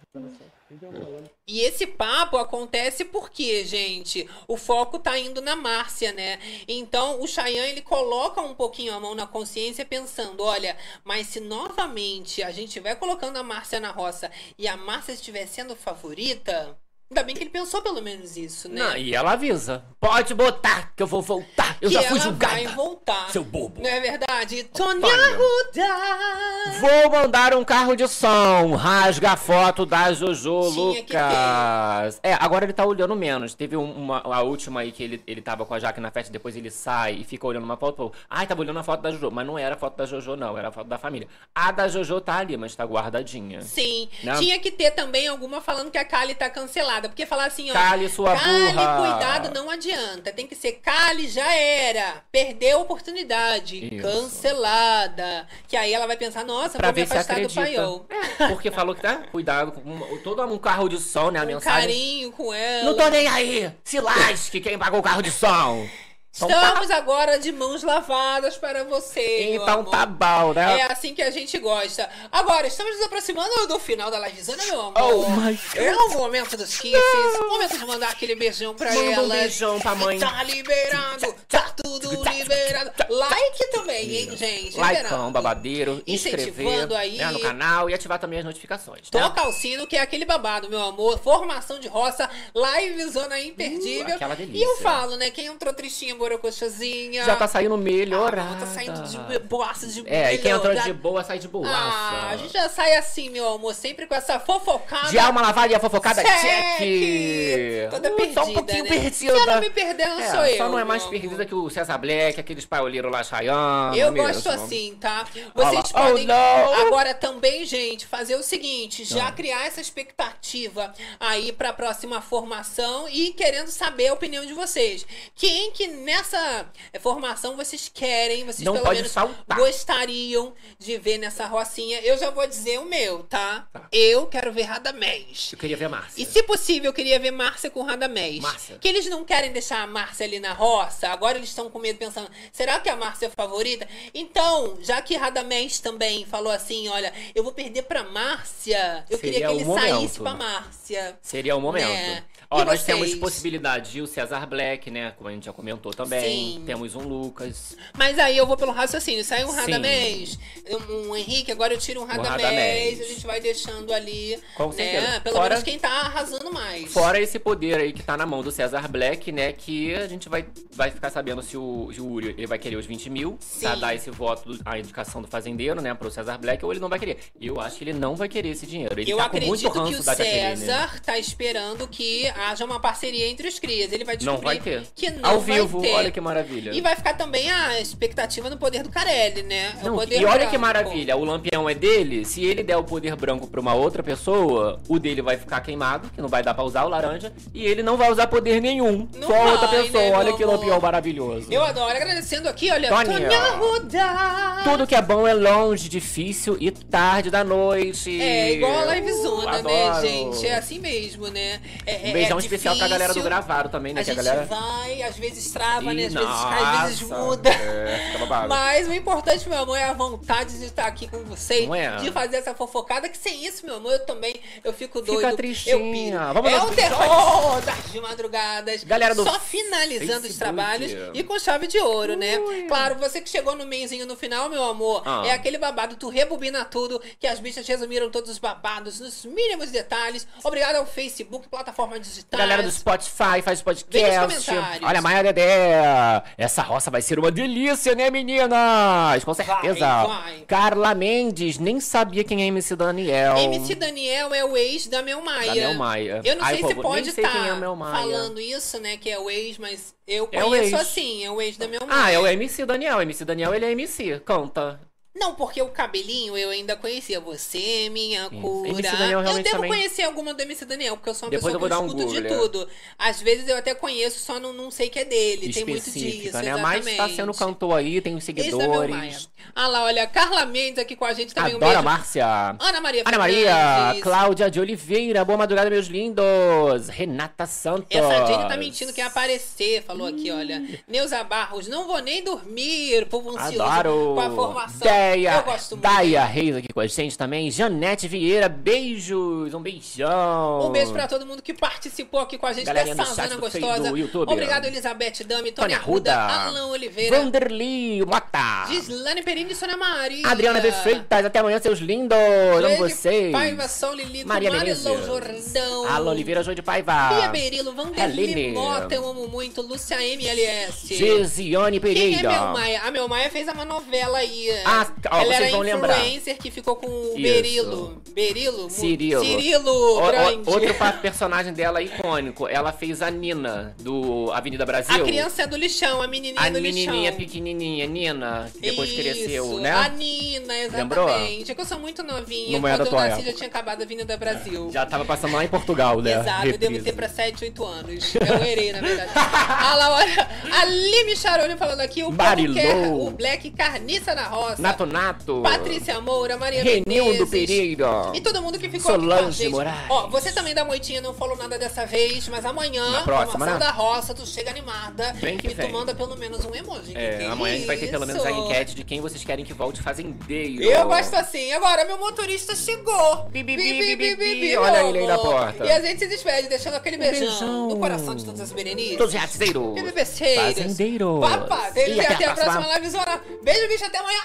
[1.46, 6.38] E esse papo acontece porque, gente, o foco tá indo na Márcia, né?
[6.68, 11.40] Então, o Chayanne, ele coloca um pouquinho a mão na consciência pensando, olha, mas se
[11.40, 16.78] novamente a gente estiver colocando a Márcia na roça e a Márcia estiver sendo favorita,
[17.12, 18.80] ainda bem que ele pensou pelo menos isso, né?
[18.82, 19.84] Não, e ela avisa.
[20.00, 21.76] Pode botar, que eu vou voltar.
[21.80, 22.54] Eu que já fui julgada.
[22.54, 23.30] vai voltar.
[23.30, 23.80] Seu bobo.
[23.82, 24.64] Não é verdade?
[24.64, 25.06] Tônia
[25.36, 26.78] Ruda!
[26.80, 28.74] Vou mandar um carro de som.
[28.74, 32.20] Rasga a foto da Jojo Tinha que Lucas.
[32.22, 33.54] É, agora ele tá olhando menos.
[33.54, 36.32] Teve um- uma, a última aí que ele, ele tava com a Jaque na festa,
[36.32, 37.96] depois ele sai e fica olhando uma foto.
[37.96, 39.30] Pô, ai, tava olhando a foto da Jojo.
[39.30, 40.56] Mas não era a foto da Jojo, não.
[40.56, 41.28] Era a foto da família.
[41.54, 43.60] A da Jojo tá ali, mas tá guardadinha.
[43.62, 44.08] Sim.
[44.22, 44.34] Né?
[44.38, 47.01] Tinha que ter também alguma falando que a Kali tá cancelada.
[47.08, 47.72] Porque falar assim, ó.
[47.72, 50.32] Kali, sua Kali, burra." cuidado, não adianta.
[50.32, 52.22] Tem que ser Kali, já era.
[52.30, 53.94] Perdeu a oportunidade.
[53.94, 54.02] Isso.
[54.02, 55.46] Cancelada.
[55.68, 57.60] Que aí ela vai pensar, nossa, Pra vou me ver se afastar do acredita.
[57.62, 58.06] paiol.
[58.48, 59.22] Porque falou que tá.
[59.30, 61.40] Cuidado com todo um carro de som, né?
[61.40, 61.80] A Um mensagem.
[61.80, 62.84] carinho com ela.
[62.84, 63.72] Não tô nem aí!
[63.84, 65.86] Se lasque quem pagou o carro de som!
[66.34, 69.52] Então tá- Estamos agora de mãos lavadas para você.
[69.54, 70.80] Então tá bom, né?
[70.80, 72.08] É assim que a gente gosta.
[72.30, 74.94] Agora, estamos nos aproximando do final da livezona, meu amor.
[74.96, 77.38] Oh my É o momento dos kisses.
[77.38, 80.18] O momento de mandar aquele beijão pra Manda um beijão pra mãe.
[80.18, 81.34] Tá liberado.
[81.48, 82.90] Tá tudo liberado.
[83.10, 84.76] Like também, hein, gente?
[84.76, 85.30] Likeão, Liberado.
[85.32, 87.18] babadeiro, inscrever Incentivando aí.
[87.18, 89.02] né, no canal e ativar também as notificações.
[89.12, 89.20] né?
[89.20, 91.18] Toca o sino, que é aquele babado, meu amor.
[91.18, 94.12] Formação de roça, live zona imperdível.
[94.12, 94.58] Uh, aquela delícia.
[94.58, 95.30] E eu falo, né?
[95.30, 97.24] Quem entrou tristinha, borocochazinha.
[97.24, 98.60] Já tá saindo melhorada.
[98.60, 101.72] tá saindo de boaça de É, e quem entrou de boa sai de boaça.
[101.74, 105.08] Ah, a gente já sai assim, meu amor, sempre com essa fofocada.
[105.10, 106.78] De alma lavada e a fofocada, Check!
[106.78, 107.90] check!
[107.90, 108.90] Toda Uh, perdida, Só um pouquinho né?
[108.90, 109.32] perdida.
[109.32, 110.56] Quem não me perdeu não É, sou eu.
[110.56, 113.98] Só não é mais perdida que o César Black, aqueles paioleiros lá, Chayanne.
[113.98, 114.28] Eu mesmo.
[114.28, 115.24] gosto assim, tá?
[115.54, 116.02] Vocês lá.
[116.08, 116.86] podem Oh, não.
[116.86, 119.32] agora também, gente, fazer o seguinte, já Ah.
[119.32, 125.06] criar essa expectativa aí pra próxima formação e querendo saber a opinião de vocês.
[125.34, 126.66] Quem que nessa
[127.00, 129.56] formação vocês querem, vocês Não pelo menos faltar.
[129.56, 132.00] gostariam de ver nessa rocinha?
[132.00, 133.66] Eu já vou dizer o meu, tá?
[133.90, 135.50] Eu quero ver Radamés.
[135.52, 136.22] Eu queria ver a Márcia.
[136.22, 138.40] E se possível, eu queria ver Márcia com Radamés.
[138.40, 138.78] Márcia.
[138.78, 141.08] Que eles não querem deixar a Márcia ali na roça.
[141.08, 143.88] Agora eles estão com medo, pensando: será que a Márcia é a favorita?
[144.12, 149.04] Então, já que Radamés também falou assim: olha, eu vou perder pra Márcia.
[149.08, 149.88] Eu Seria queria que ele momento.
[149.88, 151.18] saísse pra Márcia.
[151.22, 151.88] Seria o momento.
[151.88, 152.24] Né?
[152.52, 155.12] Ó, nós temos possibilidade de o César Black, né?
[155.16, 156.54] Como a gente já comentou também.
[156.58, 156.62] Sim.
[156.66, 157.76] Temos um Lucas.
[157.96, 159.24] Mas aí eu vou pelo raciocínio.
[159.24, 159.52] Sai um.
[159.52, 160.38] Radamés,
[160.68, 162.42] um, um Henrique, agora eu tiro um Radamés.
[162.42, 163.00] Radamés.
[163.00, 164.38] A gente vai deixando ali.
[164.56, 164.72] Com né?
[164.72, 165.20] certeza.
[165.20, 166.92] Pelo Fora- menos quem tá arrasando mais.
[166.92, 169.52] Fora esse poder aí que tá na mão do César Black, né?
[169.52, 172.76] Que a gente vai, vai ficar sabendo se o, se o Uri ele vai querer
[172.76, 173.80] os 20 mil pra Sim.
[173.80, 175.94] dar esse voto, a indicação do fazendeiro, né?
[175.94, 177.18] Pro César Black, ou ele não vai querer.
[177.40, 178.98] Eu acho que ele não vai querer esse dinheiro.
[178.98, 180.14] Ele eu tá com muito acredito ranço que o.
[180.14, 183.92] César tá esperando que haja uma parceria entre os crias.
[183.92, 184.82] Ele vai Não descobrir vai ter.
[184.94, 185.92] que não Ao vai vivo, ter.
[185.94, 186.70] olha que maravilha.
[186.72, 189.72] E vai ficar também a expectativa no poder do Carelli, né?
[189.80, 190.50] É Não, e olha branco.
[190.50, 192.24] que maravilha, o lampião é dele.
[192.24, 196.10] Se ele der o poder branco pra uma outra pessoa, o dele vai ficar queimado,
[196.10, 199.08] que não vai dar pra usar o laranja, e ele não vai usar poder nenhum.
[199.14, 200.02] Não só outra vai, pessoa.
[200.02, 201.46] né, olha que lampião maravilhoso.
[201.50, 201.92] Eu adoro.
[201.96, 203.12] Agradecendo aqui, olha, Tônia.
[203.20, 204.62] Tônia Ruda.
[204.64, 208.20] Tudo que é bom é longe, difícil e tarde da noite.
[208.20, 210.46] É igual a livezona, Uh, né, gente?
[210.46, 211.60] É assim mesmo, né?
[211.86, 214.00] É, Um é- beijão é especial pra galera do gravado também, né?
[214.00, 214.46] A que a gente galera.
[214.46, 216.02] vai, às vezes trava, né?
[216.02, 217.50] Ih, Às vezes cai, às vezes nossa, muda.
[217.50, 218.48] É, fica babado.
[218.48, 221.96] Mas o importante, meu amor, é a vontade de estar aqui com vocês, é?
[221.96, 224.34] de fazer essa fofocada, que sem isso, meu amor, eu também
[224.64, 225.18] eu fico doido.
[225.20, 225.76] Fica Eu tristinha.
[225.76, 226.34] piro.
[226.34, 228.84] Vamos é o um terror das de madrugadas.
[228.84, 232.38] Galera do Só finalizando os trabalhos e com chave de ouro, né?
[232.68, 235.22] Claro, você que chegou no meizinho no final, meu amor, Ah.
[235.26, 239.70] é aquele babado, tu rebobina tudo, que as bichas resumiram todos os babados nos mínimos
[239.70, 240.26] detalhes.
[240.42, 242.21] Obrigado ao Facebook, plataforma digital.
[242.30, 244.50] Galera do Spotify, faz podcast.
[244.82, 246.22] Olha, Maia Dedé.
[246.38, 249.24] Essa roça vai ser uma delícia, né, meninas?
[249.24, 250.04] Com certeza.
[250.04, 250.44] vai.
[250.46, 253.36] Carla Mendes, nem sabia quem é MC Daniel.
[253.36, 255.46] MC Daniel é o ex da Mel Maia.
[255.48, 256.20] Da Mel Maia.
[256.24, 257.94] Eu não Ai, sei pô, se pode estar é Mel Maia.
[257.96, 258.96] falando isso, né?
[258.96, 260.80] Que é o ex, mas eu É conheço ex.
[260.80, 262.14] assim, é o ex da Mel Ah, Maia.
[262.16, 262.98] é o MC Daniel.
[262.98, 264.20] O MC Daniel, ele é MC.
[264.24, 264.80] Canta.
[265.14, 267.20] Não, porque o cabelinho eu ainda conhecia.
[267.20, 268.72] Você, minha cura.
[268.80, 271.66] Daniel eu devo também- conhecer alguma do MC Daniel, porque eu sou uma Depois pessoa
[271.70, 272.68] eu que um escuto de Google, tudo.
[272.98, 275.52] Às vezes eu até conheço, só não, não sei que é dele.
[275.52, 276.48] Tem muito disso, Específica, né?
[276.50, 276.84] exatamente.
[276.84, 278.42] Mas tá sendo cantor aí, tem os Maia.
[278.42, 279.28] seguidores.
[279.54, 281.52] Ah lá, olha, Carla Mendes aqui com a gente também.
[281.52, 281.84] um Adoro a beijo.
[281.84, 282.26] Márcia.
[282.58, 284.02] Ana Maria Ana Maria, Fernandes.
[284.02, 286.88] Cláudia de Oliveira, boa madrugada, meus lindos.
[286.88, 287.86] Renata Santos.
[287.90, 289.82] Essa Jenny tá mentindo que ia aparecer.
[289.82, 290.62] Falou aqui, olha.
[290.88, 293.06] Neuza Barros, não vou nem dormir.
[293.06, 294.14] Povo ansioso Adoro.
[294.14, 295.01] com a formação.
[295.10, 295.82] Deia, Eu gosto muito.
[295.82, 297.50] Daia Reis aqui com a gente também.
[297.50, 299.52] Janete Vieira, beijos.
[299.54, 300.66] Um beijão.
[300.66, 303.92] Um beijo pra todo mundo que participou aqui com a gente Galerinha dessa Face- gostosa.
[304.26, 306.48] Obrigado, Elizabeth Dami, Tônia Arruda, Arruda.
[306.48, 308.66] Alan Oliveira, Vanderly Mota.
[308.68, 310.26] Gislane Perini e Sônia Maria.
[310.26, 310.70] Adriana B.
[310.72, 312.16] Freitas, até amanhã, seus lindos.
[312.16, 313.32] Amo vocês.
[313.32, 315.02] Paiva, São Lili, Maria Marilou.
[315.04, 315.86] Jordão.
[315.88, 316.92] Alan Oliveira, Joia de Paiva.
[317.14, 318.52] Bia Berilo, Vanderly.
[318.52, 319.60] Mota, eu amo muito.
[319.62, 320.94] Lúcia MLS.
[320.94, 322.28] Gesiane Quem é Pereira.
[322.30, 322.80] Mel Maia?
[322.82, 324.48] A Mel Maia fez uma novela aí.
[324.64, 325.98] Ah, ó, Ela vocês era vão lembrar.
[326.00, 327.22] influencer que ficou com o Isso.
[327.22, 328.02] Berilo.
[328.14, 328.70] Berilo?
[328.70, 329.24] Cirilo.
[329.24, 332.46] Cirilo O- o- outro personagem dela icônico.
[332.48, 334.94] Ela fez a Nina, do Avenida Brasil.
[334.94, 337.16] A criança é do lixão, a menininha A do menininha lixão.
[337.16, 339.70] pequenininha, Nina, que depois Isso, cresceu, né?
[339.72, 341.08] A Nina, Lembrou?
[341.08, 341.50] exatamente.
[341.50, 342.58] É que eu sou muito novinha.
[342.58, 343.30] Não é Quando eu nasci época.
[343.30, 344.70] já tinha acabado a Avenida Brasil.
[344.72, 346.20] Já tava passando lá em Portugal, né?
[346.20, 346.84] Exato, eu devo Reprise.
[346.84, 348.14] ter pra 7, 8 anos.
[348.14, 349.10] Eu errei, na verdade.
[349.14, 350.28] a Laura,
[350.60, 352.54] a Lime Charoni falando aqui, o Barilou.
[352.54, 354.60] quer o Black Carniça na Roça.
[354.60, 355.40] Nato Nato.
[355.42, 357.26] Patrícia Moura, Maria Renildo.
[357.26, 358.10] Pereira.
[358.14, 359.48] E todo mundo que ficou aqui com a Solange.
[359.48, 359.90] Moraes.
[359.90, 363.54] Ó, você também da Moitinha não falou nada dessa vez, mas amanhã, Na próxima, promoção
[363.54, 363.58] né?
[363.58, 365.66] da roça, tu chega animada Vem que e vem.
[365.66, 366.92] tu manda pelo menos um emoji.
[366.96, 369.44] É, que amanhã a gente vai ter pelo menos a enquete de quem vocês querem
[369.44, 370.62] que volte fazendeiro.
[370.62, 371.52] Eu gosto assim.
[371.52, 373.24] Agora, meu motorista chegou.
[373.30, 375.64] Bi, bi, bi, bi, bi, Olha ele aí na porta.
[375.64, 377.68] E a gente se despede, deixando aquele beijão, beijão.
[377.68, 378.96] no coração de todas as berenices.
[378.96, 379.74] Todos os ratizeiros.
[379.74, 380.54] BBBceiros.
[380.54, 381.20] Fazendeiros.
[381.20, 383.20] Papa, deles E e até, a próxima livezona.
[383.42, 384.20] Beijo, bicho, até amanhã.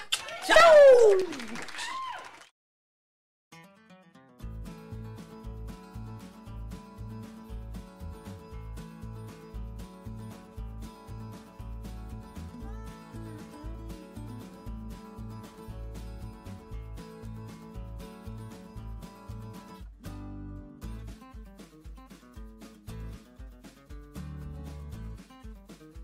[0.48, 1.18] Tchau!